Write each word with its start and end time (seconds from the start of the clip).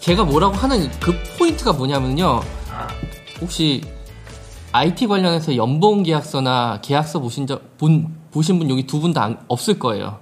제가 0.00 0.24
뭐라고 0.24 0.54
하는 0.54 0.90
그 1.00 1.12
포인트가 1.38 1.72
뭐냐면요. 1.72 2.40
혹시 3.40 3.82
IT 4.72 5.06
관련해서 5.06 5.56
연봉 5.56 6.02
계약서나 6.02 6.80
계약서 6.82 7.20
보신 7.20 7.46
적, 7.46 7.76
본, 7.78 8.14
보신 8.30 8.58
분 8.58 8.70
여기 8.70 8.86
두 8.86 9.00
분 9.00 9.12
다 9.12 9.38
없을 9.48 9.78
거예요. 9.78 10.18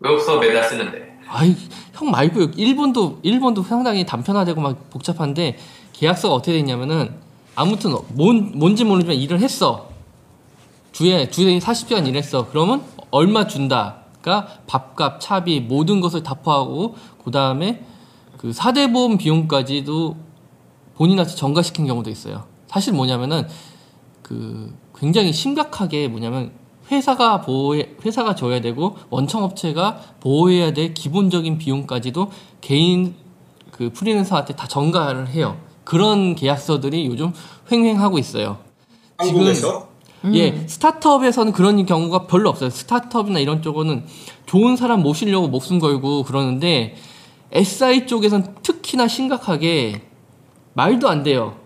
왜 0.00 0.10
없어 0.12 0.38
매달 0.38 0.64
쓰는데. 0.64 1.18
아이, 1.28 1.56
형 1.96 2.10
말고요. 2.10 2.50
일본도, 2.56 3.20
일본도 3.22 3.62
상당히 3.62 4.04
단편화되고 4.04 4.60
막 4.60 4.90
복잡한데 4.90 5.56
계약서가 5.94 6.34
어떻게 6.34 6.52
되냐면은 6.52 7.14
아무튼 7.54 7.96
뭔, 8.08 8.52
뭔지 8.54 8.84
모르지만 8.84 9.16
일을 9.16 9.40
했어. 9.40 9.88
주에, 10.92 11.30
주에 11.30 11.58
40시간 11.58 12.06
일했어. 12.06 12.48
그러면 12.50 12.82
얼마 13.10 13.46
준다. 13.46 14.02
그러니까 14.20 14.58
밥값, 14.66 15.20
차비, 15.20 15.60
모든 15.60 16.00
것을 16.00 16.22
다 16.22 16.34
포하고 16.34 16.96
그 17.24 17.30
다음에 17.30 17.82
그 18.36 18.52
사대 18.52 18.92
보험 18.92 19.16
비용까지도 19.16 20.16
본인한테 20.96 21.34
전가시킨 21.34 21.86
경우도 21.86 22.10
있어요. 22.10 22.44
사실 22.66 22.92
뭐냐면은 22.92 23.46
그 24.22 24.74
굉장히 24.98 25.32
심각하게 25.32 26.08
뭐냐면 26.08 26.52
회사가 26.90 27.40
보호해 27.40 27.88
회사가 28.04 28.34
줘야 28.34 28.60
되고 28.60 28.96
원청업체가 29.10 30.00
보호해야 30.20 30.72
될 30.72 30.94
기본적인 30.94 31.58
비용까지도 31.58 32.30
개인 32.60 33.14
그 33.70 33.92
프리랜서한테 33.92 34.54
다 34.54 34.66
전가를 34.66 35.28
해요. 35.28 35.56
그런 35.84 36.34
계약서들이 36.34 37.06
요즘 37.06 37.32
횡행하고 37.70 38.18
있어요. 38.18 38.58
한국에서? 39.18 39.88
지금 40.22 40.34
예, 40.34 40.66
스타트업에서는 40.66 41.52
그런 41.52 41.84
경우가 41.86 42.26
별로 42.26 42.48
없어요. 42.48 42.70
스타트업이나 42.70 43.38
이런 43.38 43.62
쪽은 43.62 44.04
좋은 44.46 44.76
사람 44.76 45.02
모시려고 45.02 45.48
목숨 45.48 45.78
걸고 45.78 46.24
그러는데 46.24 46.96
SI 47.52 48.06
쪽에선 48.06 48.56
특히나 48.62 49.06
심각하게 49.08 50.02
말도 50.74 51.08
안 51.08 51.22
돼요. 51.22 51.56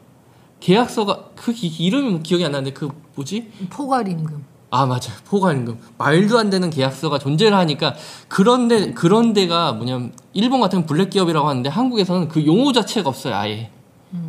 계약서가 0.61 1.31
그 1.37 1.53
기- 1.53 1.69
이름이 1.69 2.23
기억이 2.23 2.45
안 2.45 2.53
나는데 2.53 2.73
그 2.75 2.91
뭐지? 3.15 3.51
포괄임금. 3.71 4.45
아 4.71 4.87
맞아요 4.87 5.13
포괄임금 5.27 5.79
말도 5.99 6.39
안 6.39 6.51
되는 6.51 6.71
계약서가 6.71 7.19
존재를 7.19 7.57
하니까 7.57 7.95
그런데 8.29 8.93
그런 8.93 9.33
데가 9.33 9.73
뭐냐면 9.73 10.13
일본 10.33 10.61
같은 10.61 10.87
블랙 10.87 11.11
기업이라고 11.11 11.49
하는데 11.49 11.69
한국에서는 11.69 12.29
그 12.29 12.47
용어 12.47 12.73
자체가 12.73 13.09
없어요 13.09 13.35
아예 13.35 13.71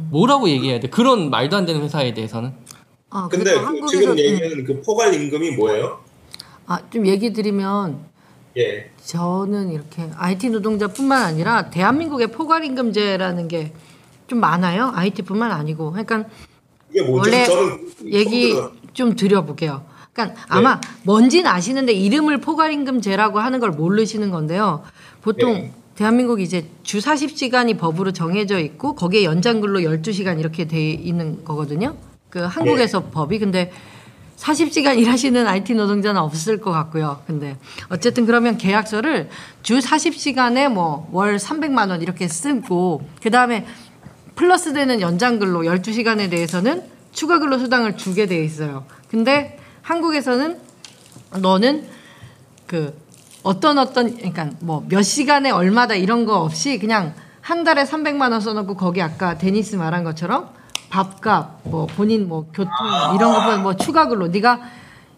뭐라고 0.09 0.49
얘기해야 0.49 0.79
돼 0.79 0.89
그런 0.89 1.29
말도 1.29 1.55
안 1.57 1.65
되는 1.65 1.81
회사에 1.81 2.13
대해서는 2.13 2.53
아, 3.09 3.27
근데 3.29 3.53
그 3.53 3.59
한국에서 3.59 3.99
지금 3.99 4.13
음. 4.13 4.17
얘기하는 4.17 4.63
그 4.63 4.81
포괄 4.81 5.13
임금이 5.13 5.51
뭐예요? 5.51 5.99
아, 6.65 6.79
좀 6.89 7.05
얘기 7.05 7.33
드리면 7.33 7.99
예. 8.57 8.89
저는 9.03 9.71
이렇게 9.71 10.09
IT 10.15 10.49
노동자뿐만 10.49 11.23
아니라 11.23 11.69
대한민국의 11.69 12.31
포괄 12.31 12.63
임금제라는 12.63 13.47
게 13.47 13.73
좀 14.31 14.39
많아요. 14.39 14.93
IT뿐만 14.95 15.51
아니고. 15.51 15.91
그러니까 15.91 16.23
이게 16.89 17.01
뭐죠? 17.01 17.29
원래 17.29 17.43
저는 17.43 17.91
얘기. 18.13 18.55
좀 18.93 19.13
드려볼게요. 19.15 19.83
그러니까 20.13 20.41
아마 20.49 20.81
뭔지는 21.03 21.49
아시는데 21.49 21.93
이름을 21.93 22.39
포괄임금제라고 22.39 23.39
하는 23.39 23.59
걸 23.59 23.71
모르시는 23.71 24.29
건데요. 24.31 24.83
보통 25.21 25.53
네. 25.53 25.73
대한민국 25.95 26.41
이제 26.41 26.67
주 26.83 26.99
40시간이 26.99 27.77
법으로 27.77 28.11
정해져 28.11 28.59
있고 28.59 28.95
거기에 28.95 29.23
연장근로 29.23 29.79
12시간 29.79 30.39
이렇게 30.39 30.67
돼 30.67 30.91
있는 30.91 31.43
거거든요. 31.43 31.95
그 32.29 32.39
한국에서 32.39 33.05
법이 33.11 33.39
근데 33.39 33.71
40시간 34.37 34.97
일하시는 34.97 35.45
IT 35.47 35.75
노동자는 35.75 36.19
없을 36.19 36.59
것 36.59 36.71
같고요. 36.71 37.21
근데 37.27 37.57
어쨌든 37.89 38.25
그러면 38.25 38.57
계약서를 38.57 39.29
주 39.61 39.77
40시간에 39.77 40.67
뭐 40.69 41.07
월 41.11 41.37
300만 41.37 41.89
원 41.89 42.01
이렇게 42.01 42.27
쓰고 42.27 43.07
그다음에 43.21 43.65
플러스 44.35 44.73
되는 44.73 44.99
연장 45.01 45.37
근로 45.37 45.61
12시간에 45.61 46.29
대해서는 46.31 46.83
추가 47.11 47.37
근로 47.37 47.59
수당을 47.59 47.97
주게 47.97 48.25
돼 48.25 48.43
있어요. 48.43 48.85
근데 49.09 49.59
한국에서는 49.81 50.59
너는 51.39 51.85
그 52.67 52.93
어떤 53.43 53.77
어떤 53.77 54.15
그러니까 54.15 54.49
뭐 54.59 54.83
몇 54.87 55.01
시간에 55.01 55.49
얼마다 55.51 55.95
이런 55.95 56.25
거 56.25 56.41
없이 56.41 56.77
그냥 56.77 57.13
한 57.41 57.63
달에 57.63 57.83
300만 57.83 58.31
원 58.31 58.39
써놓고 58.39 58.75
거기 58.75 59.01
아까 59.01 59.37
데니스 59.37 59.75
말한 59.75 60.03
것처럼 60.03 60.49
밥값 60.89 61.61
뭐 61.63 61.87
본인 61.87 62.27
뭐 62.27 62.45
교통 62.53 62.71
이런 63.15 63.33
거 63.33 63.43
보면 63.43 63.63
뭐 63.63 63.75
추가 63.75 64.07
근로 64.07 64.27
네가 64.27 64.59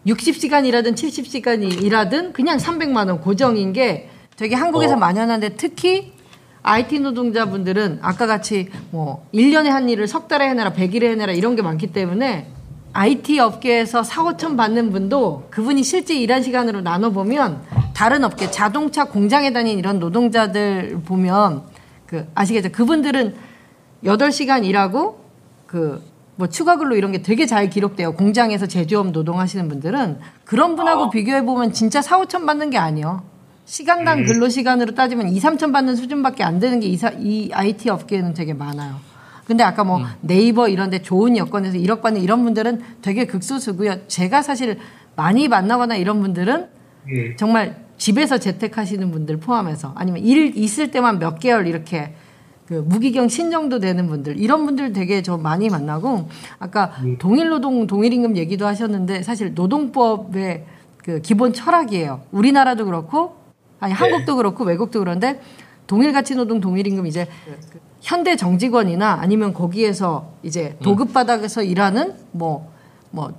60시간 0.06 0.64
일하든 0.66 0.94
70시간 0.94 1.82
일하든 1.82 2.32
그냥 2.32 2.58
300만 2.58 3.08
원 3.08 3.20
고정인 3.20 3.72
게 3.72 4.08
되게 4.36 4.54
한국에서 4.54 4.94
어. 4.94 4.96
만연한데 4.96 5.56
특히 5.56 6.12
IT 6.62 7.00
노동자분들은 7.00 7.98
아까 8.02 8.26
같이 8.26 8.70
뭐 8.90 9.26
1년에 9.34 9.66
한 9.66 9.88
일을 9.88 10.08
석 10.08 10.28
달에 10.28 10.48
해내라 10.48 10.72
100일에 10.72 11.04
해내라 11.04 11.32
이런 11.32 11.56
게 11.56 11.62
많기 11.62 11.88
때문에 11.88 12.50
IT 12.94 13.38
업계에서 13.38 14.02
4, 14.02 14.24
5천 14.24 14.56
받는 14.56 14.90
분도 14.90 15.46
그분이 15.50 15.82
실제 15.82 16.14
일한 16.16 16.42
시간으로 16.42 16.80
나눠보면 16.80 17.62
다른 17.92 18.24
업계 18.24 18.50
자동차 18.50 19.04
공장에 19.04 19.52
다닌 19.52 19.78
이런 19.78 19.98
노동자들 19.98 21.00
보면 21.04 21.64
그 22.06 22.26
아시겠죠? 22.34 22.72
그분들은 22.72 23.34
8시간 24.04 24.64
일하고 24.64 25.20
그 25.66 26.14
뭐 26.36 26.48
추가 26.48 26.76
근로 26.76 26.96
이런 26.96 27.12
게 27.12 27.22
되게 27.22 27.46
잘 27.46 27.70
기록돼요. 27.70 28.14
공장에서 28.14 28.66
제조업 28.66 29.10
노동하시는 29.12 29.68
분들은 29.68 30.18
그런 30.44 30.74
분하고 30.76 31.10
비교해 31.10 31.44
보면 31.44 31.72
진짜 31.72 32.02
4, 32.02 32.18
5천 32.20 32.46
받는 32.46 32.70
게 32.70 32.78
아니에요. 32.78 33.22
시간당 33.66 34.24
근로 34.24 34.48
시간으로 34.48 34.94
따지면 34.94 35.28
2, 35.28 35.40
3천 35.40 35.72
받는 35.72 35.96
수준밖에 35.96 36.42
안 36.42 36.58
되는 36.58 36.80
게 36.80 36.88
이, 36.88 36.98
이 37.20 37.50
IT 37.52 37.88
업계는 37.88 38.34
되게 38.34 38.52
많아요. 38.52 38.96
근데 39.46 39.62
아까 39.62 39.84
뭐 39.84 40.00
네이버 40.20 40.68
이런 40.68 40.90
데 40.90 41.02
좋은 41.02 41.36
여건에서 41.36 41.76
1억 41.78 42.00
받는 42.00 42.20
이런 42.20 42.44
분들은 42.44 42.82
되게 43.02 43.26
극소수고요. 43.26 44.06
제가 44.08 44.42
사실 44.42 44.78
많이 45.16 45.48
만나거나 45.48 45.96
이런 45.96 46.20
분들은 46.20 46.68
음. 47.08 47.34
정말 47.36 47.84
집에서 47.96 48.38
재택하시는 48.38 49.10
분들 49.10 49.38
포함해서 49.38 49.92
아니면 49.96 50.22
일 50.22 50.56
있을 50.56 50.90
때만 50.90 51.18
몇 51.18 51.38
개월 51.38 51.66
이렇게 51.66 52.14
그 52.66 52.74
무기경 52.74 53.28
신정도 53.28 53.78
되는 53.78 54.06
분들 54.06 54.38
이런 54.38 54.64
분들 54.64 54.94
되게 54.94 55.20
저 55.22 55.36
많이 55.36 55.68
만나고 55.68 56.28
아까 56.58 56.92
동일노동 57.18 57.86
동일임금 57.86 58.36
얘기도 58.36 58.66
하셨는데 58.66 59.22
사실 59.22 59.52
노동법의 59.54 60.64
그 60.96 61.20
기본 61.20 61.52
철학이에요. 61.52 62.22
우리나라도 62.32 62.86
그렇고 62.86 63.36
아니 63.80 63.92
한국도 63.92 64.36
그렇고 64.36 64.64
외국도 64.64 65.00
그런데 65.00 65.40
동일가치 65.86 66.34
노동 66.34 66.60
동일임금 66.60 67.06
이제 67.06 67.28
현대 68.04 68.36
정직원이나 68.36 69.18
아니면 69.22 69.54
거기에서 69.54 70.34
이제 70.42 70.76
도급 70.82 71.14
바닥에서 71.14 71.62
일하는 71.62 72.14
뭐뭐 72.32 72.68
뭐, 73.10 73.32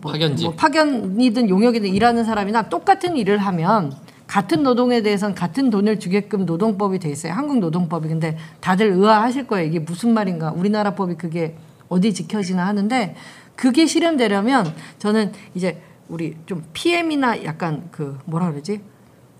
파견직. 0.00 0.44
뭐 0.44 0.54
파견이든 0.54 1.48
용역이든 1.48 1.88
일하는 1.88 2.24
사람이나 2.24 2.68
똑같은 2.68 3.16
일을 3.16 3.38
하면 3.38 3.92
같은 4.28 4.62
노동에 4.62 5.02
대해서는 5.02 5.34
같은 5.34 5.70
돈을 5.70 5.98
주게끔 5.98 6.46
노동법이 6.46 7.00
돼 7.00 7.10
있어요. 7.10 7.32
한국 7.32 7.58
노동법이. 7.58 8.06
근데 8.08 8.38
다들 8.60 8.92
의아하실 8.92 9.48
거예요. 9.48 9.66
이게 9.66 9.80
무슨 9.80 10.14
말인가. 10.14 10.52
우리나라 10.52 10.94
법이 10.94 11.16
그게 11.16 11.56
어디 11.88 12.14
지켜지나 12.14 12.64
하는데 12.64 13.16
그게 13.56 13.86
실현되려면 13.86 14.72
저는 15.00 15.32
이제 15.56 15.82
우리 16.08 16.36
좀 16.46 16.62
PM이나 16.74 17.42
약간 17.42 17.88
그 17.90 18.18
뭐라 18.24 18.52
그러지? 18.52 18.82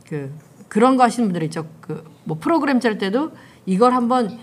그 0.09 0.35
그런 0.67 0.97
거 0.97 1.05
하시는 1.05 1.29
분들 1.29 1.45
있죠. 1.45 1.67
그 1.81 2.19
뭐 2.29 2.37
프로그램 2.39 2.79
짤 2.79 2.99
때도 2.99 3.33
이걸 3.69 3.93
한번 3.93 4.39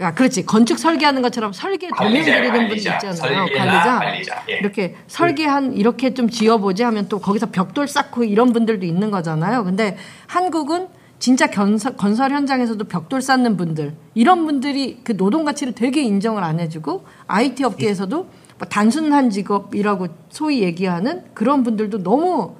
아 0.00 0.14
그렇지 0.14 0.44
건축 0.46 0.78
설계하는 0.78 1.20
것처럼 1.22 1.52
설계 1.52 1.88
도면 1.88 2.12
관리자, 2.12 2.32
그리는 2.36 2.52
분 2.52 2.68
관리자. 2.68 2.94
있잖아요. 2.94 3.46
관리자. 3.46 3.98
관리자. 3.98 4.44
예. 4.50 4.58
이렇게 4.58 4.94
설계한 5.08 5.72
이렇게 5.74 6.14
좀 6.14 6.28
지어보지 6.28 6.82
하면 6.84 7.08
또 7.08 7.18
거기서 7.18 7.46
벽돌 7.50 7.88
쌓고 7.88 8.24
이런 8.24 8.52
분들도 8.52 8.84
있는 8.86 9.10
거잖아요. 9.10 9.64
근데 9.64 9.96
한국은 10.26 10.88
진짜 11.18 11.46
건설, 11.48 11.96
건설 11.96 12.32
현장에서도 12.32 12.82
벽돌 12.84 13.20
쌓는 13.20 13.56
분들 13.56 13.94
이런 14.14 14.46
분들이 14.46 15.00
그 15.04 15.16
노동 15.16 15.44
가치를 15.44 15.74
되게 15.74 16.02
인정을 16.02 16.42
안 16.42 16.60
해주고 16.60 17.04
IT 17.26 17.64
업계에서도 17.64 18.16
뭐 18.16 18.68
단순한 18.68 19.30
직업이라고 19.30 20.08
소위 20.30 20.62
얘기하는 20.62 21.24
그런 21.34 21.62
분들도 21.62 22.02
너무 22.02 22.56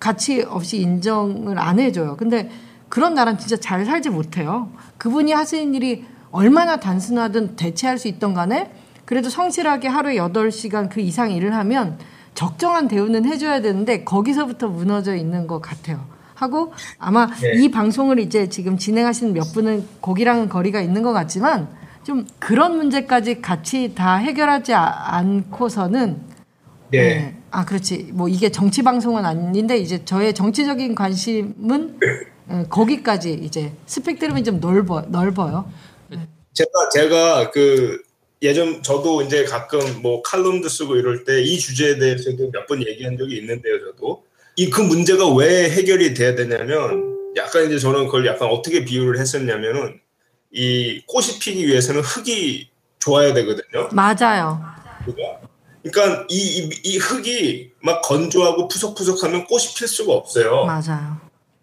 가치 0.00 0.42
없이 0.42 0.78
인정을 0.80 1.58
안 1.58 1.78
해줘요. 1.78 2.16
근데 2.16 2.50
그런 2.90 3.14
나라는 3.14 3.38
진짜 3.38 3.56
잘 3.56 3.86
살지 3.86 4.10
못해요. 4.10 4.68
그분이 4.98 5.32
하시는 5.32 5.72
일이 5.74 6.04
얼마나 6.32 6.76
단순하든 6.78 7.56
대체할 7.56 7.98
수 7.98 8.08
있던 8.08 8.34
간에 8.34 8.70
그래도 9.06 9.30
성실하게 9.30 9.88
하루에 9.88 10.16
8시간 10.16 10.90
그 10.90 11.00
이상 11.00 11.30
일을 11.30 11.54
하면 11.54 11.98
적정한 12.34 12.88
대우는 12.88 13.24
해줘야 13.24 13.60
되는데 13.60 14.04
거기서부터 14.04 14.68
무너져 14.68 15.14
있는 15.14 15.46
것 15.46 15.60
같아요. 15.60 16.04
하고 16.34 16.72
아마 16.98 17.26
네. 17.26 17.52
이 17.62 17.70
방송을 17.70 18.18
이제 18.18 18.48
지금 18.48 18.76
진행하시는 18.76 19.34
몇 19.34 19.52
분은 19.52 19.86
거기랑 20.00 20.48
거리가 20.48 20.80
있는 20.80 21.02
것 21.02 21.12
같지만 21.12 21.68
좀 22.02 22.26
그런 22.38 22.76
문제까지 22.76 23.40
같이 23.42 23.94
다 23.94 24.16
해결하지 24.16 24.74
아- 24.74 25.16
않고서는 25.16 26.22
네. 26.90 26.98
네. 26.98 27.36
아 27.50 27.64
그렇지 27.64 28.10
뭐 28.14 28.28
이게 28.28 28.50
정치 28.50 28.82
방송은 28.82 29.24
아닌데 29.24 29.76
이제 29.76 30.04
저의 30.04 30.32
정치적인 30.34 30.94
관심은 30.94 31.98
예, 32.50 32.64
거기까지 32.68 33.32
이제 33.32 33.72
스펙트럼이 33.86 34.44
좀 34.44 34.60
넓어 34.60 35.02
넓어요. 35.08 35.70
제가 36.52 36.88
제가 36.92 37.50
그 37.52 38.02
예전 38.42 38.82
저도 38.82 39.22
이제 39.22 39.44
가끔 39.44 39.80
뭐 40.02 40.22
칼럼도 40.22 40.68
쓰고 40.68 40.96
이럴 40.96 41.24
때 41.24 41.42
이 41.42 41.58
주제에 41.58 41.98
대해서도 41.98 42.50
몇 42.52 42.66
번 42.66 42.82
얘기한 42.86 43.16
적이 43.16 43.36
있는데요, 43.38 43.78
저도 43.80 44.24
이 44.56 44.68
그 44.70 44.80
문제가 44.80 45.28
왜 45.32 45.70
해결이 45.70 46.14
돼야 46.14 46.34
되냐면 46.34 47.16
약간 47.36 47.66
이제 47.66 47.78
저는 47.78 48.06
그걸 48.06 48.26
약간 48.26 48.48
어떻게 48.50 48.84
비유를 48.84 49.18
했었냐면은 49.20 50.00
이 50.52 51.02
꽃이 51.06 51.38
피기 51.40 51.66
위해서는 51.68 52.00
흙이 52.00 52.68
좋아야 52.98 53.32
되거든요. 53.34 53.88
맞아요. 53.92 54.60
그러니까 55.82 56.26
이, 56.28 56.36
이, 56.36 56.70
이 56.82 56.98
흙이 56.98 57.70
막 57.82 58.02
건조하고 58.02 58.68
푸석푸석하면 58.68 59.46
꽃이 59.46 59.66
필 59.76 59.86
수가 59.88 60.12
없어요. 60.12 60.64
맞아요. 60.66 61.16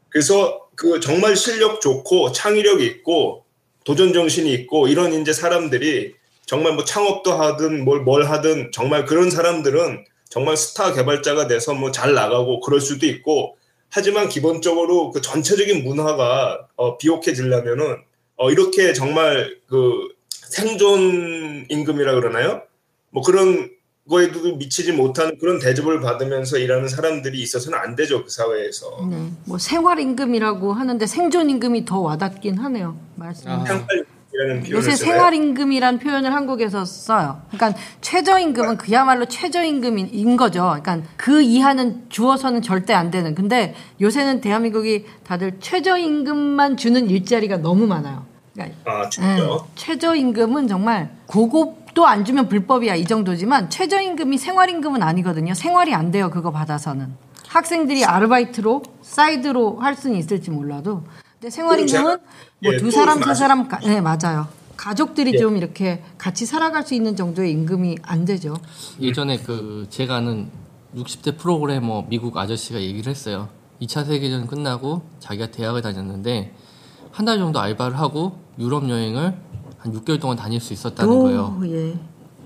그래서 0.09 0.66
그 0.77 0.99
정말 0.99 1.35
실력 1.35 1.81
좋고 1.81 2.31
창의력 2.31 2.81
있고 2.81 3.45
도전 3.83 4.13
정신이 4.13 4.53
있고 4.53 4.87
이런 4.87 5.11
이제 5.13 5.33
사람들이 5.33 6.13
정말 6.45 6.73
뭐 6.73 6.85
창업도 6.85 7.33
하든 7.33 7.83
뭘 7.83 8.01
뭘 8.03 8.25
하든 8.29 8.71
정말 8.71 9.05
그런 9.05 9.31
사람들은 9.31 10.05
정말 10.29 10.55
스타 10.55 10.93
개발자가 10.93 11.47
돼서 11.47 11.73
뭐 11.73 11.91
잘 11.91 12.13
나가고 12.13 12.59
그럴 12.61 12.79
수도 12.79 13.07
있고 13.07 13.57
하지만 13.89 14.29
기본적으로 14.29 15.11
그 15.11 15.21
전체적인 15.21 15.83
문화가 15.83 16.67
어, 16.75 16.97
비옥해지려면은 16.97 17.97
어, 18.35 18.51
이렇게 18.51 18.93
정말 18.93 19.57
그 19.67 20.09
생존 20.29 21.65
임금이라 21.69 22.13
그러나요? 22.13 22.61
뭐 23.09 23.23
그런 23.23 23.71
거에도 24.07 24.55
미치지 24.55 24.93
못하는 24.93 25.37
그런 25.37 25.59
대접을 25.59 25.99
받으면서 26.01 26.57
일하는 26.57 26.87
사람들이 26.87 27.41
있어서는 27.41 27.77
안 27.77 27.95
되죠 27.95 28.23
그 28.23 28.29
사회에서. 28.29 29.07
네. 29.09 29.29
뭐 29.45 29.57
생활 29.57 29.99
임금이라고 29.99 30.73
하는데 30.73 31.05
생존 31.05 31.49
임금이 31.49 31.85
더 31.85 31.99
와닿긴 31.99 32.57
하네요. 32.57 32.97
말씀. 33.15 33.49
아. 33.49 33.63
요새 34.69 34.91
쓰나요? 34.91 35.13
생활 35.13 35.33
임금이란 35.33 35.97
표현을 35.97 36.31
한국에서 36.31 36.85
써요. 36.85 37.41
그러니까 37.49 37.79
최저 38.01 38.37
임금은 38.37 38.77
그야말로 38.77 39.25
최저 39.25 39.63
임금인 39.63 40.37
거죠. 40.37 40.75
그러니까 40.81 41.09
그 41.15 41.41
이하는 41.41 42.05
주어서는 42.09 42.61
절대 42.61 42.93
안 42.93 43.09
되는. 43.09 43.33
근데 43.33 43.73
요새는 43.99 44.41
대한민국이 44.41 45.05
다들 45.23 45.57
최저 45.59 45.97
임금만 45.97 46.77
주는 46.77 47.09
일자리가 47.09 47.57
너무 47.57 47.87
많아요. 47.87 48.25
그러니까 48.53 48.91
아 48.91 49.09
진짜. 49.09 49.39
예, 49.39 49.47
최저임금은 49.75 50.67
정말 50.67 51.09
고급 51.27 51.86
도안 51.97 52.23
주면 52.25 52.47
불법이야 52.47 52.93
이 52.93 53.05
정도지만 53.05 53.71
최저임금이 53.71 54.37
생활임금은 54.37 55.01
아니거든요. 55.01 55.55
생활이 55.55 55.95
안 55.95 56.11
돼요 56.11 56.29
그거 56.29 56.51
받아서는 56.51 57.11
학생들이 57.47 58.05
아르바이트로 58.05 58.83
사이드로 59.01 59.79
할 59.79 59.95
수는 59.95 60.15
있을지 60.15 60.51
몰라도 60.51 61.01
근데 61.39 61.49
생활임금은 61.49 61.87
그리고 62.03 62.09
제가- 62.09 62.21
뭐 62.63 62.73
예, 62.73 62.77
두또 62.77 62.91
사람 62.91 63.23
세 63.23 63.33
사람 63.33 63.67
가, 63.67 63.79
네 63.79 63.99
맞아요. 63.99 64.47
가족들이 64.75 65.31
예. 65.33 65.37
좀 65.39 65.57
이렇게 65.57 66.03
같이 66.19 66.45
살아갈 66.45 66.83
수 66.85 66.93
있는 66.93 67.15
정도의 67.15 67.51
임금이 67.51 67.97
안 68.03 68.25
되죠. 68.25 68.55
예전에 69.01 69.39
그 69.39 69.87
제가 69.89 70.17
아는 70.17 70.51
60대 70.95 71.35
프로그래머 71.39 72.05
미국 72.09 72.37
아저씨가 72.37 72.79
얘기를 72.79 73.09
했어요. 73.09 73.49
2차 73.81 74.05
세계대전 74.05 74.45
끝나고 74.45 75.01
자기가 75.19 75.47
대학을 75.49 75.81
다녔는데 75.81 76.53
한 77.11 77.25
달 77.25 77.39
정도 77.39 77.59
알바를 77.59 77.97
하고 77.97 78.37
유럽 78.59 78.87
여행을 78.87 79.33
한 79.77 79.93
6개월 79.93 80.19
동안 80.19 80.35
다닐 80.37 80.59
수 80.59 80.73
있었다는 80.73 81.19
거예요. 81.19 81.59
예. 81.65 81.93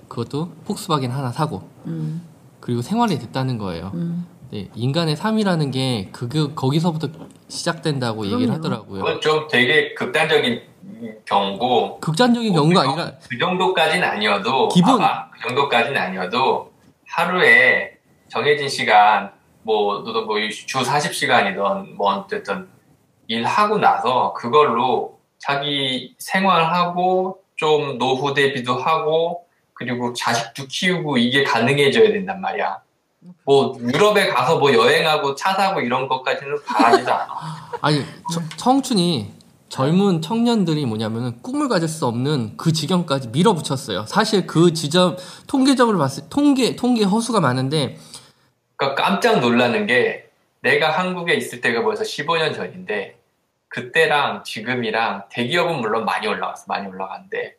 그것도 0.07 0.49
폭스바겐 0.65 1.11
하나 1.11 1.31
사고 1.31 1.63
음, 1.85 2.21
그리고 2.59 2.81
생활이 2.81 3.17
됐다는 3.17 3.57
거예요. 3.57 3.91
음. 3.93 4.25
네, 4.51 4.69
인간의 4.75 5.15
삶이라는 5.15 5.71
게 5.71 6.09
그게 6.11 6.45
거기서부터 6.53 7.07
시작된다고 7.47 8.25
얘기를 8.25 8.47
그럼요. 8.47 8.57
하더라고요. 8.57 9.03
그건 9.03 9.21
좀 9.21 9.47
되게 9.49 9.93
극단적인 9.93 10.61
경우고 11.25 11.99
극단적인 12.01 12.53
경우가 12.53 12.81
아니라 12.81 13.13
그 13.29 13.37
정도까지는 13.37 14.05
아니어도 14.07 14.67
기본- 14.67 14.95
아마 15.01 15.29
그 15.31 15.47
정도까지는 15.47 15.99
아니어도 15.99 16.69
하루에 17.07 17.97
정해진 18.27 18.67
시간 18.67 19.31
뭐 19.63 19.99
너도 19.99 20.25
뭐주 20.25 20.65
40시간이던 20.65 21.95
뭐 21.95 22.13
어쨌든 22.15 22.67
일하고 23.27 23.77
나서 23.77 24.33
그걸로 24.33 25.17
자기 25.41 26.15
생활하고 26.19 27.39
좀 27.55 27.97
노후 27.97 28.33
대비도 28.33 28.75
하고 28.75 29.45
그리고 29.73 30.13
자식도 30.13 30.67
키우고 30.67 31.17
이게 31.17 31.43
가능해져야 31.43 32.09
된단 32.11 32.39
말이야. 32.41 32.79
뭐 33.45 33.75
유럽에 33.79 34.27
가서 34.29 34.57
뭐 34.59 34.73
여행하고 34.73 35.35
차 35.35 35.53
사고 35.53 35.81
이런 35.81 36.07
것까지는 36.07 36.63
바라지도 36.65 37.11
않아. 37.11 37.27
아니 37.81 38.03
저- 38.31 38.41
청춘이 38.57 39.31
젊은 39.69 40.21
청년들이 40.21 40.85
뭐냐면은 40.85 41.41
꿈을 41.41 41.67
가질 41.69 41.87
수 41.87 42.05
없는 42.05 42.57
그 42.57 42.73
지경까지 42.73 43.29
밀어붙였어요. 43.29 44.05
사실 44.05 44.45
그 44.45 44.73
지점 44.73 45.17
통계적으로 45.47 45.97
봤을 45.97 46.23
통계 46.29 46.75
통계 46.75 47.03
허수가 47.03 47.39
많은데 47.39 47.97
그러니까 48.75 49.01
깜짝 49.03 49.39
놀라는 49.39 49.87
게 49.87 50.29
내가 50.61 50.91
한국에 50.91 51.33
있을 51.35 51.61
때가 51.61 51.83
벌써 51.83 52.03
15년 52.03 52.53
전인데 52.55 53.17
그때랑 53.71 54.43
지금이랑 54.43 55.23
대기업은 55.29 55.79
물론 55.79 56.03
많이 56.03 56.27
올라갔어 56.27 56.65
많이 56.67 56.87
올라갔는데 56.87 57.55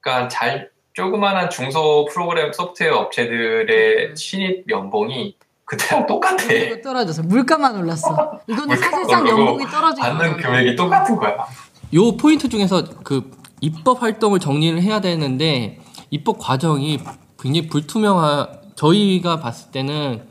그러니까 0.00 0.28
잘 0.28 0.70
조그만한 0.92 1.48
중소 1.48 2.08
프로그램 2.12 2.52
소프트웨어 2.52 2.96
업체들의 2.96 4.14
신입 4.16 4.68
연봉이 4.68 5.36
그때랑 5.64 6.06
똑같아 6.06 6.36
떨어져서 6.82 7.22
물가만 7.22 7.74
올랐어. 7.76 8.38
이거는 8.46 8.76
사실상 8.76 9.26
연봉이 9.26 9.64
떨어진 9.66 10.02
받는. 10.02 10.36
금액이 10.36 10.76
똑같은 10.76 11.16
거야 11.16 11.46
요 11.94 12.16
포인트 12.18 12.48
중에서 12.48 12.84
그 13.02 13.30
입법 13.62 14.02
활동을 14.02 14.40
정리를 14.40 14.82
해야 14.82 15.00
되는데 15.00 15.80
입법 16.10 16.38
과정이 16.38 17.00
굉장히 17.38 17.68
불투명하 17.68 18.48
저희가 18.74 19.40
봤을 19.40 19.70
때는 19.70 20.28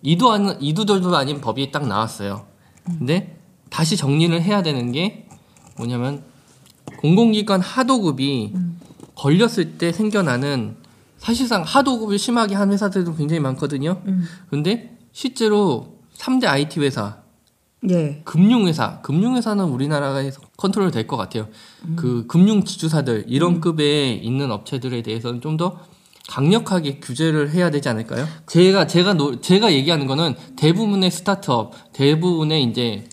이도 0.00 0.32
안 0.32 0.56
이도저도 0.58 1.14
아닌 1.14 1.40
법이 1.42 1.70
딱 1.70 1.86
나왔어요. 1.86 2.46
근데 2.86 3.37
다시 3.70 3.96
정리를 3.96 4.40
해야 4.42 4.62
되는 4.62 4.92
게 4.92 5.26
뭐냐면 5.76 6.22
공공기관 6.98 7.60
하도급이 7.60 8.52
걸렸을 9.14 9.78
때 9.78 9.92
생겨나는 9.92 10.76
사실상 11.18 11.62
하도급을 11.62 12.18
심하게 12.18 12.54
한 12.54 12.72
회사들도 12.72 13.16
굉장히 13.16 13.40
많거든요. 13.40 14.00
음. 14.06 14.24
근데 14.50 14.96
실제로 15.12 15.98
3대 16.16 16.46
IT 16.46 16.80
회사 16.80 17.18
예. 17.90 18.22
금융회사, 18.24 19.00
금융회사는 19.02 19.64
우리나라에서 19.64 20.40
컨트롤 20.56 20.90
될 20.90 21.06
것 21.06 21.16
같아요. 21.16 21.46
그 21.96 22.26
금융 22.26 22.64
지주사들 22.64 23.26
이런 23.28 23.60
급에 23.60 24.10
있는 24.12 24.50
업체들에 24.50 25.02
대해서는 25.02 25.40
좀 25.40 25.56
더 25.56 25.78
강력하게 26.28 26.98
규제를 27.00 27.50
해야 27.52 27.70
되지 27.70 27.88
않을까요? 27.88 28.26
제가 28.46 28.86
제가 28.86 29.14
노, 29.14 29.40
제가 29.40 29.72
얘기하는 29.72 30.06
거는 30.06 30.34
대부분의 30.56 31.10
스타트업, 31.10 31.72
대부분의 31.94 32.64
이제 32.64 33.04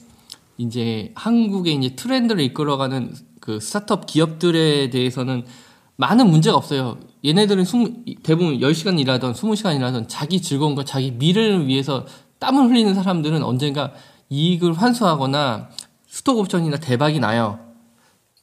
이제 0.58 1.12
한국의 1.16 1.76
이제 1.76 1.96
트렌드를 1.96 2.42
이끌어가는 2.44 3.14
그 3.40 3.60
스타트업 3.60 4.06
기업들에 4.06 4.90
대해서는 4.90 5.46
많은 5.98 6.30
문제가 6.30 6.58
없어요. 6.58 6.98
얘네들은 7.24 7.64
20, 7.64 8.24
대부분 8.24 8.60
10시간 8.60 9.00
일하던 9.00 9.34
20시간 9.34 9.76
일하던 9.76 10.08
자기 10.08 10.42
즐거움과 10.42 10.84
자기 10.84 11.12
미래를 11.12 11.68
위해서 11.68 12.06
땀을 12.40 12.70
흘리는 12.70 12.94
사람들은 12.94 13.44
언젠가 13.44 13.94
이익을 14.30 14.74
환수하거나 14.74 15.70
스톡 16.08 16.38
옵션이나 16.40 16.78
대박이 16.78 17.20
나요. 17.20 17.60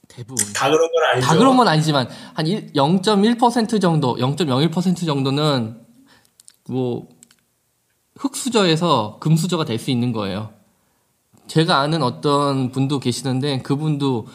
대부분. 0.08 0.52
다 0.52 0.68
그런 0.68 0.80
건 0.92 1.04
아니죠. 1.12 1.26
다 1.26 1.36
그런 1.36 1.56
건 1.56 1.68
아니지만 1.68 2.08
한 2.34 2.46
1, 2.46 2.72
0.1% 2.74 3.80
정도, 3.80 4.16
0.01% 4.16 5.06
정도는 5.06 5.80
뭐 6.68 7.08
흑수저에서 8.16 9.18
금수저가 9.20 9.64
될 9.64 9.78
수 9.78 9.90
있는 9.90 10.12
거예요. 10.12 10.50
제가 11.46 11.80
아는 11.80 12.02
어떤 12.02 12.70
분도 12.70 12.98
계시는데 12.98 13.62
그분도 13.62 14.26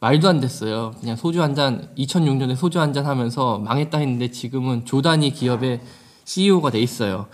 말도 0.00 0.28
안 0.28 0.40
됐어요. 0.40 0.92
그냥 1.00 1.16
소주 1.16 1.42
한 1.42 1.54
잔, 1.54 1.90
2006년에 1.98 2.56
소주 2.56 2.80
한 2.80 2.92
잔 2.92 3.06
하면서 3.06 3.58
망했다 3.58 3.98
했는데 3.98 4.30
지금은 4.30 4.84
조단위 4.84 5.32
기업의 5.32 5.80
CEO가 6.24 6.70
돼 6.70 6.80
있어요. 6.80 7.26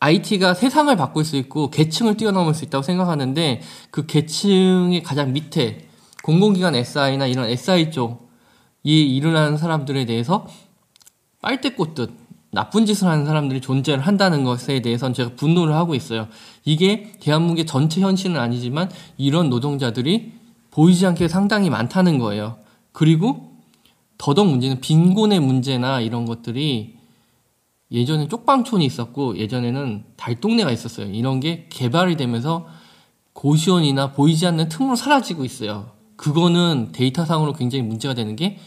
IT가 0.00 0.54
세상을 0.54 0.94
바꿀 0.96 1.24
수 1.24 1.36
있고 1.36 1.70
계층을 1.70 2.16
뛰어넘을 2.16 2.54
수 2.54 2.64
있다고 2.64 2.82
생각하는데 2.82 3.62
그 3.90 4.06
계층의 4.06 5.02
가장 5.02 5.32
밑에 5.32 5.88
공공기관 6.22 6.74
SI나 6.74 7.26
이런 7.26 7.48
SI 7.48 7.92
쪽이 7.92 9.16
일을 9.16 9.36
하는 9.36 9.56
사람들에 9.56 10.04
대해서 10.04 10.46
빨대 11.40 11.70
꽂듯 11.70 12.12
나쁜 12.50 12.86
짓을 12.86 13.06
하는 13.08 13.24
사람들이 13.26 13.60
존재를 13.60 14.06
한다는 14.06 14.42
것에 14.44 14.80
대해서는 14.80 15.14
제가 15.14 15.30
분노를 15.36 15.74
하고 15.74 15.94
있어요. 15.94 16.26
이게 16.66 17.12
대한민국의 17.20 17.64
전체 17.64 18.02
현실은 18.02 18.36
아니지만 18.36 18.90
이런 19.16 19.48
노동자들이 19.48 20.32
보이지 20.70 21.06
않게 21.06 21.28
상당히 21.28 21.70
많다는 21.70 22.18
거예요. 22.18 22.58
그리고 22.92 23.56
더더욱 24.18 24.48
문제는 24.48 24.80
빈곤의 24.80 25.40
문제나 25.40 26.00
이런 26.00 26.26
것들이 26.26 26.96
예전에 27.90 28.28
쪽방촌이 28.28 28.84
있었고 28.84 29.38
예전에는 29.38 30.04
달동네가 30.16 30.70
있었어요. 30.72 31.06
이런 31.06 31.40
게 31.40 31.66
개발이 31.70 32.16
되면서 32.16 32.66
고시원이나 33.32 34.12
보이지 34.12 34.46
않는 34.46 34.68
틈으로 34.68 34.96
사라지고 34.96 35.44
있어요. 35.44 35.92
그거는 36.16 36.90
데이터상으로 36.92 37.52
굉장히 37.52 37.82
문제가 37.84 38.12
되는 38.12 38.36
게 38.36 38.58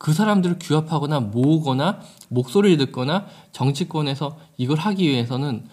그 0.00 0.14
사람들을 0.14 0.56
규합하거나 0.58 1.20
모으거나 1.20 2.00
목소리를 2.30 2.78
듣거나 2.86 3.26
정치권에서 3.52 4.38
이걸 4.56 4.78
하기 4.78 5.06
위해서는 5.06 5.66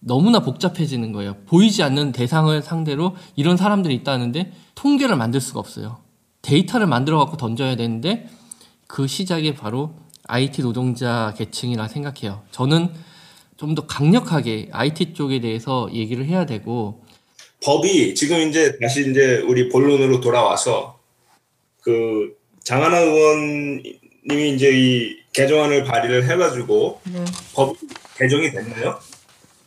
너무나 0.00 0.40
복잡해지는 0.40 1.12
거예요. 1.12 1.36
보이지 1.46 1.82
않는 1.82 2.12
대상을 2.12 2.60
상대로 2.62 3.16
이런 3.36 3.56
사람들이 3.56 3.94
있다는데 3.96 4.52
통계를 4.74 5.16
만들 5.16 5.40
수가 5.40 5.60
없어요. 5.60 5.98
데이터를 6.42 6.86
만들어 6.86 7.18
갖고 7.18 7.36
던져야 7.36 7.76
되는데 7.76 8.28
그 8.86 9.06
시작이 9.06 9.54
바로 9.54 9.94
IT 10.28 10.62
노동자 10.62 11.34
계층이라 11.36 11.88
생각해요. 11.88 12.42
저는 12.52 12.90
좀 13.56 13.74
더 13.74 13.86
강력하게 13.86 14.68
IT 14.70 15.14
쪽에 15.14 15.40
대해서 15.40 15.88
얘기를 15.92 16.24
해야 16.26 16.46
되고 16.46 17.02
법이 17.64 18.14
지금 18.14 18.48
이제 18.48 18.78
다시 18.78 19.10
이제 19.10 19.38
우리 19.48 19.68
본론으로 19.68 20.20
돌아와서 20.20 21.00
그 21.82 22.36
장하나 22.62 22.98
의원님이 23.00 24.54
이제 24.54 24.70
이 24.72 25.16
개정안을 25.32 25.82
발의를 25.82 26.30
해가지고 26.30 27.00
네. 27.12 27.24
법 27.52 27.76
개정이 28.16 28.52
됐나요? 28.52 29.00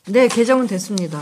네, 0.08 0.28
개정은 0.28 0.68
됐습니다. 0.68 1.22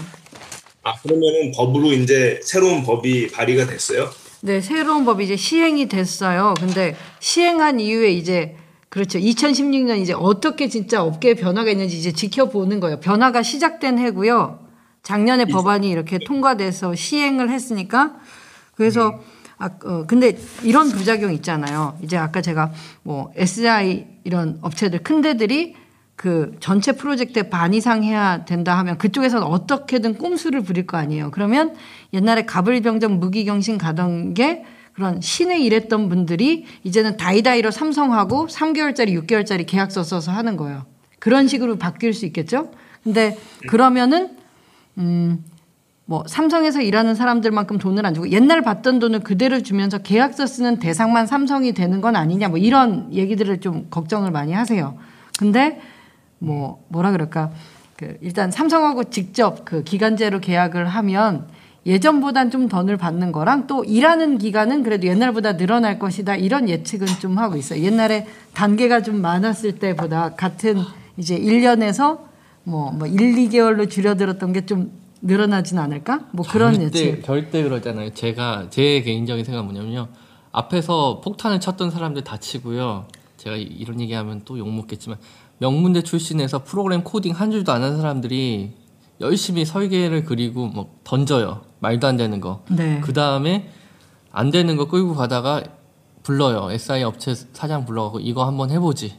아 0.84 0.94
그러면은 1.02 1.52
법으로 1.52 1.92
이제 1.92 2.40
새로운 2.44 2.84
법이 2.84 3.32
발의가 3.32 3.66
됐어요? 3.66 4.10
네, 4.42 4.62
새로운 4.62 5.04
법이 5.04 5.26
이제 5.26 5.36
시행이 5.36 5.90
됐어요. 5.90 6.54
근데 6.60 6.96
시행한 7.20 7.80
이후에 7.82 8.12
이제 8.12 8.56
그렇죠. 8.88 9.20
2016년 9.20 10.00
이제 10.02 10.14
어떻게 10.14 10.70
진짜 10.70 11.04
업계에 11.04 11.34
변화가 11.36 11.70
있는지 11.70 11.98
이제 11.98 12.12
지켜보는 12.14 12.80
거예요. 12.80 13.00
변화가 13.02 13.44
시작된 13.44 14.00
해고요. 14.00 14.60
작년에 15.04 15.46
법안이 15.46 15.90
이렇게 15.90 16.18
통과돼서 16.20 16.96
시행을 16.96 17.50
했으니까 17.50 18.16
그래서 18.76 19.20
아, 19.58 19.70
어, 19.84 20.06
근데 20.08 20.38
이런 20.64 20.90
부작용 20.90 21.34
있잖아요. 21.34 21.98
이제 22.02 22.16
아까 22.16 22.42
제가 22.42 22.72
뭐 23.04 23.32
SI 23.36 24.08
이런 24.24 24.58
업체들 24.62 25.04
큰 25.04 25.22
데들이 25.22 25.76
그 26.20 26.52
전체 26.60 26.92
프로젝트의 26.92 27.50
반 27.50 27.74
이상 27.74 28.04
해야 28.04 28.44
된다 28.44 28.78
하면 28.80 28.98
그쪽에서는 28.98 29.42
어떻게든 29.48 30.16
꼼수를 30.16 30.60
부릴 30.60 30.86
거 30.86 30.98
아니에요. 30.98 31.32
그러면 31.32 31.76
옛날에 32.12 32.44
가불병정 32.44 33.22
무기경신 33.22 33.78
가던 33.78 34.34
게 34.34 34.66
그런 34.92 35.22
신에 35.22 35.62
일했던 35.62 36.10
분들이 36.10 36.66
이제는 36.84 37.16
다이다이로 37.16 37.72
삼성하고 37.72 38.48
3개월짜리, 38.48 39.18
6개월짜리 39.18 39.66
계약서 39.66 40.04
써서 40.04 40.34
하는 40.34 40.58
거예요. 40.58 40.86
그런 41.20 41.48
식으로 41.48 41.78
바뀔 41.78 42.14
수 42.14 42.26
있겠죠? 42.26 42.70
근데 43.02 43.38
그러면은 43.70 44.36
음, 44.98 45.42
뭐 46.04 46.26
삼성에서 46.28 46.82
일하는 46.82 47.16
사람들만큼 47.16 47.78
돈을 47.78 48.06
안 48.06 48.14
주고 48.14 48.30
옛날 48.32 48.62
받던 48.62 49.00
돈을 49.00 49.22
그대로 49.22 49.62
주면서 49.62 50.00
계약서 50.00 50.48
쓰는 50.48 50.80
대상만 50.80 51.28
삼성이 51.28 51.72
되는 51.72 52.02
건 52.02 52.18
아니냐 52.18 52.50
뭐 52.50 52.58
이런 52.58 53.08
얘기들을 53.14 53.62
좀 53.62 53.88
걱정을 53.90 54.32
많이 54.32 54.52
하세요. 54.52 54.98
근데 55.38 55.80
뭐 56.40 56.84
뭐라 56.90 57.12
그럴까 57.12 57.52
그 57.98 58.18
일단 58.22 58.50
삼성하고 58.52 59.06
직접 59.06 59.66
그 59.66 59.84
기간제로 59.84 60.40
계약을 60.40 60.88
하면 60.88 61.48
예전보단 61.86 62.52
좀 62.52 62.68
덜을 62.68 62.98
받는 62.98 63.32
거랑 63.32 63.68
또 63.68 63.84
일하는 63.84 64.38
기간은 64.38 64.84
그래도 64.84 65.08
옛날보다 65.08 65.58
늘어날 65.58 65.98
것이다 65.98 66.36
이런 66.36 66.70
예측은 66.70 67.08
좀 67.20 67.38
하고 67.38 67.56
있어요. 67.56 67.82
옛날에 67.84 68.28
단계가 68.54 69.02
좀 69.02 69.22
많았을 69.22 69.80
때보다 69.80 70.36
같은 70.36 70.78
이제 71.18 71.38
1년에서 71.40 72.20
뭐, 72.64 72.92
뭐 72.92 73.08
1, 73.08 73.16
2개월로 73.36 73.90
줄여들었던 73.90 74.54
게 74.54 74.66
좀 74.66 74.92
늘어나진 75.22 75.78
않을까? 75.80 76.22
뭐 76.32 76.46
그런 76.46 76.76
절대, 76.76 77.00
예측. 77.00 77.24
절대 77.26 77.64
그러잖아요. 77.64 78.14
제가 78.14 78.68
제 78.70 79.02
개인적인 79.02 79.44
생각은 79.44 79.66
뭐냐면요. 79.66 80.08
앞에서 80.54 81.20
폭탄을 81.22 81.60
쳤던 81.60 81.92
사람들 81.92 82.24
다치고요. 82.24 83.06
제가 83.36 83.58
이- 83.58 83.64
이런 83.64 84.00
얘기하면 84.00 84.42
또 84.46 84.58
욕먹겠지만 84.58 85.18
명문대 85.60 86.04
출신에서 86.04 86.64
프로그램 86.64 87.04
코딩 87.04 87.34
한 87.34 87.52
줄도 87.52 87.72
안 87.72 87.84
한 87.84 87.98
사람들이 87.98 88.74
열심히 89.22 89.66
설계를 89.66 90.24
그리고 90.24 90.68
뭐 90.68 90.96
던져요. 91.04 91.62
말도 91.80 92.08
안 92.08 92.18
되는 92.18 92.40
거. 92.40 92.64
네. 92.70 93.00
그 93.02 93.12
다음에 93.14 93.70
안 94.32 94.52
되는 94.52 94.78
거 94.78 94.88
끌고 94.88 95.16
가다가 95.16 95.62
불러요. 96.24 96.72
SI 96.72 97.04
업체 97.04 97.34
사장 97.36 97.86
불러가고 97.86 98.20
이거 98.22 98.46
한번 98.46 98.70
해보지. 98.72 99.16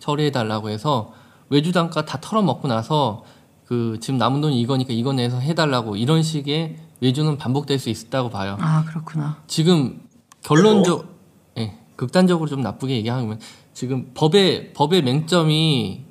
처리해달라고 0.00 0.70
해서 0.70 1.12
외주 1.50 1.72
단가 1.72 2.04
다 2.04 2.18
털어먹고 2.20 2.68
나서 2.68 3.24
그 3.66 3.98
지금 4.00 4.18
남은 4.18 4.40
돈이 4.40 4.60
이거니까 4.60 4.92
이거 4.92 5.12
내서 5.12 5.38
해달라고 5.38 5.96
이런 5.96 6.22
식의 6.22 6.76
외주는 7.00 7.36
반복될 7.38 7.78
수 7.78 7.90
있다고 7.90 8.30
봐요. 8.30 8.56
아 8.60 8.84
그렇구나. 8.84 9.38
지금 9.46 10.00
결론적, 10.42 11.06
예, 11.58 11.78
극단적으로 11.96 12.48
좀 12.48 12.60
나쁘게 12.60 12.96
얘기하면 12.96 13.38
지금 13.74 14.10
법의 14.14 14.72
법의 14.72 15.02
맹점이 15.02 16.04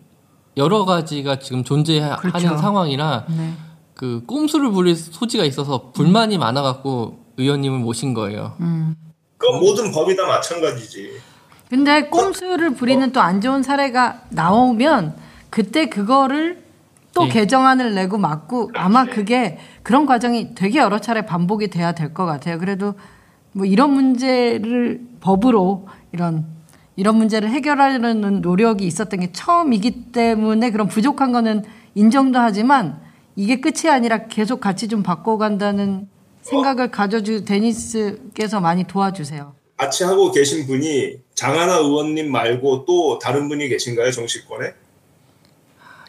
여러 0.58 0.86
가지가 0.86 1.39
지금 1.39 1.63
존재하는 1.63 2.17
그렇죠. 2.17 2.58
상황이라 2.58 3.25
네. 3.29 3.53
그 3.96 4.24
꼼수를 4.27 4.72
부릴 4.72 4.96
소지가 4.96 5.46
있어서 5.46 5.91
불만이 5.91 6.38
많아갖고 6.38 7.20
의원님을 7.38 7.79
모신 7.79 8.13
거예요. 8.13 8.53
음. 8.60 8.96
그 9.38 9.48
모든 9.48 9.91
법이 9.91 10.15
다 10.15 10.27
마찬가지지. 10.27 11.12
근데 11.70 12.03
꼼수를 12.10 12.75
부리는 12.75 13.12
또안 13.13 13.41
좋은 13.41 13.63
사례가 13.63 14.24
나오면 14.29 15.15
그때 15.50 15.88
그거를 15.89 16.62
또 17.13 17.24
네. 17.24 17.29
개정안을 17.29 17.96
내고 17.96 18.17
막고 18.17 18.72
아마 18.75 19.05
그게 19.05 19.58
그런 19.84 20.05
과정이 20.05 20.53
되게 20.55 20.79
여러 20.79 21.00
차례 21.00 21.25
반복이 21.25 21.70
돼야 21.70 21.93
될 21.93 22.13
것 22.13 22.25
같아요. 22.25 22.60
그래도 22.60 22.93
뭐 23.53 23.65
이런 23.65 23.91
문제를 23.93 25.01
법으로 25.22 25.88
이런 26.12 26.46
이런 26.95 27.17
문제를 27.17 27.50
해결하려는 27.50 28.41
노력이 28.41 28.85
있었던 28.85 29.19
게 29.19 29.31
처음이기 29.31 30.12
때문에 30.12 30.71
그런 30.71 30.88
부족한 30.88 31.31
거는 31.31 31.63
인정도 31.95 32.39
하지만 32.39 33.01
이게 33.35 33.59
끝이 33.59 33.89
아니라 33.89 34.27
계속 34.27 34.59
같이 34.62 34.88
좀 34.88 35.01
바꿔간다는 35.01 36.07
생각을 36.41 36.91
가져주 36.91 37.45
데니스께서 37.45 38.59
많이 38.59 38.83
도와주세요. 38.83 39.55
같이 39.77 40.03
하고 40.03 40.31
계신 40.31 40.67
분이 40.67 41.17
장하나 41.33 41.77
의원님 41.77 42.31
말고 42.31 42.85
또 42.85 43.17
다른 43.17 43.47
분이 43.47 43.67
계신가요 43.69 44.12
정치권에? 44.12 44.73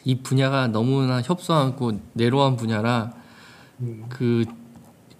이 0.04 0.16
분야가 0.20 0.66
너무나 0.68 1.22
협소하고 1.22 1.92
내로한 2.12 2.56
분야라 2.56 3.14
그 4.10 4.44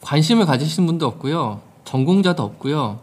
관심을 0.03 0.45
가지신 0.45 0.85
분도 0.85 1.07
없고요. 1.07 1.63
전공자도 1.85 2.43
없고요. 2.43 3.01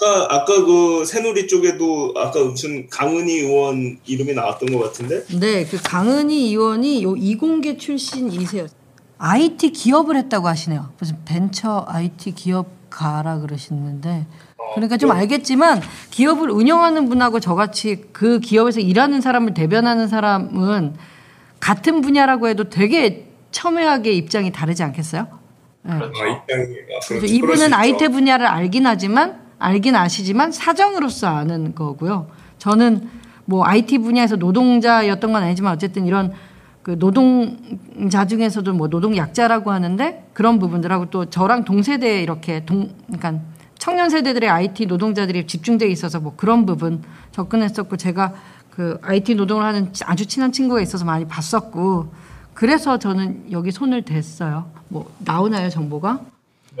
아까 0.00 0.34
아까 0.34 0.64
그 0.64 1.04
새누리 1.04 1.46
쪽에도 1.46 2.14
아까 2.16 2.42
무슨 2.42 2.88
강은희 2.88 3.40
의원 3.40 3.98
이름이 4.06 4.32
나왔던 4.32 4.72
것 4.72 4.82
같은데 4.82 5.22
네, 5.38 5.66
그 5.66 5.78
강은희 5.82 6.48
의원이 6.48 7.04
요 7.04 7.14
이공계 7.16 7.76
출신이세요. 7.76 8.66
IT 9.18 9.72
기업을 9.72 10.16
했다고 10.16 10.48
하시네요. 10.48 10.92
무슨 10.98 11.16
벤처 11.26 11.84
IT 11.86 12.32
기업 12.32 12.68
가라 12.88 13.40
그러시는데. 13.40 14.26
그러니까 14.74 14.96
좀 14.96 15.10
알겠지만 15.10 15.82
기업을 16.10 16.50
운영하는 16.50 17.08
분하고 17.08 17.40
저같이 17.40 18.04
그 18.12 18.40
기업에서 18.40 18.80
일하는 18.80 19.20
사람을 19.20 19.52
대변하는 19.52 20.08
사람은 20.08 20.94
같은 21.58 22.00
분야라고 22.00 22.48
해도 22.48 22.70
되게 22.70 23.26
첨예하게 23.50 24.12
입장이 24.12 24.52
다르지 24.52 24.82
않겠어요? 24.82 25.26
네. 25.82 25.92
아, 25.92 25.96
입장이 25.96 26.64
아, 26.96 27.00
수 27.00 27.14
이분은. 27.16 27.74
IT 27.74 28.08
분야를 28.08 28.46
알긴 28.46 28.86
하지만 28.86 29.49
알긴 29.60 29.94
아시지만 29.94 30.50
사정으로서 30.50 31.28
아는 31.28 31.74
거고요. 31.74 32.26
저는 32.58 33.08
뭐 33.44 33.64
IT 33.64 33.98
분야에서 33.98 34.36
노동자였던 34.36 35.32
건 35.32 35.42
아니지만 35.42 35.72
어쨌든 35.72 36.06
이런 36.06 36.32
그 36.82 36.98
노동자 36.98 38.26
중에서도 38.26 38.72
뭐 38.72 38.88
노동 38.88 39.16
약자라고 39.16 39.70
하는데 39.70 40.26
그런 40.32 40.58
부분들하고 40.58 41.10
또 41.10 41.26
저랑 41.26 41.64
동세대 41.64 42.22
이렇게 42.22 42.64
동 42.64 42.90
그러니까 43.06 43.44
청년 43.78 44.08
세대들의 44.08 44.48
IT 44.48 44.86
노동자들이 44.86 45.46
집중돼 45.46 45.88
있어서 45.88 46.20
뭐 46.20 46.34
그런 46.36 46.64
부분 46.64 47.02
접근했었고 47.32 47.96
제가 47.96 48.32
그 48.70 48.98
IT 49.02 49.34
노동을 49.34 49.64
하는 49.64 49.92
아주 50.04 50.26
친한 50.26 50.52
친구가 50.52 50.80
있어서 50.80 51.04
많이 51.04 51.26
봤었고 51.26 52.12
그래서 52.54 52.98
저는 52.98 53.52
여기 53.52 53.70
손을 53.70 54.02
댔어요. 54.02 54.70
뭐 54.88 55.10
나오나요 55.18 55.68
정보가? 55.68 56.20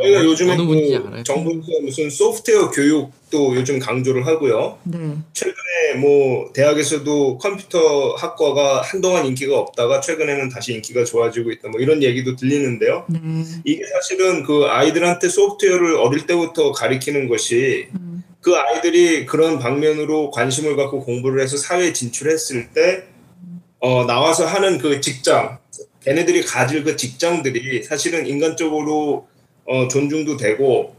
저희가 0.02 0.24
요즘에 0.24 0.56
분인지 0.56 0.96
알아요? 0.96 1.10
그 1.10 1.22
정부에서 1.22 1.80
무슨 1.82 2.10
소프트웨어 2.10 2.70
교육도 2.70 3.56
요즘 3.56 3.78
강조를 3.78 4.26
하고요. 4.26 4.78
네. 4.84 5.16
최근에 5.32 6.00
뭐 6.00 6.50
대학에서도 6.52 7.38
컴퓨터 7.38 8.14
학과가 8.14 8.82
한동안 8.82 9.26
인기가 9.26 9.58
없다가 9.58 10.00
최근에는 10.00 10.48
다시 10.48 10.74
인기가 10.74 11.04
좋아지고 11.04 11.50
있다 11.52 11.68
뭐 11.68 11.80
이런 11.80 12.02
얘기도 12.02 12.36
들리는데요. 12.36 13.06
네. 13.08 13.18
이게 13.64 13.82
사실은 13.86 14.44
그 14.44 14.64
아이들한테 14.64 15.28
소프트웨어를 15.28 15.96
어릴 15.96 16.26
때부터 16.26 16.72
가리키는 16.72 17.28
것이 17.28 17.88
음. 17.94 18.22
그 18.40 18.56
아이들이 18.56 19.26
그런 19.26 19.58
방면으로 19.58 20.30
관심을 20.30 20.76
갖고 20.76 21.00
공부를 21.00 21.42
해서 21.42 21.56
사회에 21.56 21.92
진출했을 21.92 22.70
때 22.72 23.04
어, 23.80 24.04
나와서 24.04 24.46
하는 24.46 24.78
그 24.78 25.00
직장, 25.00 25.58
걔네들이 26.02 26.42
가질 26.42 26.84
그 26.84 26.96
직장들이 26.96 27.82
사실은 27.82 28.26
인간적으로 28.26 29.26
어, 29.70 29.86
존중도 29.86 30.36
되고 30.36 30.96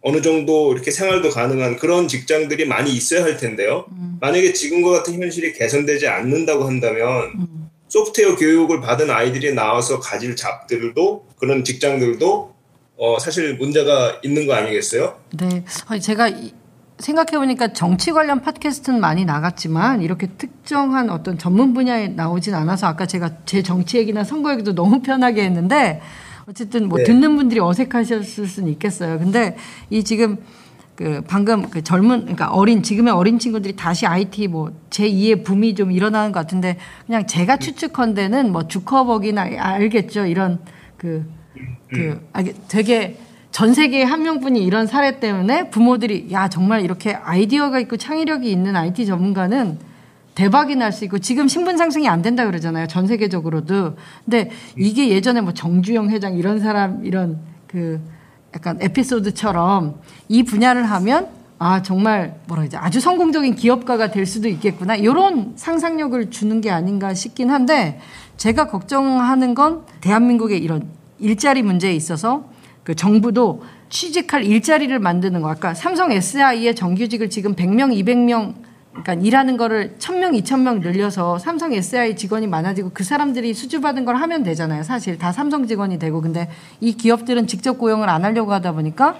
어느 0.00 0.22
정도 0.22 0.72
이렇게 0.72 0.92
생활도 0.92 1.30
가능한 1.30 1.76
그런 1.76 2.06
직장들이 2.06 2.66
많이 2.66 2.92
있어야 2.94 3.24
할 3.24 3.36
텐데요. 3.36 3.86
음. 3.90 4.18
만약에 4.20 4.52
지금과 4.52 4.90
같은 4.92 5.20
현실이 5.20 5.52
개선되지 5.54 6.06
않는다고 6.06 6.64
한다면 6.64 7.32
음. 7.34 7.68
소프트웨어 7.88 8.36
교육을 8.36 8.80
받은 8.80 9.10
아이들이 9.10 9.52
나와서 9.54 9.98
가질 9.98 10.36
잡들도 10.36 11.26
그런 11.36 11.64
직장들도 11.64 12.54
어, 12.98 13.18
사실 13.18 13.56
문제가 13.56 14.20
있는 14.22 14.46
거 14.46 14.54
아니겠어요? 14.54 15.18
네. 15.36 15.64
제가 16.00 16.28
이- 16.28 16.52
생각해보니까 17.00 17.72
정치 17.72 18.12
관련 18.12 18.40
팟캐스트는 18.40 19.00
많이 19.00 19.24
나갔지만 19.24 20.00
이렇게 20.02 20.28
특정한 20.38 21.10
어떤 21.10 21.36
전문 21.38 21.74
분야에 21.74 22.08
나오진 22.08 22.54
않아서 22.54 22.86
아까 22.86 23.04
제가 23.06 23.32
제 23.44 23.62
정치 23.62 23.98
얘기나 23.98 24.22
선거 24.24 24.52
얘기도 24.52 24.74
너무 24.74 25.02
편하게 25.02 25.42
했는데 25.44 26.00
어쨌든 26.48 26.88
뭐 26.88 26.98
네. 26.98 27.04
듣는 27.04 27.36
분들이 27.36 27.60
어색하셨을 27.60 28.46
수는 28.46 28.70
있겠어요. 28.72 29.18
근데 29.18 29.56
이 29.90 30.04
지금 30.04 30.38
그 30.94 31.20
방금 31.26 31.68
그 31.68 31.82
젊은 31.82 32.20
그러니까 32.20 32.50
어린 32.50 32.82
지금의 32.82 33.12
어린 33.12 33.38
친구들이 33.38 33.76
다시 33.76 34.06
IT 34.06 34.48
뭐 34.48 34.72
제2의 34.90 35.44
붐이 35.44 35.74
좀 35.74 35.92
일어나는 35.92 36.32
것 36.32 36.40
같은데 36.40 36.78
그냥 37.04 37.26
제가 37.26 37.58
추측컨대는 37.58 38.50
뭐 38.52 38.66
주커버기나 38.66 39.42
알겠죠 39.58 40.26
이런 40.26 40.58
그그 40.96 42.26
아, 42.32 42.42
되게 42.68 43.18
전 43.50 43.74
세계에 43.74 44.04
한 44.04 44.22
명뿐이 44.22 44.64
이런 44.64 44.86
사례 44.86 45.18
때문에 45.18 45.70
부모들이 45.70 46.28
야 46.30 46.48
정말 46.48 46.82
이렇게 46.82 47.12
아이디어가 47.12 47.78
있고 47.80 47.96
창의력이 47.96 48.50
있는 48.50 48.76
IT 48.76 49.04
전문가는 49.04 49.78
대박이 50.36 50.76
날 50.76 50.92
수 50.92 51.04
있고 51.06 51.18
지금 51.18 51.48
신분 51.48 51.76
상승이 51.76 52.08
안 52.08 52.22
된다 52.22 52.44
그러잖아요 52.46 52.86
전 52.86 53.06
세계적으로도. 53.06 53.96
근데 54.24 54.50
이게 54.76 55.08
예전에 55.08 55.40
뭐 55.40 55.52
정주영 55.52 56.10
회장 56.10 56.36
이런 56.36 56.60
사람 56.60 57.04
이런 57.04 57.38
그 57.66 58.00
약간 58.54 58.78
에피소드처럼 58.80 59.98
이 60.28 60.42
분야를 60.44 60.84
하면 60.84 61.28
아 61.58 61.82
정말 61.82 62.38
뭐라 62.48 62.62
그러지? 62.62 62.76
아주 62.76 63.00
성공적인 63.00 63.54
기업가가 63.54 64.10
될 64.10 64.26
수도 64.26 64.46
있겠구나. 64.48 64.94
이런 64.94 65.54
상상력을 65.56 66.30
주는 66.30 66.60
게 66.60 66.70
아닌가 66.70 67.14
싶긴 67.14 67.50
한데 67.50 67.98
제가 68.36 68.68
걱정하는 68.68 69.54
건 69.54 69.84
대한민국의 70.02 70.62
이런 70.62 70.86
일자리 71.18 71.62
문제에 71.62 71.94
있어서 71.94 72.50
그 72.84 72.94
정부도 72.94 73.62
취직할 73.88 74.44
일자리를 74.44 74.96
만드는 74.98 75.40
거. 75.40 75.48
아까 75.48 75.72
삼성 75.72 76.12
SI의 76.12 76.74
정규직을 76.74 77.30
지금 77.30 77.54
100명 77.54 77.94
200명 78.04 78.65
그러니까 79.02 79.14
일하는 79.14 79.56
거를 79.56 79.96
1000명 79.98 80.42
2000명 80.42 80.80
늘려서 80.80 81.38
삼성 81.38 81.72
SI 81.72 82.16
직원이 82.16 82.46
많아지고 82.46 82.90
그 82.94 83.04
사람들이 83.04 83.52
수주받은 83.54 84.04
걸 84.04 84.16
하면 84.16 84.42
되잖아요 84.42 84.82
사실 84.82 85.18
다 85.18 85.32
삼성 85.32 85.66
직원이 85.66 85.98
되고 85.98 86.20
근데 86.20 86.48
이 86.80 86.94
기업들은 86.94 87.46
직접 87.46 87.78
고용을 87.78 88.08
안 88.08 88.24
하려고 88.24 88.52
하다 88.52 88.72
보니까 88.72 89.16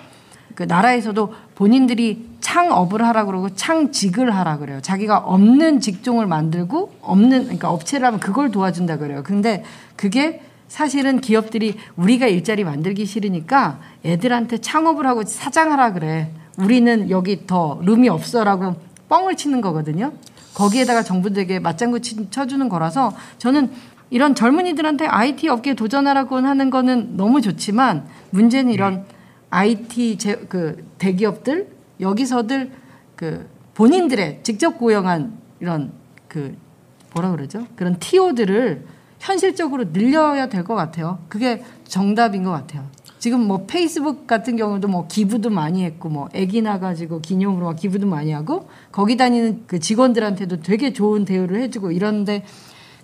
그 0.54 0.62
나라에서도 0.62 1.34
본인들이 1.54 2.36
창업을 2.40 3.06
하라 3.06 3.26
그러고 3.26 3.50
창직을 3.50 4.34
하라 4.34 4.56
그래요. 4.56 4.80
자기가 4.80 5.18
없는 5.18 5.80
직종을 5.80 6.26
만들고 6.26 6.92
없는 7.02 7.42
그러니까 7.42 7.70
업체를 7.70 8.06
하면 8.06 8.20
그걸 8.20 8.50
도와준다 8.50 8.96
그래요. 8.96 9.22
근데 9.22 9.64
그게 9.96 10.40
사실은 10.68 11.20
기업들이 11.20 11.76
우리가 11.96 12.26
일자리 12.26 12.64
만들기 12.64 13.04
싫으니까 13.04 13.80
애들한테 14.04 14.58
창업을 14.58 15.06
하고 15.06 15.24
사장하라 15.24 15.92
그래. 15.92 16.30
우리는 16.56 17.10
여기 17.10 17.46
더 17.46 17.78
룸이 17.82 18.08
없어라고 18.08 18.76
뻥을 19.08 19.36
치는 19.36 19.60
거거든요. 19.60 20.12
거기에다가 20.54 21.02
정부들에게 21.02 21.58
맞장구 21.60 22.00
치- 22.00 22.30
쳐주는 22.30 22.68
거라서 22.68 23.14
저는 23.38 23.70
이런 24.10 24.34
젊은이들한테 24.34 25.06
IT 25.06 25.48
업계에 25.48 25.74
도전하라고 25.74 26.36
하는 26.36 26.70
거는 26.70 27.16
너무 27.16 27.40
좋지만 27.40 28.06
문제는 28.30 28.72
이런 28.72 29.04
IT 29.50 30.18
제, 30.18 30.36
그 30.48 30.86
대기업들 30.98 31.68
여기서들 32.00 32.70
그 33.16 33.48
본인들의 33.74 34.40
직접 34.42 34.78
고용한 34.78 35.36
이런 35.60 35.92
그 36.28 36.56
뭐라 37.14 37.30
그러죠? 37.30 37.66
그런 37.76 37.98
TO들을 37.98 38.86
현실적으로 39.18 39.92
늘려야 39.92 40.48
될 40.48 40.62
것 40.64 40.74
같아요. 40.74 41.18
그게 41.28 41.64
정답인 41.84 42.42
것 42.44 42.50
같아요. 42.50 42.84
지금 43.18 43.46
뭐 43.46 43.64
페이스북 43.66 44.26
같은 44.26 44.56
경우도 44.56 44.88
뭐 44.88 45.06
기부도 45.08 45.50
많이 45.50 45.84
했고 45.84 46.08
뭐 46.08 46.28
애기 46.34 46.62
나가지고 46.62 47.20
기념으로 47.20 47.66
막 47.66 47.76
기부도 47.76 48.06
많이 48.06 48.32
하고 48.32 48.68
거기 48.92 49.16
다니는 49.16 49.64
그 49.66 49.78
직원들한테도 49.78 50.60
되게 50.60 50.92
좋은 50.92 51.24
대우를 51.24 51.60
해주고 51.62 51.92
이런데 51.92 52.44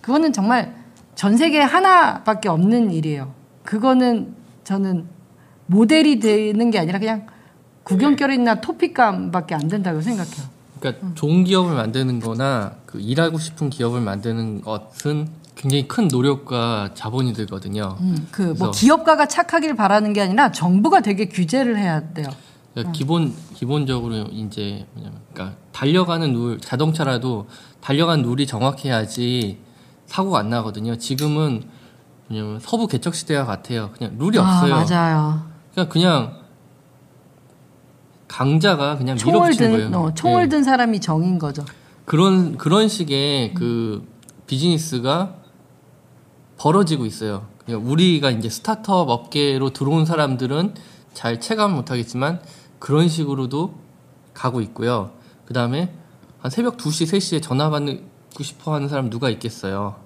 그거는 0.01 0.33
정말 0.33 0.75
전 1.14 1.37
세계에 1.37 1.62
하나밖에 1.62 2.48
없는 2.48 2.90
일이에요. 2.90 3.33
그거는 3.64 4.35
저는 4.64 5.07
모델이 5.66 6.20
되는 6.20 6.70
게 6.70 6.79
아니라 6.79 6.98
그냥 6.98 7.27
구경거리나 7.85 8.61
토픽감밖에 8.61 9.55
안 9.55 9.68
된다고 9.68 10.01
생각해요. 10.01 10.53
그러니까 10.79 11.14
좋은 11.14 11.44
기업을 11.44 11.75
만드는 11.75 12.20
거나 12.20 12.75
그 12.87 13.01
일하고 13.01 13.38
싶은 13.38 13.70
기업을 13.70 14.01
만드는 14.01 14.62
것은 14.62 15.29
굉장히 15.62 15.87
큰 15.87 16.09
노력과 16.09 16.90
자본이 16.94 17.33
들거든요. 17.35 17.96
음, 18.01 18.27
그뭐 18.33 18.46
그래서- 18.55 18.70
기업가가 18.72 19.29
착하길 19.29 19.77
바라는 19.77 20.12
게 20.12 20.20
아니라 20.20 20.51
정부가 20.51 21.01
되게 21.03 21.27
규제를 21.29 21.79
해야 21.79 22.12
돼요. 22.12 22.27
그러니까 22.75 22.92
기본 22.92 23.33
기본적으로 23.55 24.25
이제 24.33 24.85
뭐냐면 24.94 25.20
그러니까 25.33 25.57
달려가는 25.70 26.33
룰 26.33 26.59
자동차라도 26.61 27.46
달려간 27.81 28.22
룰이 28.22 28.44
정확해야지 28.48 29.59
사고가 30.07 30.40
안 30.40 30.51
나거든요. 30.51 30.96
지금은 30.96 31.62
뭐냐면 32.27 32.59
서부 32.59 32.88
개척 32.88 33.14
시대와 33.14 33.44
같아요. 33.46 33.90
그냥 33.96 34.16
룰이 34.18 34.38
없어요. 34.38 34.75
아, 34.75 34.85
맞아요. 34.85 35.42
그냥 35.75 35.88
그냥 35.88 36.37
강자가 38.27 38.96
그냥 38.98 39.16
총을 39.16 39.35
밀어붙이는 39.51 39.70
거예요. 39.70 39.90
든 39.90 39.98
어, 39.98 40.14
총을 40.14 40.44
예. 40.44 40.48
든 40.48 40.64
사람이 40.64 41.01
정인 41.01 41.38
거죠. 41.38 41.64
그런 42.05 42.57
그런 42.57 42.88
식의 42.88 43.55
그 43.55 44.05
비즈니스가 44.48 45.41
벌어지고 46.62 47.07
있어요. 47.07 47.44
우리가 47.66 48.31
이제 48.31 48.48
스타트업 48.48 49.09
업계로 49.09 49.70
들어온 49.70 50.07
사람들은 50.07 50.75
잘 51.12 51.40
체감 51.40 51.75
못하겠지만 51.75 52.40
그런 52.79 53.09
식으로도 53.09 53.75
가고 54.33 54.61
있고요. 54.61 55.11
그 55.44 55.55
다음에 55.55 55.92
한 56.38 56.53
새벽 56.53 56.77
2시, 56.77 57.12
3시에 57.12 57.42
전화 57.42 57.68
받고 57.68 58.44
싶어 58.44 58.75
하는 58.75 58.88
사람 58.88 59.11
누가 59.11 59.29
있겠어요. 59.31 59.96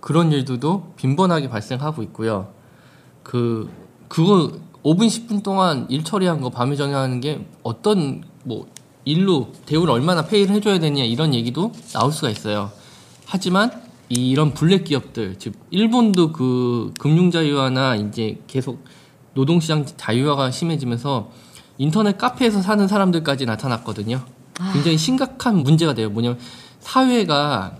그런 0.00 0.32
일들도 0.32 0.94
빈번하게 0.96 1.48
발생하고 1.48 2.02
있고요. 2.02 2.48
그, 3.22 3.70
그거 4.08 4.50
5분, 4.82 5.06
10분 5.06 5.44
동안 5.44 5.86
일 5.88 6.02
처리한 6.02 6.40
거 6.40 6.50
밤에 6.50 6.74
전화하는 6.74 7.20
게 7.20 7.46
어떤 7.62 8.24
뭐 8.42 8.66
일로 9.04 9.52
대우를 9.66 9.94
얼마나 9.94 10.22
페이를 10.22 10.52
해줘야 10.56 10.80
되냐 10.80 11.04
이런 11.04 11.32
얘기도 11.32 11.70
나올 11.92 12.10
수가 12.10 12.28
있어요. 12.28 12.72
하지만 13.24 13.91
이 14.12 14.28
이런 14.28 14.52
블랙 14.52 14.84
기업들, 14.84 15.38
즉 15.38 15.54
일본도 15.70 16.32
그 16.32 16.92
금융 17.00 17.30
자유화나 17.30 17.96
이제 17.96 18.42
계속 18.46 18.84
노동시장 19.32 19.86
자유화가 19.86 20.50
심해지면서 20.50 21.30
인터넷 21.78 22.18
카페에서 22.18 22.60
사는 22.60 22.86
사람들까지 22.86 23.46
나타났거든요. 23.46 24.20
굉장히 24.74 24.98
심각한 24.98 25.62
문제가 25.62 25.94
돼요. 25.94 26.10
뭐냐면 26.10 26.38
사회가 26.80 27.78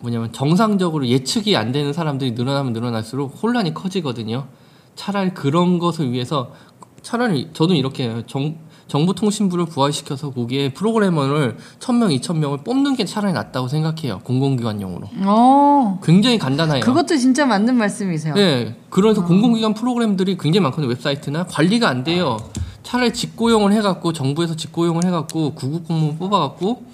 뭐냐면 0.00 0.30
정상적으로 0.34 1.06
예측이 1.06 1.56
안 1.56 1.72
되는 1.72 1.94
사람들이 1.94 2.32
늘어나면 2.32 2.74
늘어날수록 2.74 3.42
혼란이 3.42 3.72
커지거든요. 3.72 4.48
차라리 4.94 5.30
그런 5.30 5.78
것을 5.78 6.12
위해서 6.12 6.52
차라리 7.00 7.48
저도 7.54 7.72
이렇게. 7.72 8.24
정, 8.26 8.58
정보통신부를 8.92 9.64
부활시켜서 9.66 10.30
거기에 10.30 10.74
프로그래머를 10.74 11.56
1000명, 11.78 12.20
2000명을 12.20 12.62
뽑는 12.62 12.94
게 12.94 13.06
차라리 13.06 13.32
낫다고 13.32 13.68
생각해요. 13.68 14.20
공공기관용으로. 14.22 15.08
어, 15.24 15.98
굉장히 16.02 16.38
간단해요. 16.38 16.80
그것도 16.80 17.16
진짜 17.16 17.46
맞는 17.46 17.74
말씀이세요. 17.74 18.34
네. 18.34 18.76
그래서 18.90 19.24
공공기관 19.24 19.72
프로그램들이 19.72 20.36
굉장히 20.36 20.62
많거든요. 20.64 20.90
웹사이트나 20.90 21.46
관리가 21.46 21.88
안 21.88 22.04
돼요. 22.04 22.36
차라리 22.82 23.14
직고용을 23.14 23.72
해갖고 23.72 24.12
정부에서 24.12 24.56
직고용을 24.56 25.04
해갖고 25.06 25.54
구급 25.54 25.88
공무원 25.88 26.18
뽑아갖고 26.18 26.84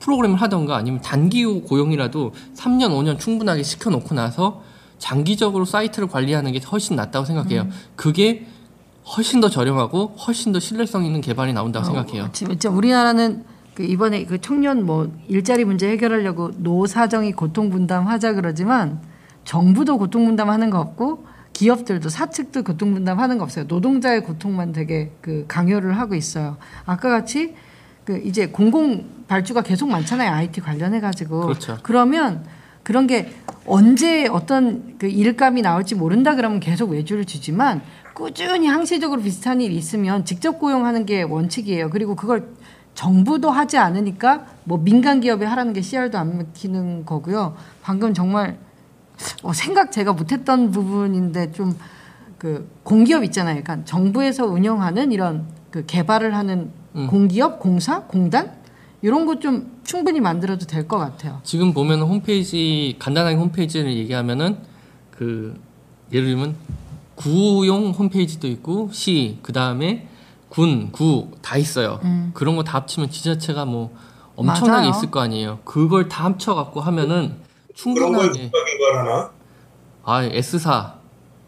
프로그램을 0.00 0.40
하던가 0.40 0.76
아니면 0.76 1.02
단기 1.02 1.44
고용이라도 1.44 2.32
3년, 2.56 2.90
5년 2.90 3.18
충분하게 3.18 3.62
시켜놓고 3.62 4.14
나서 4.14 4.62
장기적으로 4.98 5.66
사이트를 5.66 6.08
관리하는 6.08 6.52
게 6.52 6.60
훨씬 6.60 6.96
낫다고 6.96 7.26
생각해요. 7.26 7.68
그게 7.96 8.46
훨씬 9.16 9.40
더 9.40 9.48
저렴하고 9.48 10.16
훨씬 10.26 10.52
더 10.52 10.60
신뢰성 10.60 11.04
있는 11.04 11.20
개발이 11.20 11.52
나온다고 11.52 11.84
생각해요. 11.84 12.30
진짜 12.32 12.70
우리나라는 12.70 13.44
그 13.74 13.82
이번에 13.82 14.24
그 14.24 14.40
청년 14.40 14.86
뭐 14.86 15.12
일자리 15.28 15.64
문제 15.64 15.88
해결하려고 15.90 16.52
노 16.56 16.86
사정이 16.86 17.32
고통 17.32 17.70
분담하자 17.70 18.34
그러지만 18.34 19.00
정부도 19.44 19.98
고통 19.98 20.24
분담하는 20.26 20.70
거 20.70 20.80
없고 20.80 21.26
기업들도 21.52 22.08
사측도 22.08 22.64
고통 22.64 22.94
분담하는 22.94 23.38
거 23.38 23.44
없어요. 23.44 23.66
노동자의 23.68 24.22
고통만 24.22 24.72
되게 24.72 25.12
그 25.20 25.44
강요를 25.48 25.98
하고 25.98 26.14
있어요. 26.14 26.56
아까 26.86 27.08
같이 27.10 27.54
그 28.04 28.20
이제 28.24 28.46
공공 28.46 29.24
발주가 29.28 29.62
계속 29.62 29.88
많잖아요. 29.88 30.32
IT 30.32 30.60
관련해 30.60 31.00
가지고. 31.00 31.42
그렇죠. 31.42 31.78
그러면 31.82 32.44
그런 32.82 33.06
게 33.06 33.32
언제 33.66 34.26
어떤 34.28 34.98
그 34.98 35.06
일감이 35.06 35.62
나올지 35.62 35.94
모른다 35.94 36.34
그러면 36.34 36.60
계속 36.60 36.90
외주를 36.90 37.24
주지만 37.24 37.82
꾸준히 38.14 38.68
항시적으로 38.68 39.20
비슷한 39.20 39.60
일이 39.60 39.76
있으면 39.76 40.24
직접 40.24 40.58
고용하는 40.58 41.04
게 41.04 41.22
원칙이에요. 41.22 41.90
그리고 41.90 42.14
그걸 42.14 42.48
정부도 42.94 43.50
하지 43.50 43.76
않으니까 43.76 44.46
뭐 44.64 44.78
민간 44.78 45.20
기업이 45.20 45.44
하라는 45.44 45.72
게 45.72 45.82
CR도 45.82 46.16
안 46.16 46.38
먹히는 46.38 47.04
거고요. 47.04 47.56
방금 47.82 48.14
정말 48.14 48.56
어, 49.42 49.52
생각 49.52 49.90
제가 49.92 50.12
못했던 50.12 50.70
부분인데 50.70 51.52
좀 51.52 51.74
그 52.44 52.68
공기업 52.82 53.24
있잖아요. 53.24 53.62
그러니까 53.62 53.86
정부에서 53.86 54.44
운영하는 54.44 55.12
이런 55.12 55.46
그 55.70 55.86
개발을 55.86 56.34
하는 56.36 56.70
음. 56.94 57.06
공기업, 57.06 57.58
공사, 57.58 58.00
공단 58.02 58.52
이런 59.00 59.24
거좀 59.24 59.78
충분히 59.82 60.20
만들어도 60.20 60.66
될 60.66 60.86
것 60.86 60.98
같아요. 60.98 61.40
지금 61.42 61.72
보면 61.72 62.02
홈페이지 62.02 62.96
간단하게 62.98 63.36
홈페이지를 63.36 63.94
얘기하면은 63.94 64.58
그 65.10 65.58
예를 66.12 66.26
들면 66.28 66.54
구용 67.16 67.90
홈페이지도 67.90 68.46
있고 68.48 68.90
시 68.92 69.38
그다음에 69.42 70.08
군, 70.48 70.90
구 70.92 71.30
다 71.42 71.56
있어요. 71.56 72.00
그런 72.32 72.56
거 72.56 72.62
다 72.62 72.74
합치면 72.78 73.10
지자체가 73.10 73.64
뭐 73.64 73.94
엄청나게 74.36 74.86
맞아요. 74.86 74.90
있을 74.90 75.10
거 75.10 75.20
아니에요. 75.20 75.58
그걸 75.64 76.08
다 76.08 76.24
합쳐 76.24 76.54
갖고 76.54 76.80
하면은 76.80 77.36
충분하게? 77.74 78.50
아 80.04 80.22
S사 80.24 80.94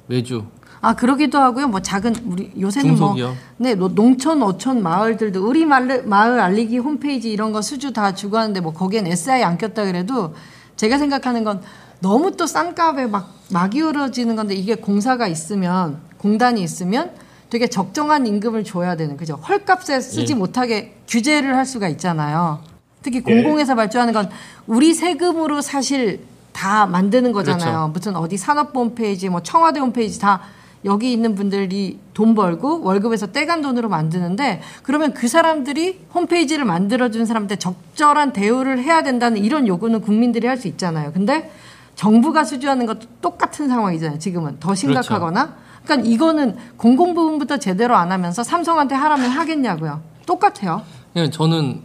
외주 0.08 0.44
아 0.80 0.94
그러기도 0.94 1.38
하고요. 1.38 1.68
뭐 1.68 1.80
작은 1.80 2.14
우리 2.26 2.52
요새는 2.60 2.90
중소기업. 2.96 3.28
뭐 3.30 3.36
네, 3.58 3.74
노- 3.74 3.88
농촌 3.88 4.42
어촌 4.42 4.82
마을들도 4.82 5.44
우리 5.48 5.64
마을, 5.64 6.04
마을 6.04 6.38
알리기 6.38 6.78
홈페이지 6.78 7.30
이런 7.32 7.50
거 7.52 7.60
수주 7.62 7.92
다 7.92 8.14
주고 8.14 8.36
하는데 8.38 8.60
뭐 8.60 8.72
거기엔 8.72 9.06
SI 9.06 9.42
안 9.42 9.58
꼈다 9.58 9.84
그래도 9.84 10.34
제가 10.76 10.98
생각하는 10.98 11.42
건 11.44 11.62
너무 12.00 12.36
또 12.36 12.44
싼 12.46 12.74
값에 12.74 13.06
막 13.06 13.36
막 13.48 13.74
이어지는 13.76 14.34
건데 14.34 14.54
이게 14.54 14.74
공사가 14.74 15.28
있으면 15.28 15.98
공단이 16.18 16.60
있으면 16.62 17.12
되게 17.48 17.68
적정한 17.68 18.26
임금을 18.26 18.64
줘야 18.64 18.96
되는 18.96 19.16
그죠? 19.16 19.36
헐값에 19.36 20.00
쓰지 20.00 20.32
예. 20.32 20.36
못하게 20.36 20.96
규제를 21.06 21.56
할 21.56 21.64
수가 21.64 21.88
있잖아요. 21.90 22.60
특히 23.02 23.18
예. 23.18 23.22
공공에서 23.22 23.76
발주하는 23.76 24.12
건 24.12 24.28
우리 24.66 24.94
세금으로 24.94 25.60
사실 25.60 26.24
다 26.52 26.86
만드는 26.86 27.30
거잖아요. 27.30 27.70
그렇죠. 27.70 27.88
무슨 27.92 28.16
어디 28.16 28.36
산업부 28.36 28.80
홈페이지, 28.80 29.28
뭐 29.28 29.42
청와대 29.44 29.78
홈페이지 29.78 30.18
다 30.18 30.40
여기 30.84 31.12
있는 31.12 31.36
분들이 31.36 32.00
돈 32.12 32.34
벌고 32.34 32.82
월급에서 32.82 33.28
떼간 33.28 33.62
돈으로 33.62 33.88
만드는데 33.88 34.60
그러면 34.82 35.14
그 35.14 35.28
사람들이 35.28 36.00
홈페이지를 36.14 36.64
만들어준 36.64 37.26
사람한테 37.26 37.56
적절한 37.56 38.32
대우를 38.32 38.82
해야 38.82 39.04
된다는 39.04 39.38
이런 39.44 39.68
요구는 39.68 40.00
국민들이 40.00 40.48
할 40.48 40.56
수 40.58 40.66
있잖아요. 40.66 41.12
근데 41.12 41.52
정부가 41.96 42.44
수주하는 42.44 42.86
것도 42.86 43.00
똑같은 43.20 43.68
상황이잖아요. 43.68 44.18
지금은 44.18 44.60
더 44.60 44.74
심각하거나. 44.74 45.56
그러니까 45.84 46.08
이거는 46.08 46.56
공공 46.76 47.14
부분부터 47.14 47.56
제대로 47.56 47.96
안 47.96 48.12
하면서 48.12 48.44
삼성한테 48.44 48.94
하라면 48.94 49.30
하겠냐고요. 49.30 50.00
똑같아요. 50.26 50.82
그냥 51.12 51.30
저는 51.30 51.82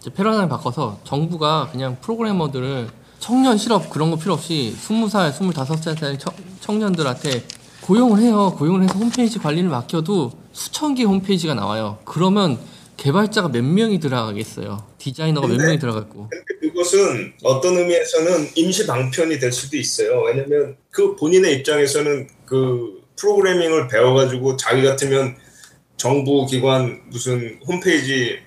이제 0.00 0.10
패러다임 0.10 0.48
바꿔서 0.48 0.98
정부가 1.04 1.68
그냥 1.72 1.96
프로그래머들을 2.00 2.88
청년 3.18 3.56
실업 3.56 3.90
그런 3.90 4.10
거 4.10 4.16
필요 4.16 4.34
없이 4.34 4.76
20살, 4.78 5.32
25살 5.32 6.18
청, 6.18 6.32
청년들한테 6.60 7.44
고용을 7.82 8.20
해요. 8.20 8.54
고용을 8.56 8.82
해서 8.82 8.98
홈페이지 8.98 9.38
관리를 9.38 9.70
맡겨도 9.70 10.32
수천 10.52 10.94
개 10.94 11.04
홈페이지가 11.04 11.54
나와요. 11.54 11.98
그러면 12.04 12.58
개발자가 13.04 13.48
몇 13.48 13.64
명이 13.64 13.98
들어가겠어요. 13.98 14.84
디자이너가 14.98 15.46
몇 15.46 15.52
근데- 15.54 15.64
명이 15.68 15.78
들어갔고. 15.78 16.28
근데 16.28 16.68
그것은 16.68 17.32
어떤 17.42 17.78
의미에서는 17.78 18.48
임시 18.56 18.86
방편이 18.86 19.38
될 19.38 19.50
수도 19.50 19.78
있어요. 19.78 20.20
왜냐면 20.26 20.76
그 20.90 21.16
본인의 21.16 21.56
입장에서는 21.56 22.28
그 22.44 23.00
프로그래밍을 23.16 23.88
배워가지고 23.88 24.58
자기 24.58 24.82
같으면 24.82 25.34
정부 25.96 26.44
기관 26.46 27.00
무슨 27.08 27.58
홈페이지 27.66 28.38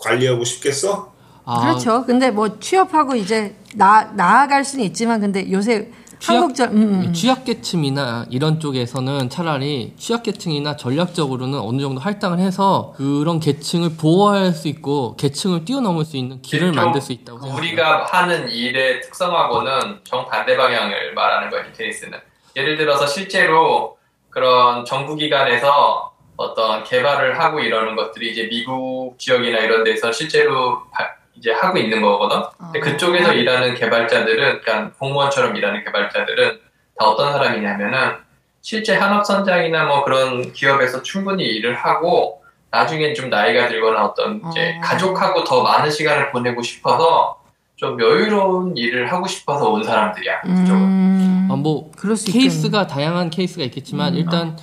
관리하고 0.00 0.44
싶겠어? 0.44 1.12
아, 1.44 1.60
그렇죠. 1.60 2.04
근데 2.04 2.30
뭐 2.32 2.58
취업하고 2.58 3.14
이제 3.14 3.54
나 3.76 4.12
나아갈 4.16 4.64
수는 4.64 4.84
있지만 4.86 5.20
근데 5.20 5.50
요새 5.52 5.88
취약- 6.20 6.72
음, 6.72 7.04
음. 7.06 7.12
취약계층이나 7.12 8.26
이런 8.30 8.60
쪽에서는 8.60 9.30
차라리 9.30 9.94
취약계층이나 9.96 10.76
전략적으로는 10.76 11.58
어느 11.58 11.80
정도 11.80 12.00
할당을 12.00 12.38
해서 12.38 12.92
그런 12.96 13.40
계층을 13.40 13.96
보호할 13.96 14.52
수 14.52 14.68
있고 14.68 15.16
계층을 15.16 15.64
뛰어넘을 15.64 16.04
수 16.04 16.16
있는 16.16 16.40
길을 16.42 16.72
좀 16.72 16.84
만들 16.84 17.00
수 17.00 17.12
있다고 17.12 17.40
생각합니다. 17.40 17.58
우리가 17.58 18.04
하는 18.06 18.48
일의 18.50 19.00
특성하고는 19.00 20.00
정반대 20.04 20.56
방향을 20.56 21.14
말하는 21.14 21.50
거예요, 21.50 21.64
테니스는. 21.72 22.18
예를 22.56 22.76
들어서 22.76 23.06
실제로 23.06 23.96
그런 24.28 24.84
정부기관에서 24.84 26.12
어떤 26.36 26.84
개발을 26.84 27.38
하고 27.40 27.60
이러는 27.60 27.96
것들이 27.96 28.32
이제 28.32 28.48
미국 28.50 29.14
지역이나 29.18 29.58
이런 29.58 29.84
데서 29.84 30.12
실제로 30.12 30.82
바- 30.90 31.10
이제 31.40 31.52
하고 31.52 31.78
있는 31.78 32.02
거거든. 32.02 32.42
근데 32.58 32.78
아. 32.78 32.82
그쪽에서 32.82 33.32
일하는 33.32 33.74
개발자들은, 33.74 34.60
그러니까 34.60 34.92
공무원처럼 34.98 35.56
일하는 35.56 35.82
개발자들은 35.84 36.60
다 36.98 37.06
어떤 37.06 37.32
사람이냐면은 37.32 38.12
실제 38.60 38.94
한업 38.94 39.24
선장이나 39.24 39.86
뭐 39.86 40.04
그런 40.04 40.52
기업에서 40.52 41.02
충분히 41.02 41.44
일을 41.44 41.74
하고 41.74 42.42
나중엔 42.70 43.14
좀 43.14 43.30
나이가 43.30 43.68
들거나 43.68 44.04
어떤 44.04 44.42
이제 44.50 44.76
어. 44.76 44.80
가족하고 44.82 45.42
더 45.44 45.62
많은 45.62 45.90
시간을 45.90 46.30
보내고 46.30 46.62
싶어서 46.62 47.40
좀 47.76 47.98
여유로운 47.98 48.76
일을 48.76 49.10
하고 49.10 49.26
싶어서 49.26 49.70
온 49.70 49.82
사람들이야. 49.82 50.42
그쪽은. 50.42 50.76
음, 50.76 51.48
아, 51.50 51.56
뭐 51.56 51.90
그럴 51.96 52.14
수 52.14 52.28
있겠네. 52.28 52.44
케이스가 52.44 52.86
다양한 52.86 53.30
케이스가 53.30 53.64
있겠지만 53.64 54.12
음. 54.12 54.18
일단 54.18 54.58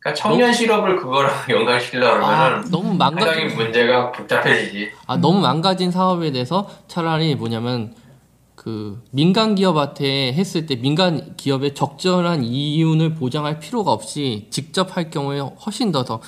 그러니까 0.00 0.14
청년 0.22 0.52
실업을 0.52 0.96
그거랑 0.96 1.30
연관시키려고 1.48 2.24
아, 2.24 2.62
너무 2.70 2.94
망가진 2.94 3.54
문제가 3.54 4.10
복잡해지지. 4.12 4.90
아, 5.06 5.16
너무 5.16 5.40
망가진 5.40 5.90
사업에 5.90 6.32
대해서 6.32 6.68
차라리 6.88 7.34
뭐냐면 7.34 7.94
그 8.54 9.02
민간 9.10 9.54
기업한테 9.54 10.32
했을 10.32 10.66
때 10.66 10.76
민간 10.76 11.34
기업의 11.36 11.74
적절한 11.74 12.44
이윤을 12.44 13.14
보장할 13.14 13.58
필요가 13.58 13.92
없이 13.92 14.48
직접 14.50 14.96
할 14.96 15.10
경우에 15.10 15.38
훨씬 15.40 15.92
더 15.92 16.04
더 16.04 16.20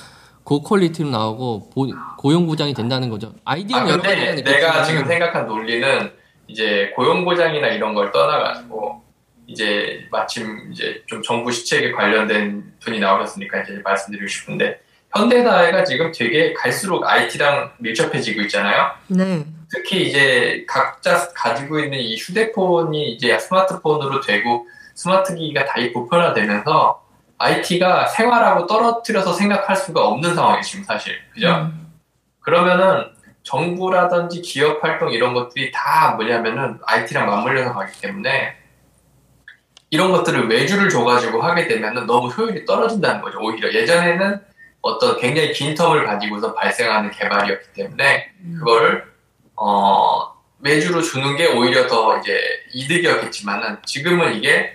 고quality로 0.43 1.09
나오고 1.09 1.69
보- 1.69 1.87
고용 2.17 2.45
보장이 2.47 2.73
된다는 2.73 3.09
거죠. 3.09 3.33
아이디어는 3.45 3.85
아 3.87 3.89
여러 3.89 4.01
가지가 4.03 4.35
내가 4.51 4.83
지금 4.83 5.05
생각한 5.05 5.47
논리는 5.47 6.11
이제 6.47 6.91
고용 6.95 7.23
보장이나 7.23 7.67
이런 7.69 7.93
걸 7.93 8.11
떠나가지고 8.11 9.01
이제 9.47 10.07
마침 10.11 10.71
이제 10.71 11.03
좀 11.05 11.21
정부 11.21 11.51
시책에 11.51 11.91
관련된 11.91 12.73
분이 12.79 12.99
나오셨으니까 12.99 13.61
이제 13.61 13.81
말씀드리고 13.83 14.27
싶은데 14.27 14.79
현대사회가 15.15 15.83
지금 15.83 16.11
되게 16.11 16.53
갈수록 16.53 17.05
IT랑 17.05 17.73
밀접해지고 17.79 18.41
있잖아요. 18.41 18.91
네. 19.07 19.45
특히 19.69 20.07
이제 20.07 20.65
각자 20.67 21.29
가지고 21.33 21.79
있는 21.79 21.99
이 21.99 22.15
휴대폰이 22.15 23.11
이제 23.11 23.37
스마트폰으로 23.37 24.21
되고 24.21 24.67
스마트 24.95 25.35
기기가 25.35 25.65
다 25.65 25.75
보편화되면서 25.93 27.03
IT가 27.37 28.07
생활하고 28.07 28.67
떨어뜨려서 28.67 29.33
생각할 29.33 29.75
수가 29.75 30.05
없는 30.07 30.35
상황이에요 30.35 30.61
지금 30.61 30.83
사실 30.83 31.15
그죠? 31.33 31.49
음. 31.49 31.91
그러면은 32.39 33.11
정부라든지 33.43 34.41
기업 34.41 34.83
활동 34.83 35.11
이런 35.11 35.33
것들이 35.33 35.71
다 35.71 36.13
뭐냐면은 36.15 36.79
IT랑 36.85 37.27
맞물려서 37.27 37.73
가기 37.73 37.99
때문에 37.99 38.62
이런 39.93 40.11
것들을 40.11 40.49
외주를 40.49 40.89
줘가지고 40.89 41.43
하게 41.43 41.67
되면은 41.67 42.07
너무 42.07 42.27
효율이 42.27 42.65
떨어진다는 42.65 43.21
거죠. 43.21 43.37
오히려 43.39 43.71
예전에는 43.71 44.41
어떤 44.81 45.19
굉장히 45.19 45.53
긴 45.53 45.75
텀을 45.75 46.03
가지고서 46.03 46.55
발생하는 46.55 47.11
개발이었기 47.11 47.73
때문에 47.75 48.31
그거를 48.57 49.05
어 49.55 50.33
외주로 50.61 50.99
주는 50.99 51.35
게 51.35 51.45
오히려 51.45 51.85
더 51.85 52.17
이제 52.17 52.41
이득이었겠지만은 52.73 53.77
지금은 53.85 54.33
이게 54.33 54.73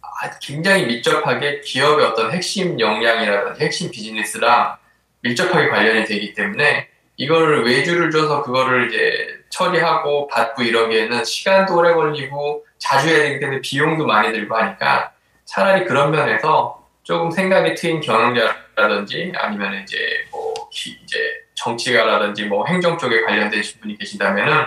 아, 0.00 0.30
굉장히 0.40 0.86
밀접하게 0.86 1.60
기업의 1.60 2.06
어떤 2.06 2.32
핵심 2.32 2.80
역량이라든지 2.80 3.62
핵심 3.62 3.90
비즈니스랑 3.90 4.78
밀접하게 5.20 5.68
관련이 5.68 6.06
되기 6.06 6.32
때문에 6.32 6.88
이거를 7.18 7.66
외주를 7.66 8.10
줘서 8.10 8.42
그거를 8.42 8.88
이제 8.88 9.28
처리하고 9.50 10.26
받고 10.28 10.62
이러기에는 10.62 11.22
시간도 11.22 11.76
오래 11.76 11.92
걸리고 11.92 12.64
자주 12.84 13.08
해야 13.08 13.18
되기 13.22 13.40
때문에 13.40 13.60
비용도 13.62 14.06
많이 14.06 14.30
들고 14.30 14.54
하니까 14.54 15.10
차라리 15.46 15.84
그런 15.86 16.10
면에서 16.10 16.82
조금 17.02 17.30
생각이 17.30 17.74
트인 17.74 18.00
경영자라든지 18.00 19.32
아니면 19.36 19.82
이제 19.82 19.96
뭐 20.30 20.52
기- 20.70 20.98
이제 21.02 21.18
정치가라든지 21.54 22.44
뭐 22.44 22.66
행정 22.66 22.98
쪽에 22.98 23.22
관련되신 23.22 23.80
분이 23.80 23.96
계신다면은 23.98 24.66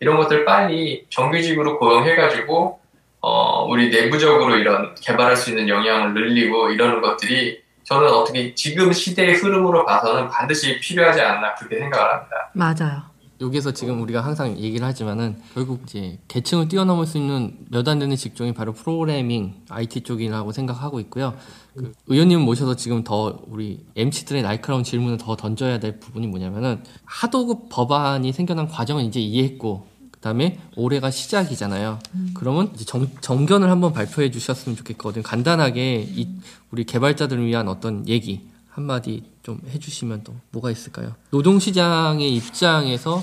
이런 0.00 0.16
것들 0.18 0.44
빨리 0.44 1.06
정규직으로 1.08 1.78
고용해가지고 1.78 2.80
어 3.22 3.64
우리 3.64 3.88
내부적으로 3.88 4.56
이런 4.56 4.94
개발할 4.96 5.34
수 5.36 5.50
있는 5.50 5.66
역량을 5.68 6.12
늘리고 6.12 6.68
이러는 6.70 7.00
것들이 7.00 7.62
저는 7.84 8.08
어떻게 8.08 8.54
지금 8.54 8.92
시대의 8.92 9.34
흐름으로 9.36 9.86
봐서는 9.86 10.28
반드시 10.28 10.78
필요하지 10.80 11.20
않나 11.22 11.54
그렇게 11.54 11.78
생각을 11.78 12.12
합니다. 12.12 12.50
맞아요. 12.52 13.13
여기서 13.44 13.72
지금 13.72 14.00
우리가 14.00 14.22
항상 14.22 14.58
얘기를 14.58 14.86
하지만은 14.86 15.36
결국 15.52 15.82
이제 15.84 16.18
계층을 16.28 16.68
뛰어넘을 16.68 17.06
수 17.06 17.18
있는 17.18 17.56
몇 17.70 17.86
안 17.88 17.98
되는 17.98 18.16
직종이 18.16 18.54
바로 18.54 18.72
프로그래밍, 18.72 19.54
IT 19.68 20.00
쪽이라고 20.00 20.52
생각하고 20.52 21.00
있고요. 21.00 21.34
그 21.76 21.92
의원님 22.06 22.40
모셔서 22.40 22.76
지금 22.76 23.04
더 23.04 23.38
우리 23.46 23.84
MC들의 23.96 24.42
날카로운 24.42 24.82
질문을 24.82 25.18
더 25.18 25.36
던져야 25.36 25.80
될 25.80 26.00
부분이 26.00 26.26
뭐냐면은 26.28 26.82
하도급 27.04 27.68
법안이 27.68 28.32
생겨난 28.32 28.68
과정은 28.68 29.04
이제 29.04 29.20
이해했고 29.20 29.86
그다음에 30.12 30.58
올해가 30.76 31.10
시작이잖아요. 31.10 31.98
그러면 32.32 32.70
이제 32.74 32.86
정, 32.86 33.06
정견을 33.20 33.68
한번 33.68 33.92
발표해 33.92 34.30
주셨으면 34.30 34.76
좋겠거든요. 34.76 35.22
간단하게 35.22 36.08
이 36.08 36.28
우리 36.70 36.84
개발자들을 36.84 37.44
위한 37.44 37.68
어떤 37.68 38.08
얘기 38.08 38.48
한마디 38.74 39.22
좀 39.44 39.60
해주시면 39.68 40.24
또 40.24 40.34
뭐가 40.50 40.70
있을까요? 40.70 41.14
노동시장의 41.30 42.34
입장에서 42.34 43.22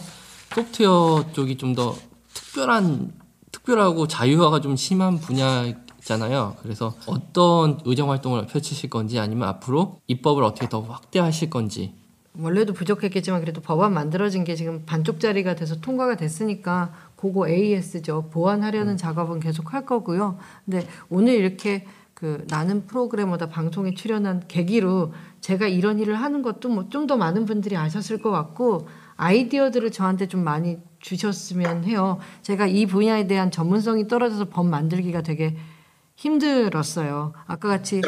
소프트웨어 0.55 1.25
쪽이 1.33 1.57
좀 1.57 1.75
더 1.75 1.95
특별한 2.33 3.11
특별하고 3.51 4.07
자유화가 4.07 4.61
좀 4.61 4.75
심한 4.77 5.17
분야잖아요. 5.19 6.55
그래서 6.61 6.95
어떤 7.05 7.79
의정 7.85 8.09
활동을 8.09 8.47
펼치실 8.47 8.89
건지 8.89 9.19
아니면 9.19 9.49
앞으로 9.49 9.99
입법을 10.07 10.43
어떻게 10.43 10.69
더 10.69 10.79
확대하실 10.81 11.49
건지 11.49 11.93
원래도 12.37 12.71
부족했겠지만 12.71 13.41
그래도 13.41 13.59
법안 13.61 13.93
만들어진 13.93 14.45
게 14.45 14.55
지금 14.55 14.85
반쪽짜리가 14.85 15.55
돼서 15.55 15.81
통과가 15.81 16.15
됐으니까 16.15 16.93
그거 17.17 17.47
AS죠. 17.49 18.29
보완하려는 18.31 18.95
작업은 18.95 19.41
계속 19.41 19.73
할 19.73 19.85
거고요. 19.85 20.37
근데 20.65 20.87
오늘 21.09 21.33
이렇게 21.33 21.85
그 22.21 22.45
나는 22.49 22.86
프로그래머다 22.86 23.49
방송에 23.49 23.95
출연한 23.95 24.43
계기로 24.47 25.12
제가 25.41 25.67
이런 25.67 25.97
일을 25.97 26.13
하는 26.13 26.43
것도 26.43 26.69
뭐 26.69 26.88
좀 26.88 27.07
더 27.07 27.17
많은 27.17 27.45
분들이 27.45 27.75
아셨을 27.75 28.21
것 28.21 28.29
같고 28.29 28.88
아이디어들을 29.17 29.89
저한테 29.91 30.27
좀 30.27 30.43
많이 30.43 30.77
주셨으면 30.99 31.84
해요. 31.86 32.19
제가 32.43 32.67
이 32.67 32.86
분야에 32.86 33.25
대한 33.25 33.49
전문성이 33.49 34.07
떨어져서 34.07 34.45
법 34.49 34.67
만들기가 34.67 35.23
되게 35.23 35.57
힘들었어요. 36.15 37.34
아까 37.47 37.69
같이 37.69 38.01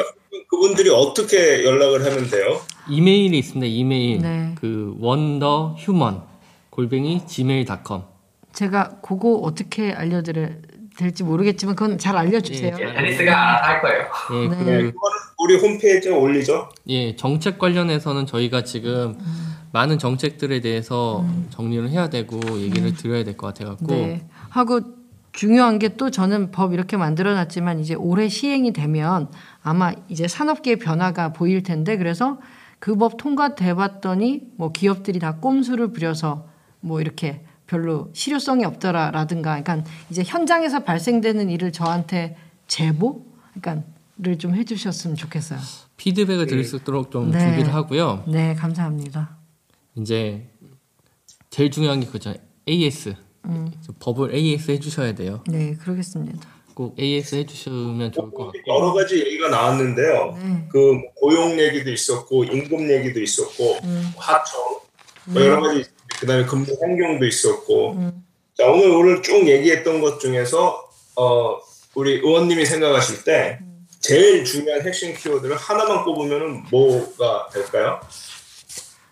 그분들이 0.47 0.91
어떻게 0.91 1.65
연락을 1.65 2.06
하면 2.06 2.30
돼요? 2.30 2.60
이메일이 2.88 3.39
있습니다. 3.39 3.65
이메일 3.65 4.21
네. 4.21 4.56
그 4.60 4.95
원더 4.99 5.76
휴먼 5.80 6.21
골뱅이 6.69 7.26
gmail.com 7.26 8.04
제가 8.52 8.99
그거 9.02 9.34
어떻게 9.38 9.91
알려드려 9.91 10.49
될지 10.97 11.23
모르겠지만 11.23 11.75
그건 11.75 11.97
잘 11.97 12.15
알려주세요. 12.15 12.75
예, 12.79 12.93
테니스가 12.93 13.32
알아서 13.32 13.63
할 13.63 13.82
거예요. 13.82 14.06
예, 14.34 14.47
네. 14.47 14.56
그 14.58 14.63
네, 14.63 14.91
우리 15.39 15.58
홈페이지에 15.58 16.12
올리죠. 16.12 16.69
예, 16.88 17.15
정책 17.15 17.58
관련해서는 17.60 18.25
저희가 18.25 18.63
지금 18.63 19.17
많은 19.71 19.97
정책들에 19.97 20.62
대해서 20.62 21.25
정리를 21.49 21.89
해야 21.89 22.10
되고 22.10 22.39
얘기를 22.60 22.93
드려야 22.93 23.23
될 23.23 23.36
것 23.38 23.47
같아갖고 23.47 23.88
네. 23.88 24.27
하고 24.49 24.82
중요한 25.32 25.79
게 25.79 25.89
또 25.97 26.12
저는 26.12 26.51
법 26.51 26.73
이렇게 26.73 26.95
만들어놨지만 26.95 27.79
이제 27.79 27.95
올해 27.95 28.29
시행이 28.29 28.71
되면 28.71 29.29
아마 29.63 29.91
이제 30.10 30.27
산업계의 30.27 30.77
변화가 30.77 31.34
보일 31.34 31.63
텐데 31.63 31.97
그래서 31.97 32.38
그 32.79 32.95
법 32.95 33.17
통과돼 33.17 33.73
봤더니 33.73 34.41
뭐 34.58 34.71
기업들이 34.71 35.17
다 35.17 35.38
꼼수를 35.38 35.91
부려서 35.91 36.47
뭐 36.82 37.01
이렇게 37.01 37.43
별로 37.74 38.12
실효성이 38.14 38.66
없더라라든가 38.66 39.60
그러니까 39.60 39.90
이제 40.12 40.22
현장에서 40.24 40.84
발생되는 40.84 41.50
일을 41.50 41.72
저한테 41.72 42.38
제보 42.68 43.26
그러니까 43.60 43.84
를 44.22 44.38
좀 44.38 44.54
해주셨으면 44.54 45.16
좋겠어요. 45.16 45.60
피드백을 45.98 46.46
드릴 46.46 46.64
수 46.66 46.76
있도록 46.76 47.10
좀 47.10 47.32
네. 47.32 47.40
준비를 47.40 47.74
하고요. 47.74 48.26
네, 48.28 48.54
감사합니다. 48.54 49.38
이제 49.96 50.48
제일 51.50 51.72
중요한 51.72 52.00
게 52.00 52.06
그죠. 52.06 52.36
AS. 52.70 53.16
음. 53.46 53.72
법을 54.00 54.36
AS 54.36 54.70
해주셔야 54.70 55.16
돼요. 55.16 55.44
네, 55.48 55.74
그러겠습니다. 55.74 56.48
꼭 56.76 56.98
AS 57.00 57.36
해주시면 57.36 58.12
좋을 58.12 58.30
것 58.30 58.52
같고. 58.52 58.60
여러 58.68 58.94
가지 58.94 59.20
얘기가 59.20 59.50
나왔는데요. 59.50 60.38
네. 60.44 60.68
그 60.72 61.02
고용 61.16 61.60
얘기도 61.60 61.90
있었고 61.90 62.44
임금 62.44 62.92
얘기도 62.92 63.20
있었고 63.20 63.80
음. 63.84 64.12
하청 64.16 64.62
뭐 65.26 65.42
여러 65.42 65.62
가지 65.62 65.86
그다음에 66.24 66.46
근무 66.46 66.66
환경도 66.80 67.26
있었고 67.26 67.94
음. 67.94 68.24
자 68.56 68.68
오늘 68.68 68.90
오늘 68.90 69.22
쭉 69.22 69.48
얘기했던 69.48 70.02
것 70.02 70.20
중에서 70.20 70.90
어 71.16 71.60
우리 71.96 72.14
의원님이 72.14 72.66
생각하실 72.66 73.24
때 73.24 73.60
제일 74.00 74.44
중요한 74.44 74.82
핵심 74.82 75.14
키워드를 75.14 75.56
하나만 75.56 76.04
꼽으면은 76.04 76.64
뭐가 76.72 77.50
될까요? 77.54 78.02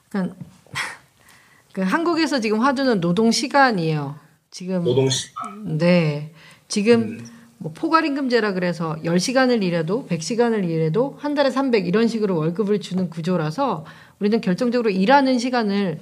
그러니까 0.10 0.36
그 1.74 1.82
한국에서 1.82 2.40
지금 2.40 2.60
화두는 2.60 3.00
노동 3.02 3.32
시간이에요. 3.32 4.16
지금 4.50 4.84
노동 4.84 5.10
시간. 5.10 5.78
네. 5.78 6.34
지금 6.68 7.02
음. 7.02 7.28
뭐 7.58 7.72
포괄임금제라 7.74 8.54
그래서 8.54 8.98
10시간을 9.04 9.64
일해도 9.64 10.08
100시간을 10.10 10.68
일해도 10.68 11.16
한 11.20 11.36
달에 11.36 11.52
300 11.52 11.86
이런 11.86 12.08
식으로 12.08 12.36
월급을 12.36 12.82
주는 12.82 13.10
구조라서 13.10 13.86
우리는 14.20 14.42
결정적으로 14.42 14.90
일하는 14.90 15.38
시간을 15.38 16.00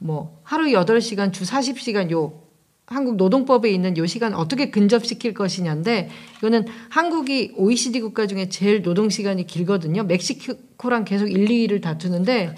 뭐 0.00 0.40
하루 0.42 0.66
8시간 0.66 1.32
주 1.32 1.44
40시간 1.44 2.10
요 2.10 2.40
한국 2.86 3.16
노동법에 3.16 3.70
있는 3.70 3.96
요 3.98 4.06
시간 4.06 4.34
어떻게 4.34 4.70
근접시킬 4.70 5.32
것이냐인데 5.34 6.10
이거는 6.38 6.66
한국이 6.88 7.52
OECD 7.56 8.00
국가 8.00 8.26
중에 8.26 8.48
제일 8.48 8.82
노동 8.82 9.10
시간이 9.10 9.46
길거든요. 9.46 10.02
멕시코랑 10.04 11.04
계속 11.04 11.30
1, 11.30 11.46
2위를 11.46 11.82
다투는데 11.82 12.56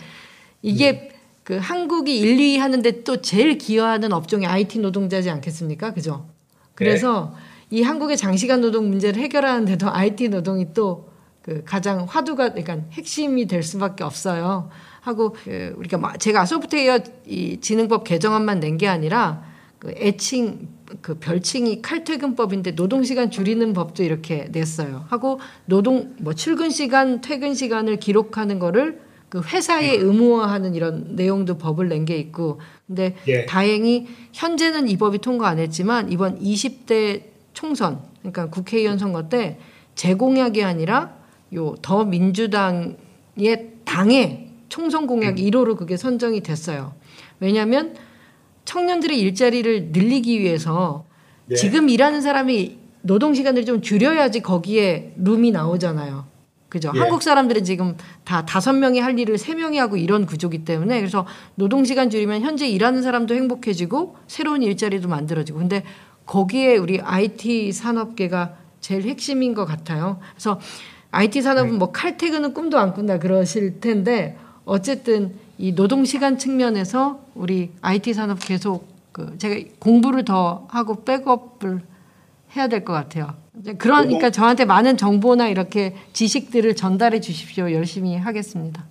이게 0.63 1.11
그 1.43 1.59
한국이 1.59 2.19
1, 2.19 2.37
2위 2.37 2.59
하는데 2.59 3.03
또 3.03 3.21
제일 3.21 3.59
기여하는 3.59 4.13
업종이 4.13 4.47
IT 4.47 4.79
노동자지 4.79 5.29
않겠습니까? 5.29 5.93
그죠? 5.93 6.31
그래서 6.75 7.35
이 7.71 7.83
한국의 7.83 8.17
장시간 8.17 8.61
노동 8.61 8.89
문제를 8.89 9.21
해결하는데도 9.21 9.91
IT 9.91 10.29
노동이 10.29 10.73
또 10.73 11.13
그 11.43 11.65
가장 11.65 12.07
화두가 12.09 12.51
그러니까 12.51 12.87
핵심이 12.93 13.47
될 13.47 13.63
수밖에 13.63 14.05
없어요. 14.05 14.71
하고 15.03 15.35
그 15.45 15.75
우리가 15.77 15.99
막 15.99 16.19
제가 16.19 16.47
소프트웨어 16.47 17.01
이 17.27 17.59
지능법 17.61 18.05
개정안만 18.05 18.61
낸 18.61 18.79
게 18.79 18.88
아니라 18.88 19.43
그 19.79 19.93
애칭 19.97 20.69
그 21.01 21.19
별칭이 21.19 21.83
칼퇴근법인데 21.83 22.75
노동 22.77 23.03
시간 23.03 23.31
줄이는 23.31 23.73
법도 23.73 24.03
이렇게 24.05 24.49
냈어요. 24.53 25.05
하고 25.09 25.41
노동 25.67 26.15
뭐 26.21 26.35
출근 26.35 26.71
시간, 26.71 27.21
퇴근 27.21 27.53
시간을 27.55 27.97
기록하는 27.99 28.59
거를 28.61 29.01
그 29.29 29.41
회사에 29.43 29.91
의무화하는 29.97 30.75
이런 30.75 31.17
내용도 31.17 31.59
법을 31.59 31.88
낸 31.88 32.05
게 32.05 32.17
있고 32.19 32.61
근데 32.87 33.17
예. 33.27 33.47
다행히 33.47 34.07
현재는 34.33 34.88
이 34.88 34.97
법이 34.97 35.19
통과 35.19 35.49
안 35.49 35.59
했지만 35.59 36.12
이번 36.12 36.38
20대 36.38 37.23
총선 37.55 38.03
그러니까 38.21 38.51
국회의원 38.51 38.99
선거 38.99 39.29
때 39.29 39.59
제공약이 39.97 40.62
아니라 40.62 41.17
요 41.55 41.75
더 41.83 42.05
민주당의 42.05 43.71
당의 43.85 44.52
총선 44.73 45.07
공약 45.07 45.35
1호로 45.35 45.77
그게 45.77 45.99
선정이 45.99 46.41
됐어요. 46.41 46.95
왜냐하면 47.41 47.95
청년들의 48.65 49.21
일자리를 49.21 49.91
늘리기 49.93 50.41
위해서 50.41 51.05
네. 51.45 51.57
지금 51.57 51.91
일하는 51.91 52.23
사람이 52.23 52.79
노동 53.03 53.35
시간을 53.35 53.67
좀 53.67 53.83
줄여야지 53.83 54.41
거기에 54.41 55.13
룸이 55.19 55.51
나오잖아요. 55.51 56.25
그죠? 56.71 56.91
예. 56.95 57.01
한국 57.01 57.23
사람들은 57.23 57.65
지금 57.65 57.99
다 58.25 58.47
다섯 58.47 58.73
명이 58.73 58.99
할 58.99 59.19
일을 59.19 59.37
세 59.37 59.55
명이 59.55 59.77
하고 59.77 59.99
이런 59.99 60.25
구조기 60.25 60.65
때문에 60.65 61.01
그래서 61.01 61.27
노동 61.55 61.85
시간 61.85 62.09
줄이면 62.09 62.41
현재 62.41 62.67
일하는 62.67 63.03
사람도 63.03 63.35
행복해지고 63.35 64.17
새로운 64.27 64.63
일자리도 64.63 65.07
만들어지고 65.07 65.59
근데 65.59 65.85
거기에 66.25 66.79
우리 66.79 66.99
IT 66.99 67.73
산업계가 67.73 68.55
제일 68.81 69.03
핵심인 69.03 69.53
것 69.53 69.67
같아요. 69.67 70.19
그래서 70.33 70.59
IT 71.11 71.43
산업은 71.43 71.79
뭐 71.79 71.93
칼퇴근은 71.93 72.55
꿈도 72.55 72.79
안 72.79 72.95
꾼다 72.95 73.19
그러실 73.19 73.81
텐데 73.81 74.39
어쨌든 74.64 75.35
이 75.59 75.75
노동 75.75 76.05
시간 76.05 76.38
측면에서 76.38 77.20
우리 77.35 77.70
IT 77.81 78.14
산업 78.14 78.38
계속 78.40 78.87
그 79.12 79.37
제가 79.38 79.57
공부를 79.79 80.25
더 80.25 80.66
하고 80.70 81.05
백업을 81.05 81.81
해야 82.57 82.68
될 82.68 82.85
것 82.85 82.92
같아요. 82.92 83.35
그러니까 83.79 84.31
저한테 84.31 84.64
많은 84.64 84.96
정보나 84.96 85.48
이렇게 85.48 85.94
지식들을 86.12 86.75
전달해 86.75 87.20
주십시오. 87.20 87.70
열심히 87.72 88.16
하겠습니다. 88.16 88.87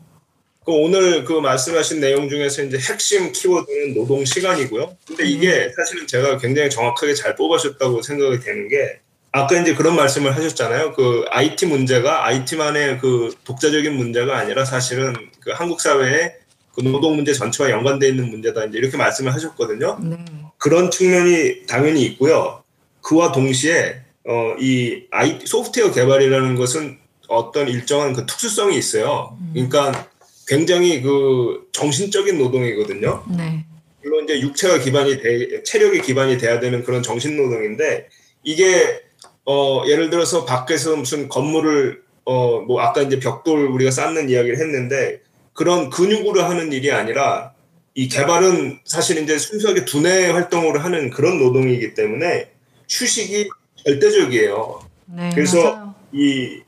그 0.64 0.72
오늘 0.72 1.26
그 1.26 1.34
말씀하신 1.34 2.00
내용 2.00 2.30
중에서 2.30 2.62
이제 2.64 2.78
핵심 2.78 3.32
키워드는 3.32 3.96
노동 3.96 4.24
시간이고요. 4.24 4.96
근데 5.08 5.26
이게 5.26 5.72
사실은 5.76 6.06
제가 6.06 6.38
굉장히 6.38 6.70
정확하게 6.70 7.16
잘 7.16 7.36
뽑아셨다고 7.36 8.04
생각이 8.04 8.40
되는 8.40 8.68
게 8.68 9.00
아까 9.34 9.60
이제 9.60 9.74
그런 9.76 9.96
말씀을 9.96 10.36
하셨잖아요. 10.36 10.94
그 10.94 11.26
IT 11.30 11.68
문제가 11.68 12.26
IT만의 12.28 13.00
그 13.00 13.34
독자적인 13.46 13.96
문제가 13.96 14.38
아니라 14.38 14.66
사실은 14.66 15.14
그 15.40 15.52
한국 15.52 15.80
사회의 15.80 16.36
그 16.74 16.82
노동 16.82 17.16
문제 17.16 17.34
전체와 17.34 17.70
연관되어 17.70 18.10
있는 18.10 18.30
문제다. 18.30 18.66
이제 18.66 18.78
이렇게 18.78 18.98
말씀을 18.98 19.34
하셨거든요. 19.34 20.00
네. 20.02 20.18
그런 20.58 20.92
측면이 20.92 21.66
당연히 21.66 22.04
있고요. 22.04 22.64
그와 23.02 23.32
동시에 23.32 24.02
어, 24.28 24.56
이 24.60 25.04
아이 25.12 25.40
소프트웨어 25.46 25.92
개발이라는 25.92 26.56
것은 26.56 27.00
어떤 27.28 27.68
일정한 27.70 28.14
그 28.14 28.26
특수성이 28.26 28.78
있어요. 28.78 29.38
그러니까 29.54 30.10
굉장히 30.48 31.02
그 31.02 31.68
정신적인 31.72 32.38
노동이거든요. 32.38 33.24
네. 33.38 33.66
물론 34.04 34.26
이제 34.26 34.40
육체가 34.42 34.80
기반이 34.80 35.22
돼, 35.22 35.64
체력이 35.64 36.02
기반이 36.02 36.38
돼야 36.38 36.60
되는 36.60 36.84
그런 36.84 37.02
정신 37.02 37.38
노동인데 37.38 38.10
이게 38.44 39.02
어 39.46 39.84
예를 39.88 40.10
들어서 40.10 40.46
밖에서 40.46 40.96
무슨 40.96 41.28
건물을 41.30 42.02
어 42.26 42.62
뭐 42.62 42.82
아까 42.82 43.02
이제 43.02 43.20
벽돌 43.20 43.66
우리가 43.68 43.92
쌓는 43.92 44.30
이야기를 44.30 44.58
했는데 44.60 45.22
그런 45.54 45.90
근육으로 45.90 46.44
하는 46.44 46.72
일이 46.72 46.92
아니라 46.92 47.54
이 47.96 48.08
개발은 48.08 48.80
사실 48.86 49.18
이제 49.22 49.38
순수하게 49.38 49.86
두뇌 49.86 50.30
활동으로 50.32 50.80
하는 50.80 51.10
그런 51.10 51.40
노동이기 51.40 51.94
때문에 51.96 52.52
휴식이 52.90 53.50
절대적이에요. 53.84 54.82
네. 55.16 55.32
그래서. 55.34 55.94
이 56.14 56.62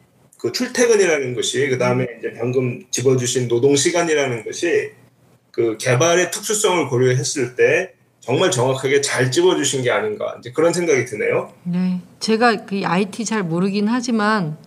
그 0.44 0.52
출퇴근이라는 0.52 1.36
것이 1.36 1.70
그 1.70 1.78
다음에 1.78 2.06
이제 2.20 2.34
방금 2.38 2.84
집어주신 2.92 3.48
노동 3.48 3.78
시간이라는 3.78 4.44
것이 4.44 4.92
그 5.52 5.78
개발의 5.78 6.32
특수성을 6.32 6.90
고려했을 6.90 7.56
때 7.56 7.93
정말 8.26 8.52
정확하게 8.52 9.02
잘 9.02 9.32
집어주신 9.32 9.84
게 9.84 9.92
아닌가 9.92 10.36
이제 10.40 10.52
그런 10.54 10.72
생각이 10.72 11.04
드네요. 11.04 11.52
네. 11.64 12.00
제가 12.22 12.66
그 12.66 12.82
IT 12.82 13.26
잘 13.26 13.44
모르긴 13.44 13.90
하지만 13.90 14.58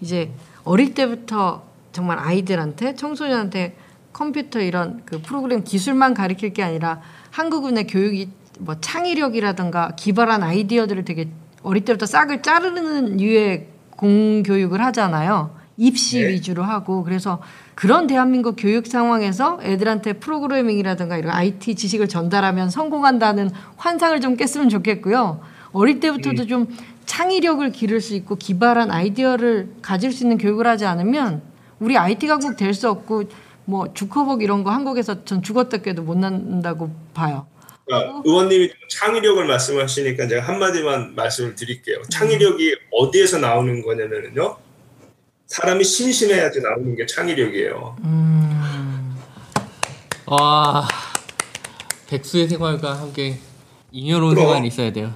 이제 0.00 0.30
어릴 0.64 0.94
때부터 0.94 1.62
정말 1.92 2.18
아이들한테 2.18 2.94
청소년한테 2.94 3.76
컴퓨터 4.14 4.60
이런 4.60 5.02
그 5.04 5.20
프로그램 5.20 5.62
기술만 5.62 6.14
가르칠 6.14 6.54
게 6.54 6.62
아니라 6.62 7.02
한국은의 7.30 7.86
교육이 7.86 8.30
뭐 8.60 8.76
창의력이라든가 8.80 9.94
기발한 9.94 10.42
아이디어들을 10.42 11.04
되게 11.04 11.28
어릴 11.62 11.84
때부터 11.84 12.06
싹을 12.06 12.40
자르는 12.40 13.18
류의 13.18 13.66
공교육을 13.90 14.82
하잖아요. 14.86 15.54
입시 15.76 16.22
네. 16.22 16.28
위주로 16.28 16.62
하고 16.62 17.04
그래서 17.04 17.42
그런 17.74 18.06
대한민국 18.06 18.56
교육 18.58 18.86
상황에서 18.86 19.58
애들한테 19.62 20.14
프로그래밍이라든가 20.14 21.16
이런 21.16 21.32
IT 21.32 21.74
지식을 21.74 22.08
전달하면 22.08 22.70
성공한다는 22.70 23.50
환상을 23.76 24.20
좀 24.20 24.36
깼으면 24.36 24.68
좋겠고요. 24.68 25.40
어릴 25.72 26.00
때부터도 26.00 26.46
좀 26.46 26.68
창의력을 27.06 27.70
기를 27.72 28.00
수 28.00 28.14
있고 28.14 28.36
기발한 28.36 28.90
아이디어를 28.90 29.70
가질 29.82 30.12
수 30.12 30.24
있는 30.24 30.38
교육을 30.38 30.66
하지 30.66 30.84
않으면 30.84 31.42
우리 31.80 31.96
IT 31.96 32.26
강국 32.26 32.56
될 32.56 32.74
수 32.74 32.88
없고 32.90 33.24
뭐 33.64 33.92
주커복 33.94 34.42
이런 34.42 34.64
거 34.64 34.70
한국에서 34.70 35.24
전 35.24 35.42
죽었다 35.42 35.78
깨도 35.78 36.02
못 36.02 36.18
난다고 36.18 36.90
봐요. 37.14 37.46
그러니까 37.84 38.22
의원님이 38.24 38.70
창의력을 38.88 39.44
말씀하시니까 39.46 40.28
제가 40.28 40.42
한마디만 40.46 41.14
말씀을 41.14 41.54
드릴게요. 41.54 42.00
창의력이 42.10 42.76
어디에서 42.92 43.38
나오는 43.38 43.82
거냐면요. 43.82 44.56
사람이 45.52 45.84
심심해야지 45.84 46.62
나오는 46.62 46.96
게 46.96 47.04
창의력이에요. 47.04 47.96
와 50.26 50.88
백수의 52.08 52.48
생활과 52.48 52.98
함께 52.98 53.38
잉여로운. 53.90 54.34
생활이 54.34 54.68
있어야 54.68 54.90
돼요. 54.92 55.12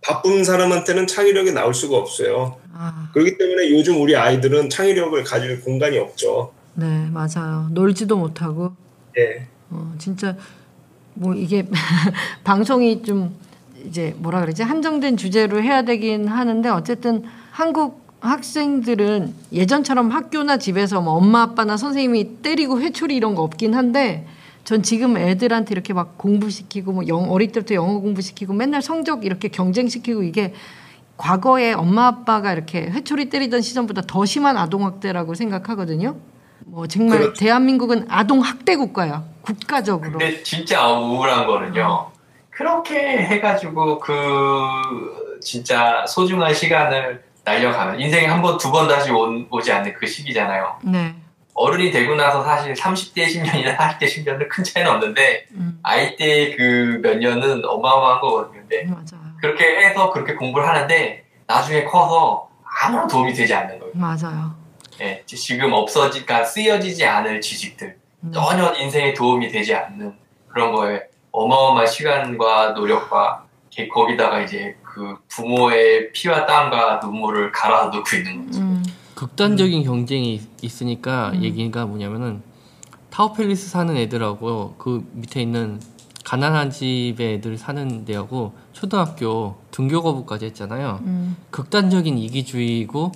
바쁜 0.00 0.42
사람한테는 0.42 1.06
창의력이 1.06 1.52
나올 1.52 1.72
수가 1.72 1.96
없어요. 1.98 2.56
아, 2.74 3.10
그렇기 3.12 3.38
때문에 3.38 3.70
요즘 3.70 4.00
우리 4.00 4.16
아이들은 4.16 4.70
창의력을 4.70 5.22
가질 5.22 5.60
공간이 5.60 5.98
없죠. 5.98 6.52
네 6.74 7.08
맞아요. 7.12 7.68
놀지도 7.70 8.16
못하고 8.16 8.72
예. 9.18 9.46
어, 9.70 9.94
진짜 9.98 10.36
뭐 11.14 11.34
이게 11.34 11.64
방송이 12.42 13.04
좀 13.04 13.38
이제 13.86 14.14
뭐라 14.18 14.40
그러지 14.40 14.64
한정된 14.64 15.16
주제로 15.16 15.62
해야 15.62 15.82
되긴 15.82 16.26
하는데 16.26 16.68
어쨌든 16.70 17.22
한국 17.52 18.07
학생들은 18.20 19.34
예전처럼 19.52 20.10
학교나 20.10 20.58
집에서 20.58 21.00
뭐 21.00 21.14
엄마 21.14 21.42
아빠나 21.42 21.76
선생님이 21.76 22.42
때리고 22.42 22.80
회초리 22.80 23.14
이런 23.14 23.34
거 23.34 23.42
없긴 23.42 23.74
한데 23.74 24.26
전 24.64 24.82
지금 24.82 25.16
애들한테 25.16 25.72
이렇게 25.72 25.92
막 25.92 26.18
공부시키고 26.18 26.92
뭐 26.92 27.08
영, 27.08 27.30
어릴 27.30 27.52
때부터 27.52 27.74
영어 27.74 28.00
공부시키고 28.00 28.52
맨날 28.52 28.82
성적 28.82 29.24
이렇게 29.24 29.48
경쟁시키고 29.48 30.22
이게 30.22 30.52
과거에 31.16 31.72
엄마 31.72 32.06
아빠가 32.06 32.52
이렇게 32.52 32.82
회초리 32.82 33.28
때리던 33.28 33.62
시절보다 33.62 34.02
더 34.06 34.24
심한 34.24 34.56
아동학대라고 34.56 35.34
생각하거든요. 35.34 36.16
뭐 36.66 36.86
정말 36.86 37.18
그렇죠. 37.18 37.38
대한민국은 37.40 38.06
아동학대 38.08 38.76
국가야. 38.76 39.24
국가적으로. 39.40 40.18
근데 40.18 40.42
진짜 40.42 40.86
우울한 40.86 41.46
거는요. 41.46 42.10
그렇게 42.50 42.98
해가지고 42.98 43.98
그 44.00 45.38
진짜 45.40 46.04
소중한 46.06 46.52
시간을 46.52 47.27
날려가면 47.52 48.00
인생에 48.00 48.26
한 48.26 48.42
번, 48.42 48.58
두 48.58 48.70
번 48.70 48.86
다시 48.88 49.10
온- 49.10 49.46
오지 49.50 49.72
않는 49.72 49.94
그 49.94 50.06
시기잖아요. 50.06 50.78
네. 50.84 51.14
어른이 51.54 51.90
되고 51.90 52.14
나서 52.14 52.44
사실 52.44 52.72
30대 52.74 53.24
10년이나 53.26 53.76
40대 53.76 54.02
10년은 54.04 54.48
큰 54.48 54.62
차이는 54.62 54.90
없는데 54.92 55.46
음, 55.52 55.80
아이 55.82 56.14
때 56.16 56.54
그 56.56 57.00
몇 57.02 57.18
년은 57.18 57.64
어마어마한 57.64 58.20
거거든요. 58.20 58.60
근데 58.60 58.84
맞아요. 58.84 59.22
그렇게 59.40 59.64
해서 59.86 60.10
그렇게 60.12 60.34
공부를 60.34 60.68
하는데 60.68 61.24
나중에 61.48 61.84
커서 61.84 62.48
아무런 62.82 63.08
도움이 63.08 63.32
되지 63.32 63.54
않는 63.54 63.78
거예요. 63.80 63.92
맞아요. 63.94 64.54
예, 65.00 65.22
지금 65.26 65.72
없어지니까 65.72 66.44
쓰여지지 66.44 67.04
않을 67.04 67.40
지식들 67.40 67.96
네. 68.20 68.30
전혀 68.32 68.72
인생에 68.76 69.14
도움이 69.14 69.48
되지 69.48 69.74
않는 69.74 70.14
그런 70.48 70.72
거에 70.72 71.02
어마어마한 71.32 71.86
시간과 71.86 72.70
노력과 72.70 73.44
게- 73.70 73.88
거기다가 73.88 74.40
이제 74.40 74.76
그 74.98 75.16
부모의 75.28 76.12
피와 76.12 76.44
땀과 76.44 76.98
눈물을 77.04 77.52
갈아 77.52 77.84
넣고 77.84 78.16
있는 78.16 78.46
거죠. 78.46 78.58
음, 78.60 78.84
극단적인 79.14 79.84
경쟁이 79.84 80.40
있으니까 80.60 81.30
음. 81.34 81.44
얘기가 81.44 81.86
뭐냐면은 81.86 82.42
타워팰리스 83.10 83.68
사는 83.70 83.96
애들하고 83.96 84.74
그 84.76 85.08
밑에 85.12 85.40
있는 85.40 85.80
가난한 86.24 86.70
집의 86.72 87.34
애들 87.34 87.56
사는 87.56 88.04
데하고 88.04 88.54
초등학교 88.72 89.56
등교 89.70 90.02
거부까지 90.02 90.46
했잖아요. 90.46 90.98
음. 91.04 91.36
극단적인 91.50 92.18
이기주의고 92.18 93.12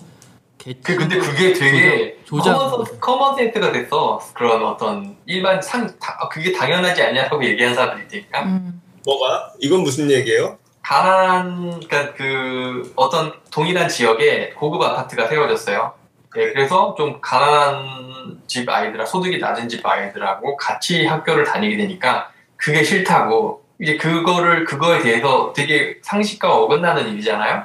개그 0.59 0.95
근데 0.97 1.19
그게 1.19 1.53
되게 1.53 2.17
조작- 2.25 2.57
common, 2.57 3.01
common 3.01 3.37
sense가 3.37 3.73
됐어. 3.73 4.21
그런 4.35 4.65
어떤 4.65 5.17
일반 5.27 5.61
상 5.61 5.89
다- 5.99 6.17
그게 6.31 6.53
당연하지 6.53 7.03
않냐고 7.03 7.45
얘기하는 7.45 7.75
사람들이 7.75 8.07
있으니까 8.07 8.43
음. 8.45 8.81
뭐가? 9.05 9.53
이건 9.59 9.83
무슨 9.83 10.09
얘기예요? 10.09 10.57
가난 10.83 11.81
그러니까 11.81 12.13
그 12.15 12.93
어떤 12.97 13.33
동일한 13.51 13.89
지역에 13.89 14.51
고급 14.51 14.83
아파트가 14.83 15.29
세워졌어요. 15.29 15.95
예, 16.37 16.53
그래서 16.53 16.95
좀 16.97 17.21
가난한 17.21 18.43
집 18.47 18.69
아이들, 18.69 19.07
소득이 19.07 19.39
낮은 19.39 19.69
집 19.69 19.85
아이들하고 19.85 20.57
같이 20.57 21.07
학교를 21.07 21.45
다니게 21.45 21.77
되니까 21.77 22.31
그게 22.57 22.83
싫다고 22.83 23.65
이제 23.81 23.97
그거를 23.97 24.65
그거에 24.65 25.01
대해서 25.01 25.53
되게 25.55 25.99
상식과 26.03 26.55
어긋나는 26.55 27.09
일이잖아요. 27.13 27.65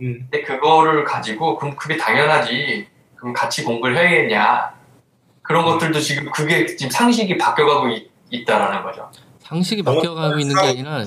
음. 0.00 0.28
근데 0.30 0.42
그거를 0.42 1.04
가지고 1.04 1.56
그럼 1.56 1.76
그게 1.76 1.96
당연하지. 1.96 2.88
그럼 3.16 3.34
같이 3.34 3.64
공부를 3.64 3.96
해야겠냐. 3.98 4.72
그런 5.42 5.64
것들도 5.64 5.98
지금 6.00 6.30
그게 6.30 6.64
지금 6.64 6.90
상식이 6.90 7.36
바뀌어가고 7.36 7.88
있, 7.88 8.10
있다라는 8.30 8.82
거죠. 8.82 9.10
상식이 9.40 9.82
바뀌어가고 9.82 10.38
있는 10.38 10.54
게 10.54 10.68
아니라 10.68 11.04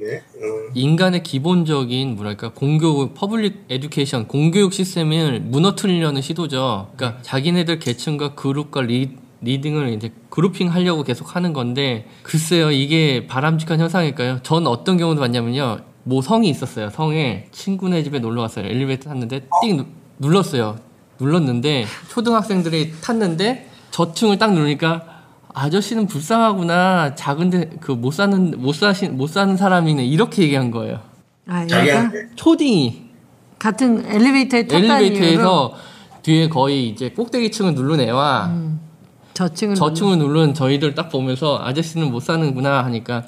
있네. 0.00 0.16
어. 0.16 0.70
인간의 0.74 1.22
기본적인 1.22 2.14
뭐랄까 2.16 2.50
공교 2.50 3.12
public 3.14 3.64
education 3.68 4.26
공교육 4.26 4.72
시스템을 4.72 5.40
무너뜨리려는 5.40 6.22
시도죠. 6.22 6.90
그러니까 6.96 7.22
자기네들 7.22 7.78
계층과 7.78 8.34
그룹과 8.34 8.82
리, 8.82 9.16
leading을 9.42 9.92
이제 9.92 10.10
grouping 10.30 10.72
하려고 10.72 11.02
계속 11.02 11.34
하는 11.36 11.52
건데 11.52 12.06
글쎄요 12.22 12.70
이게 12.70 13.26
바람직한 13.26 13.80
현상일까요? 13.80 14.40
전 14.42 14.66
어떤 14.66 14.96
경우도 14.96 15.20
봤냐면요. 15.20 15.78
뭐 16.04 16.22
성이 16.22 16.48
있었어요. 16.48 16.90
성에 16.90 17.46
친구네 17.52 18.02
집에 18.02 18.18
놀러 18.18 18.42
갔어요. 18.42 18.66
엘리베이터 18.66 19.10
탔는데 19.10 19.46
띵 19.62 19.76
누- 19.76 19.86
눌렀어요. 20.18 20.78
눌렀는데 21.20 21.84
초등학생들이 22.08 22.92
탔는데 23.02 23.68
저층을 23.90 24.38
딱 24.38 24.54
누르니까 24.54 25.09
아저씨는 25.54 26.06
불쌍하구나. 26.06 27.14
작은데 27.14 27.70
그 27.80 27.92
못 27.92 28.12
사는 28.12 28.54
못 28.60 28.74
사신 28.74 29.16
못 29.16 29.28
사는 29.28 29.56
사람이네. 29.56 30.04
이렇게 30.06 30.42
얘기한 30.42 30.70
거예요. 30.70 31.00
아, 31.48 31.62
얘가? 31.64 32.10
초딩이. 32.36 33.10
같은 33.58 34.04
엘리베이터에 34.06 34.66
엘리베이터에서 34.70 35.74
뒤에 36.22 36.48
거의 36.48 36.88
이제 36.88 37.10
꼭대기층을 37.10 37.74
누른 37.74 38.00
애와 38.00 38.46
음, 38.46 38.80
저층을 39.34 39.74
저층을 39.74 40.18
누른 40.18 40.54
저희들 40.54 40.94
딱 40.94 41.08
보면서 41.10 41.58
아저씨는 41.62 42.10
못 42.10 42.20
사는구나 42.22 42.84
하니까 42.84 43.24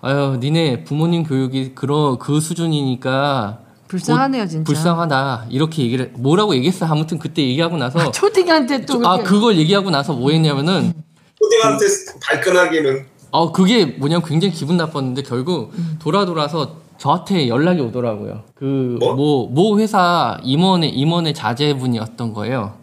아유 0.00 0.36
니네 0.40 0.84
부모님 0.84 1.22
교육이 1.24 1.72
그러 1.74 2.16
그 2.18 2.40
수준이니까 2.40 3.58
불쌍하네요 3.88 4.46
진짜. 4.46 4.64
불쌍하다. 4.64 5.46
이렇게 5.50 5.82
얘기를 5.84 6.12
뭐라고 6.18 6.54
얘기했어. 6.56 6.86
아무튼 6.86 7.18
그때 7.18 7.42
얘기하고 7.42 7.76
나서 7.76 8.10
초딩한테 8.10 8.84
또 8.84 8.96
아 9.06 9.16
그렇게 9.16 9.22
그걸 9.24 9.56
얘기하고 9.58 9.90
나서 9.90 10.12
뭐 10.12 10.30
했냐면은 10.30 10.92
초딩한테 11.38 11.84
발끈하기는 12.22 13.06
어 13.30 13.52
그게 13.52 13.84
뭐냐면 13.84 14.24
굉장히 14.26 14.54
기분 14.54 14.76
나빴는데 14.76 15.22
결국 15.22 15.72
돌아 15.98 16.24
돌아서 16.24 16.76
저한테 16.98 17.48
연락이 17.48 17.80
오더라고요. 17.80 18.44
그 18.54 18.96
뭐? 18.98 19.14
뭐모 19.14 19.78
회사 19.80 20.38
임원의 20.42 20.90
임원의 20.90 21.34
자제분이었던 21.34 22.32
거예요. 22.32 22.76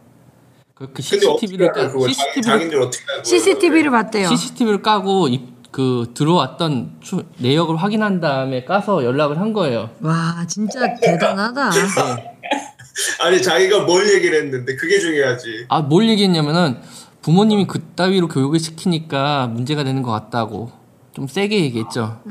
그, 0.74 0.92
그 0.94 1.02
CCTV를 1.02 1.72
자기, 1.74 2.14
CCTV를 2.14 2.92
CCTV를 3.24 3.92
봤대요. 3.92 4.28
CCTV를 4.28 4.82
까고 4.82 5.30
입, 5.30 5.72
그 5.72 6.12
들어왔던 6.14 6.98
추, 7.02 7.24
내역을 7.38 7.78
확인한 7.78 8.20
다음에 8.20 8.64
까서 8.64 9.04
연락을 9.04 9.40
한 9.40 9.54
거예요. 9.54 9.90
와 10.02 10.46
진짜 10.48 10.96
대단하다. 11.02 11.72
아니 13.22 13.42
자기가 13.42 13.82
뭘 13.84 14.10
얘기를 14.14 14.42
했는데 14.44 14.76
그게 14.76 15.00
중요하지 15.00 15.66
아뭘 15.68 16.08
얘기했냐면은 16.10 16.78
부모님이 17.26 17.66
그따위로 17.66 18.28
교육을 18.28 18.60
시키니까 18.60 19.48
문제가 19.48 19.84
되는 19.84 20.04
것 20.04 20.12
같다고 20.12 20.70
좀 21.12 21.28
세게 21.28 21.60
얘기했죠. 21.62 22.22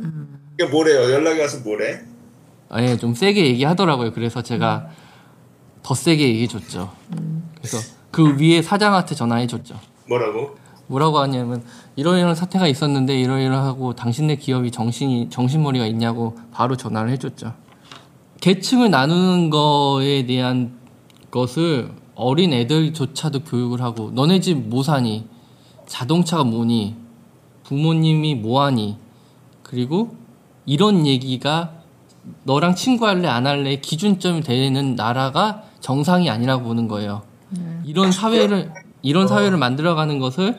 이게 0.54 0.70
뭐래요 0.70 1.12
연락이 1.12 1.40
와서 1.40 1.58
뭐래 1.64 2.00
예, 2.78 2.96
좀 2.96 3.12
세게 3.12 3.44
얘기하더라고요. 3.44 4.12
그래서 4.12 4.40
제가 4.40 4.90
더 5.82 5.94
세게 5.96 6.28
얘기해줬죠. 6.28 6.92
그래서 7.56 7.78
그 8.12 8.40
위에 8.40 8.62
사장한테 8.62 9.16
전화해줬죠. 9.16 9.80
뭐라고 10.08 10.56
뭐라고 10.86 11.18
하냐면 11.18 11.64
이러이러한 11.96 12.36
사태가 12.36 12.68
있었는데 12.68 13.18
이러이러하고 13.18 13.96
당신네 13.96 14.36
기업이 14.36 14.70
정신이 14.70 15.28
정신머리가 15.28 15.86
있냐고 15.86 16.38
바로 16.52 16.76
전화를 16.76 17.10
해줬죠. 17.10 17.52
계층을 18.40 18.92
나누는 18.92 19.50
거에 19.50 20.24
대한 20.26 20.78
것을 21.32 21.90
어린 22.14 22.52
애들조차도 22.52 23.40
교육을 23.44 23.80
하고 23.82 24.10
너네 24.12 24.40
집 24.40 24.54
뭐 24.54 24.82
사니? 24.82 25.26
자동차가 25.86 26.44
뭐니? 26.44 26.96
부모님이 27.64 28.34
뭐하니? 28.36 28.96
그리고 29.62 30.16
이런 30.66 31.06
얘기가 31.06 31.72
너랑 32.44 32.74
친구할래 32.74 33.28
안 33.28 33.46
할래? 33.46 33.76
기준점이 33.76 34.42
되는 34.42 34.94
나라가 34.94 35.64
정상이 35.80 36.30
아니라고 36.30 36.64
보는 36.64 36.88
거예요. 36.88 37.22
이런 37.84 38.10
사회를 38.12 38.72
이런 39.02 39.28
사회를 39.28 39.58
만들어가는 39.58 40.18
것을 40.18 40.58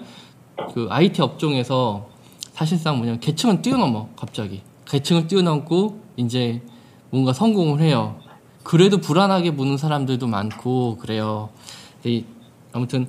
그 0.74 0.88
IT 0.89 1.22
업종에서 1.22 2.08
사실상 2.53 2.97
뭐냐 2.97 3.18
계층은 3.18 3.62
뛰어넘어 3.62 4.10
갑자기. 4.16 4.62
계층을 4.86 5.28
뛰어넘고 5.28 6.01
이제 6.18 6.62
뭔가 7.10 7.34
성공을 7.34 7.82
해요. 7.82 8.18
그래도 8.66 8.97
불안하게 8.97 9.55
보는 9.55 9.78
사람들도 9.78 10.26
많고 10.26 10.97
그래요. 10.97 11.49
이- 12.03 12.26
아무튼 12.74 13.07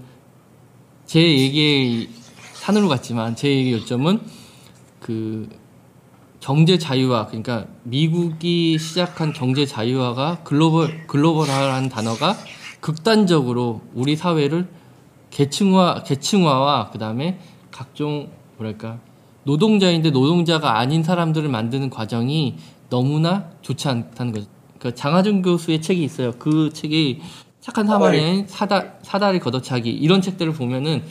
제 1.07 1.21
얘기의 1.21 2.11
산으로 2.53 2.89
갔지만 2.89 3.35
제 3.37 3.49
얘기 3.49 3.73
요점은 3.73 4.21
그 5.01 5.49
경제 6.41 6.77
자유화 6.77 7.27
그러니까 7.29 7.67
미국이 7.85 8.79
시작한 8.79 9.33
경제 9.33 9.65
자유화가 9.65 10.41
글로벌 10.45 11.07
글로벌화라는 11.07 11.89
단어가 11.89 12.37
극단적으로 12.81 13.81
우리 13.95 14.15
사회를 14.15 14.69
계층화 15.31 16.03
계층화와 16.03 16.91
그다음에 16.91 17.39
각종 17.71 18.29
뭐랄까 18.59 18.99
노동자인데 19.45 20.11
노동자가 20.11 20.79
아닌 20.79 21.03
사람들을 21.03 21.49
만드는 21.49 21.89
과정이 21.89 22.57
너무나 22.91 23.49
좋지 23.63 23.89
않다는 23.89 24.33
거죠. 24.35 24.56
그 24.79 24.95
장하준 24.95 25.43
교수의 25.43 25.83
책이 25.83 26.03
있어요. 26.03 26.33
그 26.39 26.70
책이 26.72 27.20
착한 27.61 27.87
사마리아인 27.87 28.47
사다 28.47 28.95
사다리 29.03 29.41
걷어차기 29.41 29.91
이런 29.91 30.22
책들을 30.22 30.53
보면은 30.53 31.03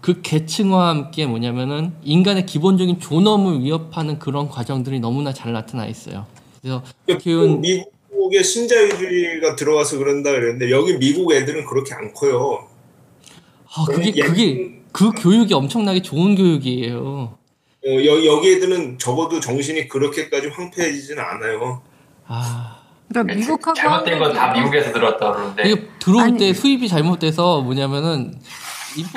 그 0.00 0.22
계층화와 0.22 0.88
함께 0.88 1.26
뭐냐면은 1.26 1.92
인간의 2.02 2.46
기본적인 2.46 3.00
존엄을 3.00 3.62
위협하는 3.62 4.18
그런 4.18 4.48
과정들이 4.48 4.98
너무나 4.98 5.32
잘 5.32 5.52
나타나 5.52 5.86
있어요. 5.86 6.26
그래서 6.60 6.82
키운 7.20 7.60
미국의 7.60 8.42
신자유주의가 8.42 9.56
들어와서 9.56 9.98
그런다 9.98 10.32
그랬는데 10.32 10.70
여기 10.70 10.96
미국 10.96 11.32
애들은 11.32 11.66
그렇게 11.66 11.94
안 11.94 12.12
커요 12.14 12.66
아, 13.72 13.84
그게 13.84 14.12
예. 14.16 14.22
그게 14.22 14.80
그 14.90 15.12
교육이 15.12 15.54
엄청나게 15.54 16.02
좋은 16.02 16.34
교육이에요. 16.34 17.38
어, 17.86 17.88
여, 17.88 18.24
여기 18.26 18.52
애들은 18.52 18.98
적어도 18.98 19.40
정신이 19.40 19.88
그렇게까지 19.88 20.48
황폐해지지는 20.48 21.22
않아요 21.22 21.82
아 22.26 22.79
그러니까 23.10 23.34
미국하고 23.34 23.74
잘못된 23.74 24.18
건 24.18 24.32
다 24.32 24.52
미국에서 24.52 24.92
들었다 24.92 25.32
그러는데 25.32 25.68
이게 25.68 25.88
들어올 25.98 26.22
아니. 26.24 26.38
때 26.38 26.52
수입이 26.54 26.88
잘못돼서 26.88 27.60
뭐냐면은 27.62 28.34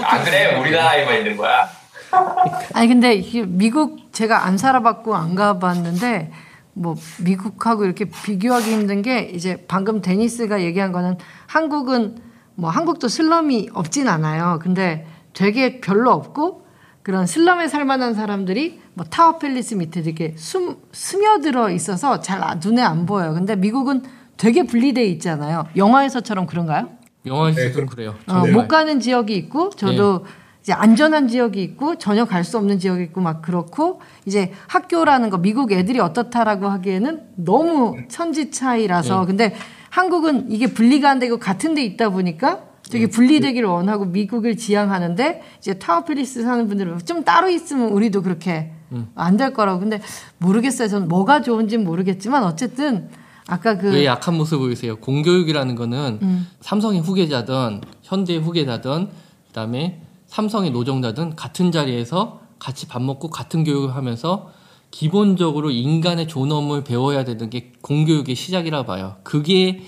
안 0.03 0.23
그래 0.23 0.59
우리나라에만 0.59 1.17
있는 1.19 1.37
거야. 1.37 1.69
아니 2.73 2.87
근데 2.87 3.23
미국 3.47 4.11
제가 4.11 4.45
안 4.45 4.57
살아봤고 4.57 5.15
안 5.15 5.35
가봤는데 5.35 6.31
뭐 6.73 6.95
미국하고 7.23 7.85
이렇게 7.85 8.05
비교하기 8.05 8.71
힘든 8.71 9.01
게 9.03 9.21
이제 9.33 9.63
방금 9.67 10.01
데니스가 10.01 10.61
얘기한 10.61 10.91
거는 10.91 11.17
한국은 11.47 12.17
뭐 12.55 12.69
한국도 12.69 13.07
슬럼이 13.07 13.69
없진 13.73 14.07
않아요. 14.07 14.59
근데 14.61 15.07
되게 15.33 15.81
별로 15.81 16.11
없고 16.11 16.65
그런 17.03 17.25
슬럼에 17.27 17.67
살 17.67 17.85
만한 17.85 18.13
사람들이 18.13 18.79
뭐 18.95 19.05
타워 19.09 19.37
팰리스 19.39 19.75
밑에 19.75 20.01
이렇게 20.01 20.33
숨 20.37 20.77
스며들어 20.91 21.69
있어서 21.71 22.19
잘 22.19 22.43
아- 22.43 22.55
눈에 22.55 22.81
안 22.81 23.05
보여요. 23.05 23.33
근데 23.33 23.55
미국은 23.55 24.03
되게 24.37 24.63
분리돼 24.63 25.03
있잖아요. 25.05 25.65
영화에서처럼 25.75 26.45
그런가요? 26.47 26.89
영화에서 27.25 27.59
네, 27.61 27.71
좀 27.71 27.85
그래요. 27.85 28.15
어. 28.27 28.45
못 28.47 28.67
가는 28.67 28.99
지역이 28.99 29.35
있고 29.35 29.69
저도 29.71 30.25
이제 30.61 30.73
안전한 30.73 31.27
지역이 31.27 31.61
있고 31.63 31.95
전혀 31.97 32.25
갈 32.25 32.43
수 32.43 32.57
없는 32.57 32.79
지역이 32.79 33.03
있고 33.03 33.21
막 33.21 33.41
그렇고 33.41 34.01
이제 34.25 34.51
학교라는 34.67 35.29
거 35.29 35.37
미국 35.37 35.71
애들이 35.71 35.99
어떻다라고 35.99 36.67
하기에는 36.67 37.21
너무 37.37 37.95
천지 38.09 38.51
차이라서 38.51 39.21
네. 39.21 39.25
근데 39.25 39.55
한국은 39.89 40.51
이게 40.51 40.67
분리가 40.67 41.09
안 41.09 41.19
되고 41.19 41.37
같은 41.37 41.73
데 41.75 41.83
있다 41.83 42.09
보니까 42.09 42.63
되게 42.89 43.07
분리되기를 43.07 43.67
원하고 43.67 44.05
미국을 44.05 44.57
지향하는데 44.57 45.41
이제 45.59 45.73
타워필리스 45.75 46.43
사는 46.43 46.67
분들은 46.67 46.99
좀 47.05 47.23
따로 47.23 47.49
있으면 47.49 47.89
우리도 47.89 48.21
그렇게 48.23 48.72
안될 49.15 49.53
거라고 49.53 49.79
근데 49.79 50.01
모르겠어요 50.37 50.87
저는 50.87 51.07
뭐가 51.07 51.41
좋은지는 51.41 51.83
모르겠지만 51.85 52.43
어쨌든 52.43 53.09
아까 53.47 53.77
그 53.77 53.87
왜 53.91 54.05
약한 54.05 54.35
모습 54.37 54.59
보이세요? 54.59 54.95
공교육이라는 54.97 55.75
거는 55.75 56.19
음. 56.21 56.47
삼성의 56.61 57.01
후계자든 57.01 57.81
현대의 58.03 58.39
후계자든 58.39 59.09
그다음에 59.47 60.01
삼성의 60.27 60.71
노동자든 60.71 61.35
같은 61.35 61.71
자리에서 61.71 62.39
같이 62.59 62.87
밥 62.87 63.01
먹고 63.01 63.29
같은 63.29 63.63
교육을 63.63 63.95
하면서 63.95 64.49
기본적으로 64.91 65.71
인간의 65.71 66.27
존엄을 66.27 66.83
배워야 66.83 67.23
되는 67.25 67.49
게 67.49 67.71
공교육의 67.81 68.35
시작이라 68.35 68.85
봐요. 68.85 69.15
그게 69.23 69.81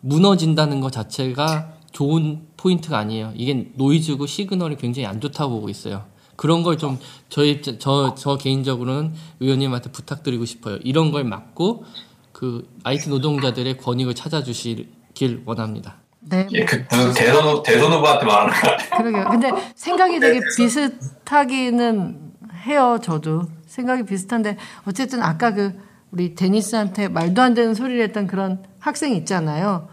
무너진다는 0.00 0.80
것 0.80 0.92
자체가 0.92 1.72
좋은 1.90 2.42
포인트가 2.56 2.96
아니에요. 2.98 3.32
이게 3.36 3.70
노이즈고 3.74 4.26
시그널이 4.26 4.76
굉장히 4.76 5.06
안 5.06 5.20
좋다고 5.20 5.54
보고 5.56 5.68
있어요. 5.68 6.04
그런 6.42 6.64
걸 6.64 6.76
좀 6.76 6.98
저희 7.28 7.62
저, 7.62 8.16
저 8.16 8.36
개인적으로는 8.36 9.14
의원님한테 9.38 9.92
부탁드리고 9.92 10.44
싶어요. 10.44 10.78
이런 10.82 11.12
걸 11.12 11.22
막고 11.22 11.84
그 12.32 12.68
IT 12.82 13.10
노동자들의 13.10 13.78
권익을 13.78 14.14
찾아주시길 14.16 15.42
원합니다. 15.46 15.98
네, 16.18 16.48
예, 16.50 16.64
그 16.64 16.84
무슨 16.90 17.14
대선 17.14 17.62
대선 17.62 17.92
후보한테 17.92 18.26
말하는 18.26 18.52
거 18.52 18.60
같아. 18.60 18.96
그러게요. 18.96 19.28
근데 19.30 19.50
생각이 19.76 20.18
되게 20.18 20.40
비슷하기는 20.56 22.32
해요. 22.66 22.98
저도 23.00 23.42
생각이 23.66 24.02
비슷한데 24.04 24.56
어쨌든 24.84 25.22
아까 25.22 25.54
그 25.54 25.74
우리 26.10 26.34
데니스한테 26.34 27.06
말도 27.06 27.40
안 27.40 27.54
되는 27.54 27.72
소리를 27.72 28.02
했던 28.02 28.26
그런 28.26 28.64
학생 28.80 29.14
있잖아요. 29.14 29.88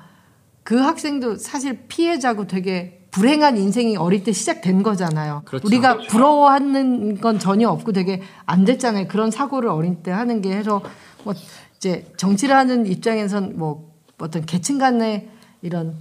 그 0.64 0.80
학생도 0.80 1.36
사실 1.38 1.86
피해자고 1.88 2.48
되게 2.48 2.99
불행한 3.12 3.58
인생이 3.58 3.98
어릴 3.98 4.24
때 4.24 4.32
시작된 4.32 4.84
거잖아요. 4.84 5.42
그렇죠. 5.46 5.68
우리가 5.68 5.98
부러워하는 6.10 7.20
건 7.20 7.40
전혀 7.40 7.70
없고 7.70 7.92
되게 7.92 8.22
안 8.46 8.66
됐잖아요. 8.66 9.08
그런 9.08 9.32
사고를 9.32 9.70
어린 9.70 10.04
때 10.04 10.12
하는 10.12 10.42
게 10.42 10.56
해서 10.56 10.82
뭐 11.24 11.34
이제 11.78 12.12
정치를 12.18 12.56
하는 12.56 12.86
입장에선 12.86 13.58
뭐 13.58 13.92
어떤 14.20 14.46
계층 14.46 14.78
간의 14.78 15.30
이런 15.62 15.96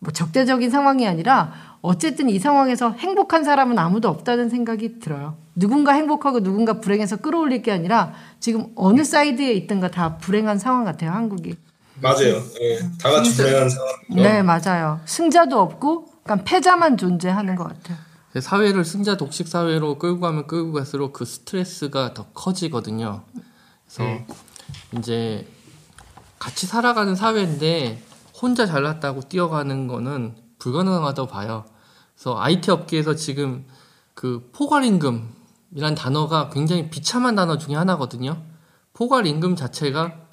뭐 0.00 0.12
적대적인 0.12 0.70
상황이 0.70 1.06
아니라 1.06 1.52
어쨌든 1.80 2.28
이 2.28 2.38
상황에서 2.38 2.90
행복한 2.90 3.44
사람은 3.44 3.78
아무도 3.78 4.08
없다는 4.08 4.48
생각이 4.48 4.98
들어요. 4.98 5.36
누군가 5.54 5.92
행복하고 5.92 6.40
누군가 6.40 6.80
불행해서 6.80 7.16
끌어올릴 7.16 7.62
게 7.62 7.72
아니라 7.72 8.12
지금 8.40 8.66
어느 8.74 9.04
사이드에 9.04 9.52
있든가 9.52 9.90
다 9.90 10.16
불행한 10.16 10.58
상황 10.58 10.84
같아요, 10.84 11.10
한국이. 11.10 11.56
맞아요 12.00 12.42
예, 12.60 12.78
다 13.00 13.10
같이 13.10 13.34
불행한 13.36 13.68
상황 13.68 13.98
네, 14.10 14.42
맞아요. 14.42 15.00
승자도 15.04 15.60
없고 15.60 16.06
그러니까 16.22 16.44
패자만 16.44 16.96
존재하는 16.96 17.56
것 17.56 17.64
같아요. 17.68 17.98
사회를 18.40 18.84
승자 18.84 19.16
독식 19.16 19.48
사회로 19.48 19.98
끌고 19.98 20.20
가면 20.20 20.46
끌고 20.46 20.72
갈수록 20.72 21.12
그 21.12 21.24
스트레스가 21.24 22.14
더 22.14 22.26
커지거든요. 22.34 23.22
그래서 23.86 24.24
이제 24.96 25.46
같이 26.38 26.66
살아가는 26.66 27.14
사회인데 27.14 28.02
혼자 28.40 28.66
잘났다고 28.66 29.22
뛰어가는 29.22 29.86
거는 29.88 30.36
불가능하다고 30.58 31.28
봐요. 31.28 31.64
그래서 32.14 32.38
IT 32.38 32.70
업계에서 32.70 33.14
지금 33.14 33.66
그 34.14 34.48
포괄임금이란 34.52 35.94
단어가 35.96 36.48
굉장히 36.50 36.90
비참한 36.90 37.34
단어 37.34 37.58
중에 37.58 37.74
하나거든요. 37.74 38.42
포괄임금 38.92 39.56
자체가 39.56 40.27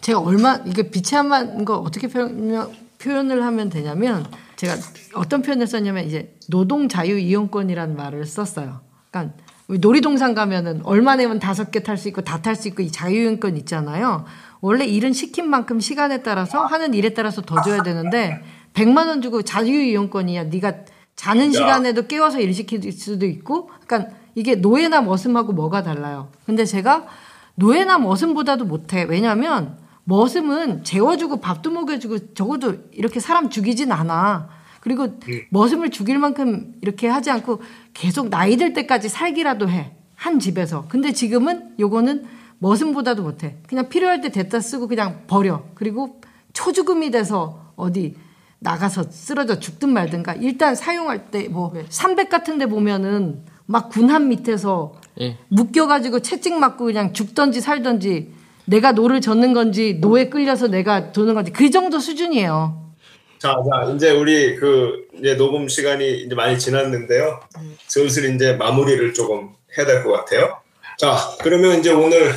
제가 0.00 0.20
얼마 0.20 0.58
이게 0.66 0.90
비참한 0.90 1.64
거 1.64 1.76
어떻게 1.76 2.08
표현, 2.08 2.70
표현을 2.98 3.44
하면 3.44 3.70
되냐면 3.70 4.26
제가 4.56 4.74
어떤 5.14 5.42
표현을 5.42 5.66
썼냐면 5.66 6.04
이제 6.04 6.36
노동 6.48 6.88
자유 6.88 7.18
이용권이라는 7.18 7.96
말을 7.96 8.26
썼어요. 8.26 8.80
그러니까 9.10 9.34
놀이동산 9.68 10.34
가면은 10.34 10.80
얼마 10.84 11.16
내면 11.16 11.38
다섯 11.38 11.70
개 11.70 11.80
탈 11.80 11.96
수 11.96 12.08
있고 12.08 12.22
다 12.22 12.42
탈 12.42 12.56
수 12.56 12.68
있고 12.68 12.82
이 12.82 12.90
자유 12.90 13.22
이용권 13.22 13.56
있잖아요. 13.58 14.24
원래 14.60 14.84
일은 14.84 15.12
시킨 15.12 15.48
만큼 15.48 15.80
시간에 15.80 16.22
따라서 16.22 16.64
하는 16.64 16.92
일에 16.92 17.14
따라서 17.14 17.40
더 17.42 17.62
줘야 17.62 17.82
되는데 17.82 18.42
100만 18.74 19.06
원 19.08 19.22
주고 19.22 19.42
자유 19.42 19.80
이용권이야. 19.80 20.44
네가 20.44 20.74
자는 21.16 21.52
시간에도 21.52 22.06
깨워서 22.06 22.40
일 22.40 22.52
시킬 22.54 22.90
수도 22.92 23.26
있고 23.26 23.70
그러니까 23.86 24.14
이게 24.34 24.54
노예나 24.56 25.02
머슴하고 25.02 25.52
뭐가 25.52 25.82
달라요. 25.82 26.30
근데 26.46 26.64
제가 26.64 27.06
노예나 27.54 27.98
머슴보다도 27.98 28.64
못해. 28.64 29.04
왜냐면 29.04 29.78
머슴은 30.10 30.82
재워주고 30.82 31.36
밥도 31.40 31.70
먹여주고 31.70 32.34
적어도 32.34 32.74
이렇게 32.90 33.20
사람 33.20 33.48
죽이진 33.48 33.92
않아. 33.92 34.48
그리고 34.80 35.20
머슴을 35.50 35.90
죽일 35.90 36.18
만큼 36.18 36.74
이렇게 36.82 37.06
하지 37.06 37.30
않고 37.30 37.62
계속 37.94 38.28
나이 38.28 38.56
들 38.56 38.72
때까지 38.72 39.08
살기라도 39.08 39.68
해. 39.68 39.92
한 40.16 40.40
집에서. 40.40 40.86
근데 40.88 41.12
지금은 41.12 41.74
요거는 41.78 42.26
머슴보다도 42.58 43.22
못해. 43.22 43.58
그냥 43.68 43.88
필요할 43.88 44.20
때 44.20 44.30
됐다 44.30 44.58
쓰고 44.58 44.88
그냥 44.88 45.22
버려. 45.28 45.62
그리고 45.74 46.20
초주검이 46.54 47.12
돼서 47.12 47.72
어디 47.76 48.16
나가서 48.58 49.12
쓰러져 49.12 49.60
죽든 49.60 49.90
말든가. 49.90 50.34
일단 50.34 50.74
사용할 50.74 51.30
때뭐300 51.30 52.28
같은 52.28 52.58
데 52.58 52.66
보면은 52.66 53.44
막 53.64 53.90
군함 53.90 54.28
밑에서 54.28 54.94
예. 55.20 55.38
묶여가지고 55.48 56.18
채찍 56.18 56.54
맞고 56.54 56.86
그냥 56.86 57.12
죽던지 57.12 57.60
살던지 57.60 58.39
내가 58.70 58.92
노를 58.92 59.20
젓는 59.20 59.52
건지 59.52 59.98
노에 60.00 60.28
끌려서 60.28 60.68
내가 60.68 61.10
도는 61.12 61.34
건지 61.34 61.50
그 61.52 61.70
정도 61.70 61.98
수준이에요. 61.98 62.92
자, 63.38 63.56
자, 63.68 63.90
이제 63.94 64.10
우리 64.10 64.54
그 64.56 65.08
이제 65.18 65.34
녹음 65.36 65.66
시간이 65.66 66.22
이제 66.22 66.34
많이 66.34 66.58
지났는데요. 66.58 67.40
슬슬 67.88 68.34
이제 68.34 68.52
마무리를 68.52 69.12
조금 69.14 69.50
해야 69.76 69.86
될 69.86 70.04
것 70.04 70.12
같아요. 70.12 70.58
자, 70.98 71.16
그러면 71.42 71.80
이제 71.80 71.90
오늘 71.90 72.32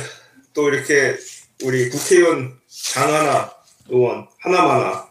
또 0.54 0.68
이렇게 0.68 1.14
우리 1.62 1.88
국회의원 1.88 2.54
장하나 2.66 3.52
의원 3.88 4.26
하나마나 4.40 5.06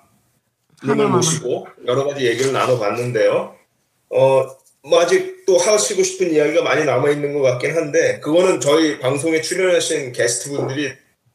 님을. 0.84 1.08
모시고 1.08 1.68
여러 1.88 2.06
가지 2.06 2.26
얘기를 2.26 2.52
나눠봤는데요. 2.52 3.56
어, 4.10 4.46
뭐 4.82 5.00
아직 5.00 5.46
또 5.46 5.58
하시고 5.58 6.04
싶은 6.04 6.34
이야기가 6.34 6.64
많이 6.64 6.84
남아 6.84 7.10
있는 7.12 7.34
것 7.34 7.42
같긴 7.42 7.76
한데 7.76 8.20
그거는 8.20 8.60
저희 8.60 9.00
방송에 9.00 9.40
출연하신 9.42 10.12
게스트분들이 10.12 10.92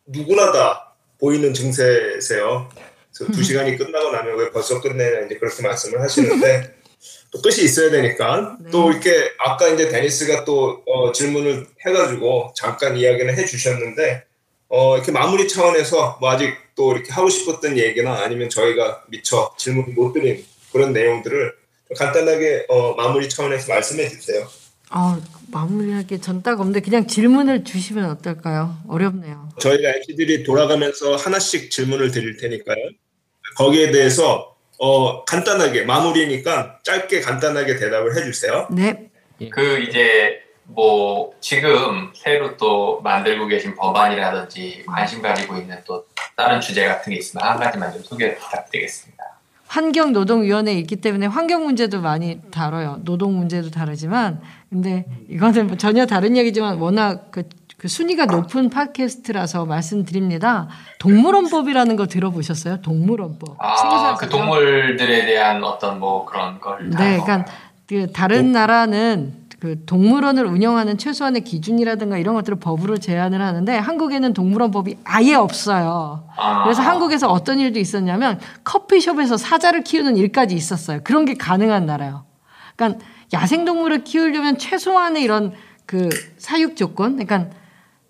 누구나 0.08 0.52
다 0.52 0.94
보이는 1.18 1.52
증세세요. 1.52 2.68
그래서 3.14 3.32
두 3.32 3.42
시간이 3.42 3.76
끝나고 3.76 4.10
나면 4.10 4.38
왜 4.38 4.50
벌써 4.50 4.80
끝내냐 4.80 5.26
이제 5.26 5.36
그렇게 5.38 5.62
말씀을 5.62 6.00
하시는데 6.00 6.74
또 7.30 7.42
끝이 7.42 7.64
있어야 7.64 7.90
되니까 7.90 8.56
또 8.72 8.90
이렇게 8.90 9.32
아까 9.38 9.68
이제 9.68 9.88
데니스가 9.88 10.44
또 10.44 10.82
어, 10.86 11.12
질문을 11.12 11.66
해가지고 11.86 12.52
잠깐 12.56 12.96
이야기는 12.96 13.36
해주셨는데 13.36 14.24
어, 14.68 14.96
이렇게 14.96 15.12
마무리 15.12 15.48
차원에서 15.48 16.18
뭐 16.20 16.30
아직 16.30 16.54
또 16.74 16.92
이렇게 16.92 17.12
하고 17.12 17.28
싶었던 17.28 17.76
얘기나 17.76 18.22
아니면 18.22 18.48
저희가 18.48 19.04
미처 19.08 19.54
질문 19.58 19.94
못 19.94 20.12
드린 20.12 20.44
그런 20.72 20.92
내용들을 20.92 21.54
간단하게 21.96 22.66
어, 22.68 22.94
마무리 22.94 23.28
차원에서 23.28 23.72
말씀해 23.72 24.08
주세요. 24.08 24.46
아 24.90 25.20
마무리하기 25.50 26.20
전 26.20 26.42
딱 26.42 26.60
없는데 26.60 26.80
그냥 26.80 27.06
질문을 27.06 27.64
주시면 27.64 28.08
어떨까요? 28.10 28.76
어렵네요. 28.88 29.48
저희가 29.60 29.88
MC들이 29.96 30.44
돌아가면서 30.44 31.16
하나씩 31.16 31.70
질문을 31.70 32.10
드릴 32.10 32.36
테니까요. 32.36 32.76
거기에 33.56 33.90
대해서 33.90 34.54
어, 34.78 35.24
간단하게 35.24 35.82
마무리니까 35.84 36.78
짧게 36.84 37.20
간단하게 37.22 37.76
대답을 37.76 38.16
해주세요. 38.16 38.68
네. 38.70 39.10
그 39.50 39.80
이제 39.80 40.40
뭐 40.64 41.32
지금 41.40 42.10
새로 42.14 42.56
또 42.56 43.00
만들고 43.00 43.46
계신 43.48 43.74
법안이라든지 43.74 44.84
관심 44.86 45.22
가지고 45.22 45.56
있는 45.56 45.76
또 45.86 46.04
다른 46.36 46.60
주제 46.60 46.86
같은 46.86 47.10
게 47.12 47.18
있으면 47.18 47.44
한 47.46 47.58
가지만 47.58 47.92
좀 47.92 48.02
소개 48.02 48.36
부탁드리겠습니다. 48.36 49.24
환경노동위원회에 49.66 50.74
있기 50.80 50.96
때문에 50.96 51.26
환경 51.26 51.64
문제도 51.64 52.00
많이 52.00 52.40
다뤄요. 52.50 53.00
노동 53.04 53.36
문제도 53.36 53.70
다르지만 53.70 54.40
근데 54.70 55.06
이거는 55.28 55.68
뭐 55.68 55.76
전혀 55.76 56.06
다른 56.06 56.36
얘기지만 56.36 56.78
워낙 56.78 57.30
그, 57.30 57.48
그 57.78 57.88
순위가 57.88 58.26
높은 58.26 58.68
팟캐스트라서 58.70 59.64
말씀드립니다. 59.64 60.68
동물원법이라는 60.98 61.96
거 61.96 62.06
들어보셨어요? 62.06 62.82
동물원법. 62.82 63.56
아? 63.58 64.14
그 64.16 64.28
동물들에 64.28 65.24
대한 65.26 65.64
어떤 65.64 65.98
뭐 65.98 66.24
그런 66.24 66.60
걸. 66.60 66.90
네, 66.90 67.18
다 67.18 67.24
그러니까 67.24 67.44
그 67.88 68.12
다른 68.12 68.52
나라는 68.52 69.48
그 69.60 69.84
동물원을 69.86 70.46
운영하는 70.46 70.98
최소한의 70.98 71.42
기준이라든가 71.42 72.18
이런 72.18 72.34
것들을 72.36 72.60
법으로 72.60 72.98
제한을 72.98 73.40
하는데 73.40 73.76
한국에는 73.76 74.32
동물원법이 74.32 74.98
아예 75.04 75.34
없어요. 75.34 76.28
아. 76.36 76.62
그래서 76.62 76.82
한국에서 76.82 77.28
어떤 77.28 77.58
일도 77.58 77.80
있었냐면 77.80 78.38
커피숍에서 78.62 79.36
사자를 79.36 79.82
키우는 79.82 80.16
일까지 80.16 80.54
있었어요. 80.54 81.00
그런 81.02 81.24
게 81.24 81.34
가능한 81.34 81.86
나라예요. 81.86 82.24
그러니까 82.76 83.04
야생동물을 83.32 84.04
키우려면 84.04 84.58
최소한의 84.58 85.22
이런 85.22 85.52
그 85.86 86.08
사육 86.36 86.76
조건, 86.76 87.16
그러니까 87.16 87.50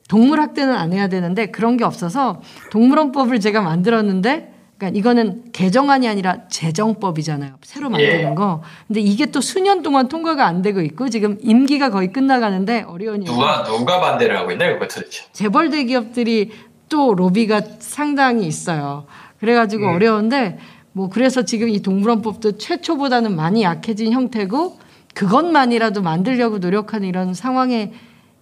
동물 0.08 0.40
학대는 0.40 0.74
안 0.74 0.92
해야 0.92 1.08
되는데 1.08 1.46
그런 1.46 1.76
게 1.76 1.84
없어서 1.84 2.40
동물원법을 2.70 3.40
제가 3.40 3.60
만들었는데 3.60 4.54
그러니까 4.78 4.98
이거는 4.98 5.52
개정안이 5.52 6.08
아니라 6.08 6.48
제정법이잖아요. 6.48 7.56
새로 7.62 7.90
만드는 7.90 8.30
예. 8.30 8.34
거. 8.34 8.62
근데 8.86 9.00
이게 9.00 9.26
또 9.26 9.40
수년 9.40 9.82
동안 9.82 10.08
통과가 10.08 10.46
안 10.46 10.62
되고 10.62 10.80
있고 10.80 11.08
지금 11.08 11.36
임기가 11.42 11.90
거의 11.90 12.12
끝나가는데 12.12 12.82
어려운 12.82 13.24
누가 13.24 13.64
누가 13.64 14.00
반대를 14.00 14.36
하고 14.38 14.52
있나요, 14.52 14.74
그거 14.74 14.86
도대체? 14.86 15.24
재벌 15.32 15.70
대기업들이 15.70 16.52
또 16.88 17.14
로비가 17.14 17.60
상당히 17.80 18.46
있어요. 18.46 19.06
그래가지고 19.40 19.88
어려운데 19.88 20.58
뭐 20.92 21.08
그래서 21.08 21.42
지금 21.44 21.68
이 21.68 21.82
동물원법도 21.82 22.58
최초보다는 22.58 23.34
많이 23.36 23.64
약해진 23.64 24.12
형태고 24.12 24.78
그것만이라도 25.18 26.00
만들려고 26.00 26.58
노력하는 26.58 27.08
이런 27.08 27.34
상황에 27.34 27.92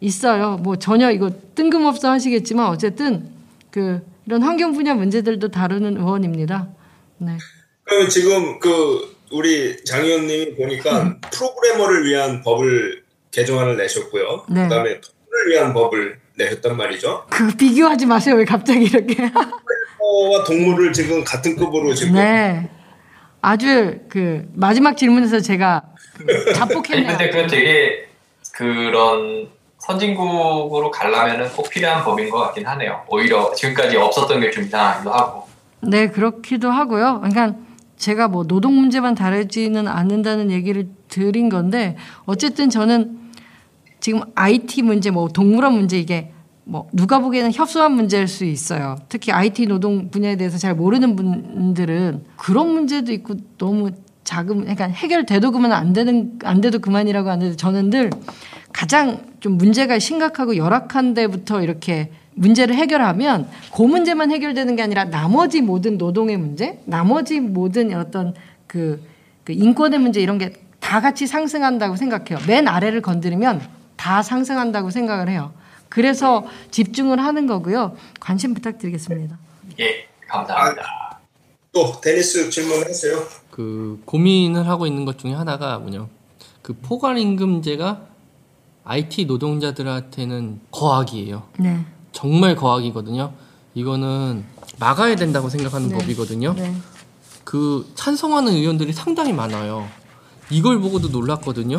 있어요. 0.01 0.59
뭐 0.59 0.77
전혀 0.77 1.11
이거 1.11 1.31
뜬금없어 1.55 2.11
하시겠지만 2.11 2.67
어쨌든 2.67 3.31
그 3.71 4.03
이런 4.27 4.43
환경 4.43 4.75
분야 4.75 4.93
문제들도 4.93 5.49
다루는 5.49 5.97
의원입니다. 5.97 6.69
네. 7.17 7.39
그러면 7.83 8.11
지금 8.11 8.59
그 8.59 9.17
우리 9.33 9.83
장 9.85 10.05
의원님이 10.05 10.55
보니까 10.55 11.17
프로그래머를 11.33 12.05
위한 12.05 12.43
법을 12.43 13.05
개정안을 13.31 13.79
내셨고요. 13.79 14.45
네. 14.51 14.65
그다음에 14.65 15.01
동물을 15.01 15.53
위한 15.53 15.73
법을 15.73 16.19
내셨단 16.37 16.77
말이죠. 16.77 17.25
그 17.31 17.57
비교하지 17.57 18.05
마세요. 18.05 18.35
왜 18.35 18.45
갑자기 18.45 18.85
이렇게? 18.85 19.23
와 19.23 20.45
동물을 20.45 20.93
지금 20.93 21.25
같은 21.25 21.57
급으로 21.57 21.95
지금 21.95 22.13
네. 22.17 22.69
아주 23.41 24.01
그 24.11 24.47
마지막 24.53 24.99
질문에서 24.99 25.41
제가 25.41 25.83
그 25.95 25.96
자폭했네요. 26.55 27.09
근데 27.09 27.31
그건 27.31 27.47
되게 27.49 28.07
그런 28.53 29.49
선진국으로 29.79 30.91
가려면은 30.91 31.49
꼭 31.51 31.69
필요한 31.71 32.03
법인 32.05 32.31
것 32.31 32.39
같긴 32.39 32.67
하네요. 32.67 33.03
오히려 33.09 33.53
지금까지 33.55 33.97
없었던 33.97 34.41
게 34.41 34.51
좀 34.51 34.65
이상하기도 34.65 35.11
하고. 35.13 35.47
네, 35.83 36.09
그렇기도 36.09 36.71
하고요. 36.71 37.21
그러니까 37.23 37.55
제가 37.97 38.29
뭐 38.29 38.45
노동 38.45 38.75
문제만 38.77 39.15
다루지는 39.15 39.87
않는다는 39.89 40.51
얘기를 40.51 40.89
드린 41.09 41.49
건데 41.49 41.97
어쨌든 42.25 42.69
저는 42.71 43.19
지금 44.01 44.23
IT 44.35 44.83
문제, 44.83 45.11
뭐 45.11 45.29
동물원 45.29 45.75
문제 45.75 45.99
이게 45.99 46.33
뭐 46.65 46.89
누가 46.93 47.21
보기에는 47.21 47.53
협소한 47.53 47.93
문제일 47.93 48.27
수 48.27 48.45
있어요. 48.45 48.97
특히 49.09 49.31
IT 49.33 49.67
노동 49.67 50.11
분야에 50.11 50.37
대해서 50.37 50.59
잘 50.59 50.75
모르는 50.75 51.15
분들은 51.17 52.25
그런 52.37 52.73
문제도 52.73 53.13
있고 53.13 53.35
너무 53.57 53.91
자금, 54.27 54.61
그러니까 54.61 54.85
해결돼도 54.87 55.53
그만 55.53 55.73
안 55.73 55.95
되는 55.95 56.39
안 56.45 56.61
돼도 56.61 56.81
그만이라고 56.81 57.31
하는데 57.31 57.57
저는 57.57 57.89
늘 57.89 58.11
가장 58.73 59.25
좀 59.41 59.57
문제가 59.57 59.99
심각하고 59.99 60.57
열악한 60.57 61.15
데부터 61.15 61.63
이렇게 61.63 62.13
문제를 62.35 62.75
해결하면 62.75 63.49
그 63.75 63.83
문제만 63.83 64.31
해결되는 64.31 64.77
게 64.77 64.83
아니라 64.83 65.05
나머지 65.05 65.63
모든 65.63 65.97
노동의 65.97 66.37
문제, 66.37 66.81
나머지 66.85 67.41
모든 67.41 67.95
어떤 67.95 68.35
그, 68.67 69.03
그 69.45 69.55
인권의 69.55 69.99
문제 69.99 70.21
이런 70.21 70.37
게 70.37 70.53
다 70.87 71.01
같이 71.01 71.27
상승한다고 71.27 71.97
생각해요. 71.97 72.39
맨 72.47 72.69
아래를 72.69 73.03
건드리면 73.03 73.61
다 73.97 74.23
상승한다고 74.23 74.91
생각을 74.91 75.29
해요. 75.29 75.53
그래서 75.89 76.47
집중을 76.71 77.19
하는 77.19 77.49
거고요. 77.49 77.97
관심 78.21 78.55
부탁드리겠습니다. 78.55 79.37
예. 79.81 80.07
감사합니다. 80.29 81.19
또 81.73 82.01
데니스 82.01 82.51
질문하세요. 82.51 83.17
그 83.57 84.03
고민을 84.05 84.69
하고 84.69 84.87
있는 84.87 85.07
것 85.07 85.17
중에 85.17 85.33
하나가 85.33 85.79
뭐냐 85.79 86.07
그 86.61 86.75
포괄 86.75 87.17
임금제가 87.17 88.03
IT 88.85 89.25
노동자들한테는 89.25 90.61
거악이에요. 90.71 91.43
네. 91.59 91.87
정말 92.13 92.55
거악이거든요. 92.55 93.33
이거는 93.75 94.45
막아야 94.79 95.17
된다고 95.17 95.49
생각하는 95.49 95.89
네. 95.89 95.97
법이거든요. 95.97 96.53
네. 96.53 96.77
그 97.45 97.91
찬성하는 97.95 98.53
의원들이 98.53 98.93
상당히 98.93 99.33
많아요. 99.33 99.89
이걸 100.51 100.79
보고도 100.79 101.09
놀랐거든요. 101.09 101.79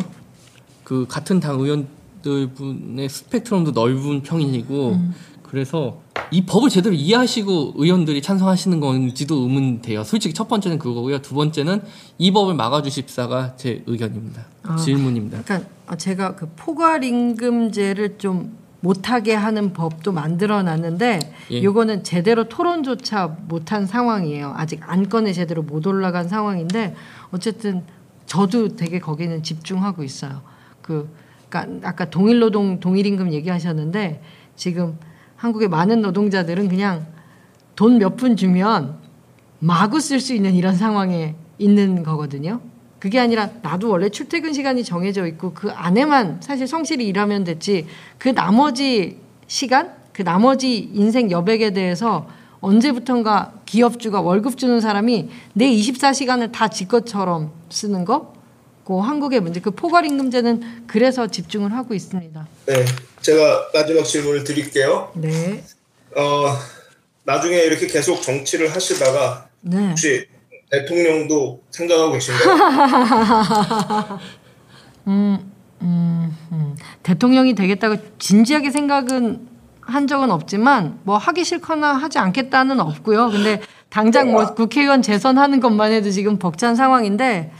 그 0.82 1.06
같은 1.08 1.38
당 1.38 1.60
의원들 1.60 2.54
분의 2.54 3.08
스펙트럼도 3.08 3.70
넓은 3.70 4.22
평이고 4.22 4.90
음. 4.94 5.14
그래서 5.44 6.00
이 6.30 6.44
법을 6.44 6.70
제대로 6.70 6.94
이해하시고 6.94 7.74
의원들이 7.76 8.22
찬성하시는 8.22 8.80
건지도 8.80 9.42
의문돼요. 9.42 10.04
솔직히 10.04 10.34
첫 10.34 10.48
번째는 10.48 10.78
그거고요. 10.78 11.20
두 11.20 11.34
번째는 11.34 11.82
이 12.18 12.30
법을 12.32 12.54
막아주십사가 12.54 13.56
제 13.56 13.82
의견입니다. 13.86 14.44
아. 14.64 14.76
질문입니다. 14.76 15.42
그러니까 15.44 15.68
어, 15.86 15.96
제가 15.96 16.36
그 16.36 16.48
포괄 16.56 17.04
임금제를 17.04 18.18
좀 18.18 18.56
못하게 18.80 19.34
하는 19.34 19.72
법도 19.72 20.12
만들어 20.12 20.62
놨는데 20.62 21.18
예. 21.50 21.62
요거는 21.62 22.04
제대로 22.04 22.48
토론조차 22.48 23.38
못한 23.48 23.86
상황이에요. 23.86 24.54
아직 24.56 24.80
안건에 24.82 25.32
제대로 25.32 25.62
못 25.62 25.86
올라간 25.86 26.28
상황인데 26.28 26.94
어쨌든 27.32 27.82
저도 28.26 28.76
되게 28.76 29.00
거기는 29.00 29.42
집중하고 29.42 30.04
있어요. 30.04 30.42
그 30.82 31.08
그러니까 31.48 31.88
아까 31.88 32.04
동일 32.08 32.38
노동 32.38 32.78
동일 32.78 33.06
임금 33.06 33.32
얘기하셨는데 33.32 34.22
지금 34.54 34.98
한국의 35.38 35.68
많은 35.68 36.02
노동자들은 36.02 36.68
그냥 36.68 37.06
돈 37.76 37.98
몇 37.98 38.16
푼 38.16 38.36
주면 38.36 38.96
마구 39.60 40.00
쓸 40.00 40.20
수 40.20 40.34
있는 40.34 40.54
이런 40.54 40.74
상황에 40.76 41.34
있는 41.58 42.02
거거든요. 42.02 42.60
그게 42.98 43.20
아니라 43.20 43.48
나도 43.62 43.88
원래 43.90 44.08
출퇴근 44.08 44.52
시간이 44.52 44.82
정해져 44.82 45.26
있고 45.28 45.52
그 45.54 45.70
안에만 45.70 46.38
사실 46.40 46.66
성실히 46.66 47.06
일하면 47.06 47.44
됐지 47.44 47.86
그 48.18 48.34
나머지 48.34 49.18
시간 49.46 49.92
그 50.12 50.22
나머지 50.24 50.90
인생 50.92 51.30
여백에 51.30 51.70
대해서 51.70 52.28
언제부턴가 52.60 53.52
기업주가 53.66 54.20
월급 54.20 54.58
주는 54.58 54.80
사람이 54.80 55.28
내 55.54 55.70
24시간을 55.70 56.50
다 56.50 56.66
지 56.68 56.88
것처럼 56.88 57.52
쓰는 57.70 58.04
거? 58.04 58.34
그 58.84 58.98
한국의 58.98 59.40
문제 59.40 59.60
그 59.60 59.70
포괄 59.70 60.04
임금제는 60.06 60.84
그래서 60.88 61.28
집중을 61.28 61.72
하고 61.72 61.94
있습니다. 61.94 62.46
네, 62.66 62.84
제가 63.22 63.68
마지막 63.74 64.04
질문을 64.04 64.44
드릴게요. 64.44 65.12
네. 65.14 65.62
어, 66.16 66.56
나중에 67.24 67.56
이렇게 67.56 67.86
계속 67.86 68.22
정치를 68.22 68.74
하시다가 68.74 69.48
네. 69.60 69.90
혹시 69.90 70.26
대통령도 70.70 71.62
생각하고 71.70 72.12
계신가요? 72.12 72.48
음, 75.08 75.52
음. 75.82 76.76
대통령이 77.02 77.54
되겠다고 77.54 77.96
진지하게 78.18 78.70
생각은 78.70 79.48
한 79.80 80.06
적은 80.06 80.30
없지만 80.30 81.00
뭐 81.04 81.16
하기 81.16 81.44
싫거나 81.44 81.94
하지 81.94 82.18
않겠다는 82.18 82.78
없고요. 82.80 83.30
근데 83.30 83.62
당장 83.88 84.32
뭐 84.32 84.54
국회의원 84.54 85.00
재선하는 85.00 85.60
것만 85.60 85.92
해도 85.92 86.10
지금 86.10 86.38
벅찬 86.38 86.76
상황인데 86.76 87.50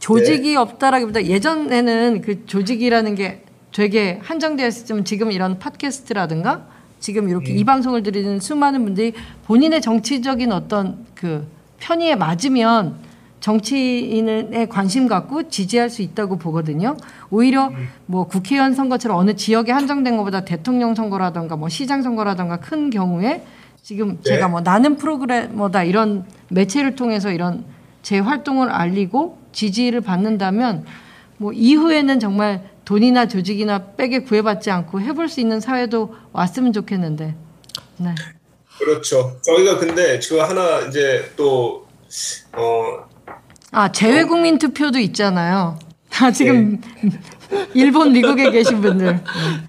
조직이 0.00 0.56
없다라기보다 0.56 1.26
예전에는 1.26 2.22
그 2.22 2.44
조직이라는 2.46 3.14
게 3.14 3.45
되게 3.72 4.18
한정되어 4.22 4.66
있었지만 4.68 5.04
지금 5.04 5.32
이런 5.32 5.58
팟캐스트라든가 5.58 6.66
지금 7.00 7.28
이렇게 7.28 7.52
이 7.52 7.64
방송을 7.64 8.02
들으는 8.02 8.40
수많은 8.40 8.84
분들이 8.84 9.12
본인의 9.44 9.80
정치적인 9.80 10.50
어떤 10.52 11.04
그 11.14 11.46
편의에 11.78 12.16
맞으면 12.16 12.96
정치인에 13.40 14.66
관심 14.66 15.06
갖고 15.06 15.48
지지할 15.48 15.90
수 15.90 16.02
있다고 16.02 16.38
보거든요. 16.38 16.96
오히려 17.30 17.70
뭐 18.06 18.26
국회의원 18.26 18.74
선거처럼 18.74 19.18
어느 19.18 19.36
지역에 19.36 19.70
한정된 19.72 20.16
것보다 20.16 20.44
대통령 20.44 20.94
선거라던가 20.94 21.56
뭐 21.56 21.68
시장 21.68 22.02
선거라던가 22.02 22.58
큰 22.58 22.90
경우에 22.90 23.44
지금 23.82 24.16
네. 24.16 24.30
제가 24.30 24.48
뭐 24.48 24.62
나는 24.62 24.96
프로그래머다 24.96 25.84
이런 25.84 26.24
매체를 26.48 26.96
통해서 26.96 27.30
이런 27.30 27.64
제 28.02 28.18
활동을 28.18 28.70
알리고 28.70 29.38
지지를 29.52 30.00
받는다면 30.00 30.84
뭐 31.38 31.52
이후에는 31.52 32.20
정말 32.20 32.70
돈이나 32.84 33.26
조직이나 33.26 33.92
백에 33.96 34.20
구애받지 34.20 34.70
않고 34.70 35.00
해볼 35.00 35.28
수 35.28 35.40
있는 35.40 35.60
사회도 35.60 36.14
왔으면 36.32 36.72
좋겠는데. 36.72 37.34
네. 37.98 38.14
그렇죠. 38.78 39.38
저희가 39.42 39.78
근데 39.78 40.20
그 40.28 40.38
하나 40.38 40.80
이제 40.80 41.32
또 41.36 41.86
어, 42.52 43.08
아 43.72 43.90
재외국민 43.90 44.58
투표도 44.58 44.98
있잖아요. 44.98 45.78
다 46.10 46.30
지금 46.30 46.80
일본, 47.74 48.12
미국에 48.12 48.50
계신 48.50 48.80
분들. 48.80 49.22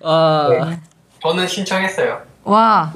아, 0.03 0.77
저는 1.21 1.47
신청했어요. 1.47 2.21
와, 2.43 2.93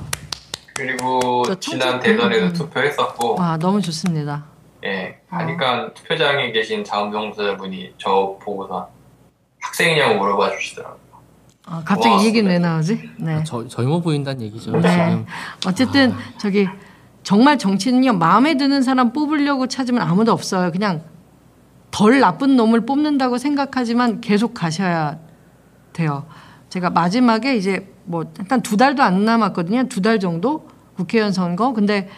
그리고 0.74 1.44
저 1.46 1.60
지난 1.60 2.00
대선에도 2.00 2.46
음. 2.46 2.54
투표했었고, 2.54 3.36
와 3.36 3.58
너무 3.58 3.82
좋습니다. 3.82 4.46
예, 4.84 5.20
아. 5.30 5.38
하니까 5.40 5.94
투표장에 5.94 6.52
계신 6.52 6.84
자원봉사자분이 6.84 7.94
저 7.98 8.38
보고서 8.42 8.90
학생이냐고 9.62 10.16
물어봐 10.20 10.52
주시더라고요. 10.58 11.00
아, 11.68 11.84
갑자기 11.86 12.24
이 12.24 12.28
얘기는 12.28 12.50
왜 12.50 12.58
나오지? 12.60 13.10
네. 13.20 13.44
저, 13.46 13.68
젊어 13.68 14.00
보인다는 14.02 14.42
얘기죠. 14.42 14.72
네. 14.78 14.90
지금 14.90 15.26
어쨌든 15.68 16.14
저기 16.40 16.68
정말 17.24 17.58
정치는요 17.60 18.14
마음에 18.14 18.56
드는 18.58 18.82
사람 18.82 19.14
뽑으려고 19.14 19.68
찾으면 19.68 20.02
아무도 20.02 20.32
없어요. 20.32 20.72
그냥 20.72 21.04
덜 21.92 22.20
나쁜 22.20 22.56
놈을 22.56 22.86
뽑는다고 22.86 23.38
생각하지만 23.38 24.22
계속 24.22 24.54
가셔야 24.56 25.20
돼요. 25.94 26.26
제가 26.70 26.90
마지막에 26.90 27.56
이제 27.56 27.88
뭐 28.06 28.24
일단 28.40 28.62
두 28.62 28.76
달도 28.78 29.04
안 29.04 29.24
남았거든요. 29.26 29.84
두 29.90 30.02
달 30.02 30.20
정도 30.20 30.68
국회의원 30.96 31.32
선거. 31.32 31.74
근데 31.74 32.10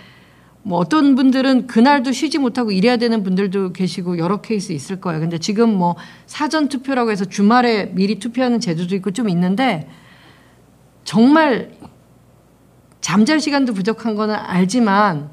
뭐 0.66 0.80
어떤 0.80 1.16
분들은 1.16 1.68
그날도 1.68 2.14
쉬지 2.14 2.38
못하고 2.38 2.72
일해야 2.72 2.96
되는 2.96 3.22
분들도 3.22 3.74
계시고 3.74 4.18
여러 4.18 4.40
케이스 4.40 4.72
있을 4.72 5.02
거예요. 5.02 5.20
근데 5.20 5.38
지금 5.38 5.78
뭐 5.78 5.96
사전 6.26 6.70
투표라고 6.70 7.12
해서 7.12 7.26
주말에 7.26 7.92
미리 7.94 8.18
투표하는 8.18 8.62
제도도 8.62 8.96
있고 8.96 9.12
좀 9.12 9.28
있는데 9.28 9.90
정말 11.04 11.72
잠잘 13.02 13.42
시간도 13.42 13.74
부족한 13.74 14.16
거는 14.16 14.36
알지만 14.36 15.30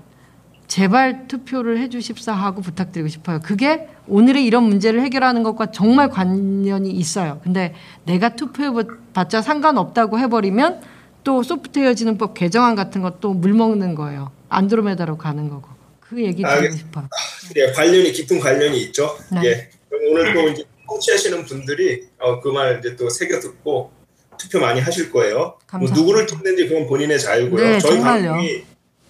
제발 0.67 1.29
투표를 1.29 1.79
해 1.79 1.89
주십사 1.89 2.33
하고 2.33 2.61
부탁드리고 2.61 3.09
싶어요. 3.09 3.39
그게 3.41 3.89
오늘의 4.09 4.45
이런 4.45 4.65
문제를 4.65 5.01
해결하는 5.03 5.45
것과 5.45 5.71
정말 5.71 6.09
관련이 6.09 6.91
있어요. 6.91 7.41
근데 7.45 7.75
내가 8.05 8.31
투표해 8.31 8.85
봤자 9.13 9.43
상관없다고 9.43 10.19
해버리면 10.19 10.81
또 11.23 11.45
소프트웨어 11.45 11.95
진흥법 11.95 12.35
개정안 12.35 12.75
같은 12.75 13.01
것도 13.03 13.35
물먹는 13.35 13.95
거예요. 13.95 14.33
안드로메다로 14.51 15.17
가는 15.17 15.49
거고. 15.49 15.69
그 16.01 16.19
얘기 16.23 16.43
드리고 16.43 16.49
알겠- 16.49 16.77
싶어요. 16.77 17.09
예, 17.57 17.73
관련이 17.73 18.13
깊은 18.13 18.41
관련이 18.41 18.79
있죠. 18.85 19.17
네. 19.33 19.41
예. 19.45 19.71
오늘 20.11 20.35
또 20.35 20.49
이제 20.49 20.65
청취하시는 20.89 21.45
분들이 21.45 22.05
어, 22.19 22.41
그말 22.41 22.81
이제 22.81 22.97
또 22.97 23.09
새겨 23.09 23.39
듣고 23.41 23.93
투표 24.37 24.59
많이 24.59 24.81
하실 24.81 25.11
거예요. 25.13 25.37
뭐 25.39 25.59
감사합니다. 25.67 25.95
누구를 26.01 26.27
찍는지 26.27 26.67
그건 26.69 26.87
본인의 26.87 27.21
자유고요. 27.21 27.63
네, 27.63 27.79
저희 27.79 27.93
정말요. 27.95 28.31
방송이 28.33 28.65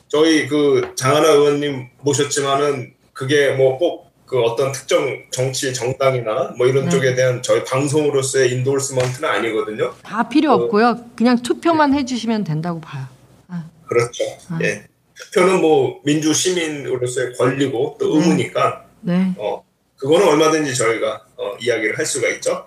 저희 0.09 0.47
그 0.49 0.93
장하나 0.97 1.29
의원님 1.31 1.89
모셨지만은 2.01 2.93
그게 3.13 3.53
뭐 3.53 3.79
꼭 3.79 4.11
그 4.27 4.41
어떤 4.43 4.71
특정 4.71 5.25
정치 5.33 5.75
정당이나 5.75 6.55
뭐 6.57 6.69
이런 6.69 6.85
네. 6.85 6.91
쪽에 6.91 7.17
대한 7.17 7.43
저희 7.43 7.65
방송으로서의 7.65 8.53
인도르스먼트는 8.53 9.29
아니거든요. 9.29 9.93
다 10.05 10.29
필요 10.29 10.57
그- 10.57 10.65
없고요. 10.65 11.05
그냥 11.17 11.37
투표만 11.43 11.95
해주시면 11.95 12.45
된다고 12.45 12.81
봐요. 12.81 13.07
아, 13.49 13.69
그렇죠. 13.89 14.23
아. 14.51 14.59
예. 14.63 14.85
투표는 15.21 15.61
뭐 15.61 16.01
민주 16.05 16.33
시민으로서의 16.33 17.35
권리고 17.35 17.97
또 18.01 18.15
음. 18.15 18.21
의무니까 18.23 18.85
네. 19.01 19.35
어, 19.39 19.63
그거는 19.97 20.27
얼마든지 20.29 20.75
저희가 20.75 21.25
어, 21.37 21.53
이야기를 21.61 21.99
할 21.99 22.07
수가 22.07 22.29
있죠. 22.29 22.67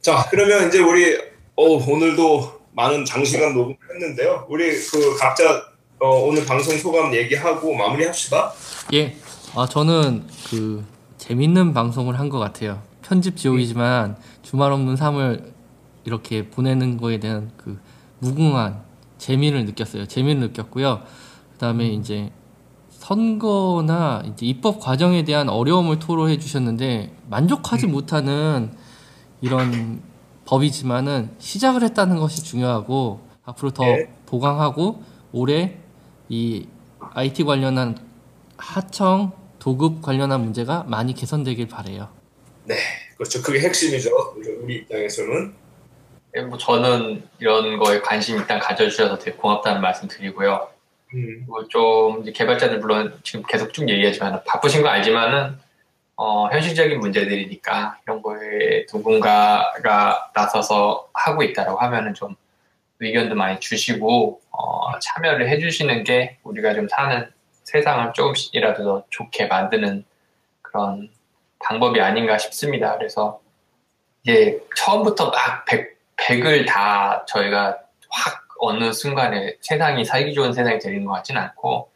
자, 0.00 0.26
그러면 0.30 0.68
이제 0.68 0.78
우리 0.80 1.16
어, 1.56 1.64
오늘도 1.64 2.60
많은 2.72 3.04
장시간 3.04 3.54
녹음했는데요. 3.54 4.46
우리 4.48 4.70
그 4.90 5.16
각자 5.18 5.64
어, 5.98 6.08
오늘 6.26 6.44
방송 6.44 6.76
소감 6.76 7.14
얘기하고 7.14 7.74
마무리합시다. 7.74 8.52
예. 8.94 9.16
아 9.54 9.66
저는 9.68 10.26
그 10.50 10.84
재밌는 11.18 11.74
방송을 11.74 12.18
한 12.18 12.28
것 12.30 12.38
같아요. 12.38 12.82
편집 13.02 13.36
지옥이지만 13.36 14.16
주말 14.42 14.72
없는 14.72 14.96
삶을 14.96 15.52
이렇게 16.04 16.48
보내는 16.48 16.96
거에 16.96 17.20
대한 17.20 17.52
그 17.56 17.78
무궁한 18.18 18.80
재미를 19.18 19.64
느꼈어요. 19.66 20.06
재미를 20.08 20.40
느꼈고요. 20.40 21.02
그다음에 21.62 21.86
이제 21.86 22.32
선거나 22.90 24.24
이제 24.26 24.46
입법 24.46 24.80
과정에 24.80 25.22
대한 25.22 25.48
어려움을 25.48 26.00
토로해 26.00 26.40
주셨는데 26.40 27.14
만족하지 27.28 27.86
못하는 27.86 28.72
이런 29.40 30.02
법이지만은 30.44 31.30
시작을 31.38 31.84
했다는 31.84 32.18
것이 32.18 32.42
중요하고 32.42 33.20
앞으로 33.44 33.70
더 33.70 33.84
네. 33.84 34.12
보강하고 34.26 35.04
올해 35.30 35.78
이 36.28 36.66
IT 37.14 37.44
관련한 37.44 37.96
하청 38.56 39.30
도급 39.60 40.02
관련한 40.02 40.40
문제가 40.40 40.84
많이 40.88 41.14
개선되길 41.14 41.68
바래요. 41.68 42.08
네, 42.64 42.74
그렇죠. 43.16 43.40
그게 43.40 43.60
핵심이죠. 43.60 44.10
우리 44.64 44.78
입장에서는. 44.78 45.54
예, 46.36 46.42
뭐 46.42 46.58
저는 46.58 47.22
이런 47.38 47.78
거에 47.78 48.00
관심 48.00 48.38
일단 48.38 48.58
가져주셔서 48.58 49.18
되게 49.18 49.36
고맙다는 49.36 49.80
말씀 49.80 50.08
드리고요. 50.08 50.72
음, 51.14 51.44
그리고 51.44 51.68
좀 51.68 52.22
이제 52.22 52.32
개발자들 52.32 52.78
물론 52.78 53.18
지금 53.22 53.44
계속 53.46 53.72
쭉 53.72 53.88
얘기하지만 53.88 54.42
바쁘신 54.44 54.82
거 54.82 54.88
알지만은 54.88 55.58
어, 56.16 56.48
현실적인 56.48 57.00
문제들이니까 57.00 57.98
이런 58.04 58.22
거에 58.22 58.86
누군가가 58.92 60.30
나서서 60.34 61.08
하고 61.12 61.42
있다라고 61.42 61.78
하면은 61.78 62.14
좀 62.14 62.36
의견도 63.00 63.34
많이 63.34 63.58
주시고 63.58 64.40
어, 64.50 64.98
참여를 65.00 65.48
해주시는 65.48 66.04
게 66.04 66.38
우리가 66.44 66.74
좀 66.74 66.88
사는 66.88 67.28
세상을 67.64 68.12
조금씩이라도 68.12 68.84
더 68.84 69.04
좋게 69.10 69.46
만드는 69.46 70.04
그런 70.60 71.10
방법이 71.58 72.00
아닌가 72.00 72.38
싶습니다. 72.38 72.96
그래서 72.96 73.40
이제 74.22 74.60
처음부터 74.76 75.30
막 75.30 75.64
100, 75.64 75.96
100을 76.16 76.66
다 76.66 77.24
저희가 77.26 77.78
확 78.10 78.41
어느 78.64 78.92
순간에 78.92 79.56
세상이 79.60 80.04
살기 80.04 80.34
좋은 80.34 80.52
세상이 80.52 80.78
되는 80.78 81.04
것 81.04 81.12
같지는 81.14 81.40
않고 81.42 81.90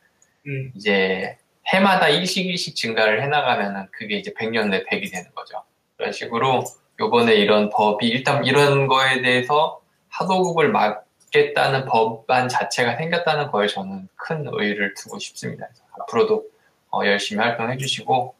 음, 0.49 0.73
이제 0.75 1.39
해마다 1.69 2.09
일씩 2.09 2.45
일씩 2.45 2.75
증가를 2.75 3.23
해나가면은 3.23 3.87
그게 3.93 4.17
이제 4.17 4.33
100년 4.33 4.71
내 4.71 4.83
100이 4.85 5.12
되는 5.12 5.31
거죠. 5.33 5.62
그런 5.97 6.11
식으로 6.12 6.64
요번에 6.99 7.35
이런 7.37 7.71
법이 7.71 8.09
일단 8.09 8.45
이런 8.45 8.89
거에 8.89 9.23
대해서 9.23 9.81
하도급을 10.09 10.71
막겠다는 10.73 11.85
법안 11.85 12.49
자체가 12.49 12.97
생겼다는 12.97 13.53
거에 13.53 13.69
저는 13.69 14.09
큰 14.17 14.45
의의를 14.51 14.95
두고 14.95 15.21
싶습니다. 15.21 15.69
앞으로도 16.01 16.47
어, 16.91 17.07
열심히 17.07 17.45
활동해 17.45 17.77
주시고 17.77 18.35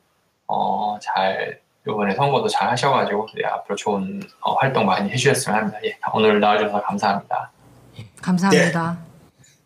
어, 0.49 0.99
잘 1.01 1.61
요번에 1.87 2.15
선거도 2.15 2.49
잘 2.49 2.71
하셔가지고 2.71 3.29
네, 3.37 3.45
앞으로 3.45 3.77
좋은 3.77 4.21
어, 4.41 4.55
활동 4.55 4.85
많이 4.85 5.11
해주셨으면 5.11 5.59
합니다. 5.59 5.79
예, 5.85 5.97
오늘 6.13 6.41
나와주셔서 6.41 6.83
감사합니다. 6.83 7.53
감사합니다. 8.23 8.99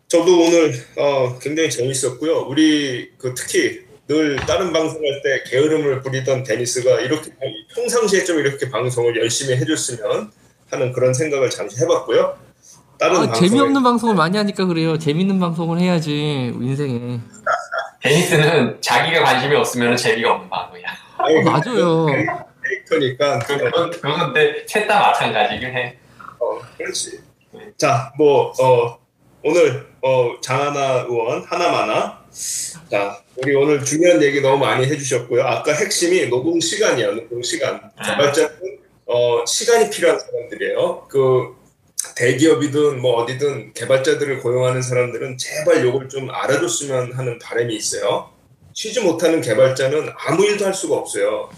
저도 0.09 0.41
오늘 0.43 0.75
어, 0.97 1.39
굉장히 1.39 1.71
재밌었고요. 1.71 2.47
우리 2.49 3.11
그 3.17 3.33
특히 3.35 3.81
늘 4.09 4.37
다른 4.37 4.73
방송할 4.73 5.23
때 5.23 5.45
게으름을 5.49 6.03
부리던 6.03 6.43
데니스가 6.43 7.01
이렇게 7.01 7.31
평상시에 7.75 8.25
좀 8.25 8.41
이렇게 8.41 8.69
방송을 8.69 9.17
열심히 9.21 9.57
해줬으면 9.57 10.33
하는 10.71 10.93
그런 10.93 11.15
생각을 11.15 11.49
잠시 11.49 11.81
해봤고요. 11.83 12.37
다른 12.99 13.17
아, 13.17 13.21
방송에 13.27 13.49
재미없는 13.49 13.83
방송을 13.83 14.15
많이 14.17 14.37
하니까 14.37 14.67
그래요. 14.67 14.99
재밌는 14.99 15.39
방송을 15.39 15.79
해야지 15.79 16.53
인생에. 16.61 17.21
데니스는 18.03 18.81
자기가 18.81 19.23
관심이 19.23 19.55
없으면 19.55 19.97
재미가 19.97 20.33
없는 20.33 20.51
방송이야. 20.51 20.87
아니, 21.19 21.37
어, 21.37 21.43
맞아요. 21.43 22.07
캐릭터니까 22.65 23.39
그건, 23.41 23.91
그건 23.91 24.33
근데 24.33 24.65
셋 24.67 24.87
다 24.89 25.01
마찬가지긴 25.01 25.69
해. 25.69 25.97
어, 26.41 26.59
그렇지. 26.77 27.21
자, 27.81 28.13
뭐, 28.19 28.53
어, 28.61 28.99
오늘, 29.43 29.87
어, 30.03 30.39
장하나 30.43 31.07
의원, 31.09 31.43
하나마나. 31.45 32.23
자, 32.91 33.23
우리 33.37 33.55
오늘 33.55 33.83
중요한 33.83 34.23
얘기 34.23 34.43
너무 34.43 34.59
많이 34.59 34.85
해주셨고요. 34.85 35.43
아까 35.43 35.73
핵심이 35.73 36.27
노동 36.27 36.61
시간이야, 36.61 37.13
노동 37.13 37.41
시간. 37.41 37.81
개발자는, 38.05 38.51
어, 39.07 39.47
시간이 39.47 39.89
필요한 39.89 40.21
사람들이에요. 40.21 41.07
그, 41.09 41.57
대기업이든 42.17 43.01
뭐 43.01 43.15
어디든 43.23 43.73
개발자들을 43.73 44.41
고용하는 44.41 44.83
사람들은 44.83 45.39
제발 45.39 45.83
요걸 45.83 46.11
좀 46.11 46.29
알아줬으면 46.31 47.15
하는 47.15 47.39
바람이 47.39 47.75
있어요. 47.75 48.29
쉬지 48.75 49.01
못하는 49.01 49.41
개발자는 49.41 50.11
아무 50.19 50.45
일도 50.45 50.67
할 50.67 50.75
수가 50.75 50.97
없어요. 50.97 51.49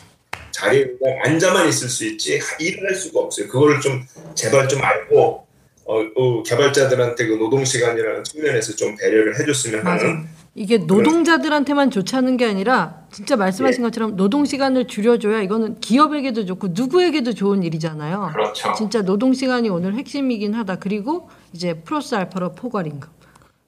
자리에 0.52 0.86
앉아만 1.24 1.68
있을 1.68 1.88
수 1.88 2.06
있지 2.06 2.40
일을 2.60 2.90
할 2.90 2.94
수가 2.94 3.18
없어요. 3.18 3.48
그거를 3.48 3.80
좀 3.80 4.06
제발 4.36 4.68
좀 4.68 4.84
알고 4.84 5.50
어, 5.84 5.98
어, 6.16 6.42
개발자들한테 6.42 7.26
그 7.26 7.34
노동 7.34 7.64
시간이라는 7.64 8.24
측면에서 8.24 8.76
좀 8.76 8.96
배려를 8.96 9.38
해줬으면 9.40 9.86
하는 9.86 10.28
이게 10.54 10.78
노동자들한테만 10.78 11.90
좋지 11.90 12.14
않은 12.16 12.36
게 12.36 12.44
아니라 12.46 13.02
진짜 13.10 13.36
말씀하신 13.36 13.82
것처럼 13.82 14.16
노동 14.16 14.44
시간을 14.44 14.86
줄여줘야 14.86 15.40
이거는 15.40 15.80
기업에게도 15.80 16.44
좋고 16.44 16.68
누구에게도 16.72 17.32
좋은 17.32 17.62
일이잖아요. 17.62 18.30
그렇죠. 18.32 18.72
진짜 18.74 19.02
노동 19.02 19.32
시간이 19.32 19.70
오늘 19.70 19.94
핵심이긴 19.94 20.52
하다. 20.54 20.76
그리고 20.76 21.30
이제 21.54 21.74
플러스 21.74 22.14
알파로 22.14 22.52
포괄 22.52 22.86
임금, 22.86 23.08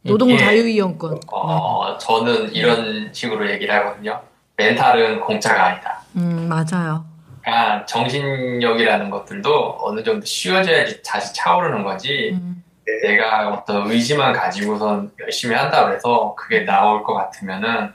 노동 0.03 0.31
예. 0.33 0.37
자유 0.37 0.69
이용권. 0.69 1.21
어, 1.33 1.97
저는 1.99 2.53
이런 2.55 3.09
식으로 3.12 3.51
얘기를 3.51 3.75
하거든요. 3.77 4.21
멘탈은 4.57 5.21
공짜가 5.21 5.67
아니다. 5.69 6.03
음 6.17 6.49
맞아요. 6.49 7.14
그러니까 7.45 7.84
정신력이라는 7.84 9.11
것들도 9.11 9.78
어느 9.80 10.03
정도 10.03 10.24
쉬워져야지 10.24 11.03
다시 11.03 11.34
차오르는 11.34 11.84
거지. 11.84 12.30
음, 12.32 12.64
내가 13.03 13.51
어떤 13.51 13.90
의지만 13.90 14.32
가지고선 14.32 15.12
열심히 15.20 15.55
한다 15.55 15.86
그래서 15.86 16.34
그게 16.36 16.64
나올 16.64 17.03
것 17.03 17.14
같으면은 17.14 17.92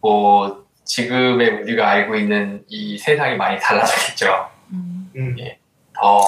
뭐 0.00 0.64
지금의 0.84 1.62
우리가 1.62 1.88
알고 1.88 2.16
있는 2.16 2.64
이 2.68 2.98
세상이 2.98 3.36
많이 3.36 3.58
달라졌겠죠. 3.58 4.48
음. 4.72 5.10
음, 5.16 5.36
더 5.94 6.20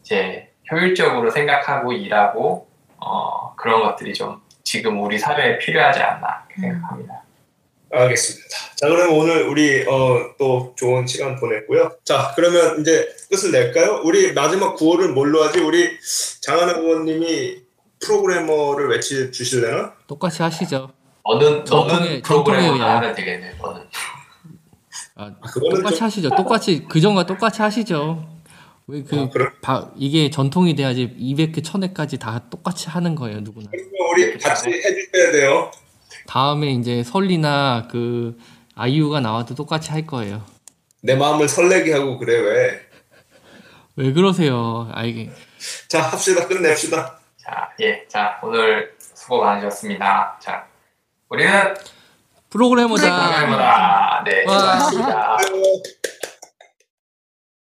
이제 0.00 0.50
효율적으로 0.70 1.30
생각하고 1.30 1.92
일하고 1.92 2.68
어, 2.98 3.54
그런 3.56 3.82
것들이 3.82 4.12
좀 4.12 4.40
지금 4.62 5.02
우리 5.02 5.18
사회에 5.18 5.58
필요하지 5.58 6.00
않나 6.00 6.46
이렇게 6.48 6.60
생각합니다. 6.62 7.23
알겠습니다. 7.90 8.48
자 8.76 8.88
그러면 8.88 9.10
오늘 9.16 9.46
우리 9.48 9.82
어, 9.86 10.34
또 10.38 10.74
좋은 10.76 11.06
시간 11.06 11.36
보냈고요. 11.36 11.92
자 12.04 12.32
그러면 12.34 12.80
이제 12.80 13.08
끝을 13.30 13.52
낼까요? 13.52 14.00
우리 14.04 14.32
마지막 14.32 14.74
구호를 14.74 15.10
뭘로 15.10 15.42
하지? 15.44 15.60
우리 15.60 15.90
장하나 16.40 16.72
의원님이 16.78 17.62
프로그래머를 18.00 18.88
외치 18.88 19.30
주실래나? 19.30 19.94
똑같이 20.06 20.42
하시죠. 20.42 20.90
어느 21.22 21.64
프로그램을 21.64 22.22
전통의 22.22 22.80
하면 22.80 23.14
되겠네. 23.14 23.54
너는 23.60 23.82
아, 25.16 25.32
그거는 25.40 25.76
똑같이 25.76 25.96
좀 25.98 26.06
하시죠. 26.06 26.30
똑같이 26.30 26.84
그전과 26.88 27.26
똑같이 27.26 27.62
하시죠. 27.62 28.28
왜그 28.86 29.18
어, 29.18 29.30
그래? 29.30 29.46
이게 29.96 30.28
전통이 30.28 30.74
돼야지 30.74 31.16
200회 31.18 31.64
1000회까지 31.64 32.18
다 32.20 32.42
똑같이 32.50 32.90
하는 32.90 33.14
거예요, 33.14 33.40
누구나. 33.40 33.70
우리 34.12 34.38
같이 34.38 34.68
해 34.68 34.80
주셔야 34.82 35.32
돼요. 35.32 35.70
다음에 36.26 36.72
이제 36.72 37.02
설리나 37.02 37.88
그 37.90 38.38
아이유가 38.74 39.20
나와도 39.20 39.54
똑같이 39.54 39.90
할 39.90 40.06
거예요. 40.06 40.42
내 41.02 41.14
마음을 41.14 41.48
설레게 41.48 41.92
하고 41.92 42.18
그래 42.18 42.38
왜? 42.38 42.80
왜 43.96 44.12
그러세요? 44.12 44.90
아 44.92 45.04
이게 45.04 45.30
자 45.88 46.02
합시다 46.02 46.46
끝냅시다. 46.48 47.18
자, 47.36 47.70
예, 47.80 48.06
자 48.08 48.40
오늘 48.42 48.94
수고 48.98 49.42
많으셨습니다. 49.42 50.38
자, 50.40 50.66
우리는 51.28 51.74
프로그래머다. 52.50 53.02
프로그래머다. 53.02 54.22
네. 54.24 54.40
수고하셨습니다. 54.42 55.36
아이고. 55.38 55.82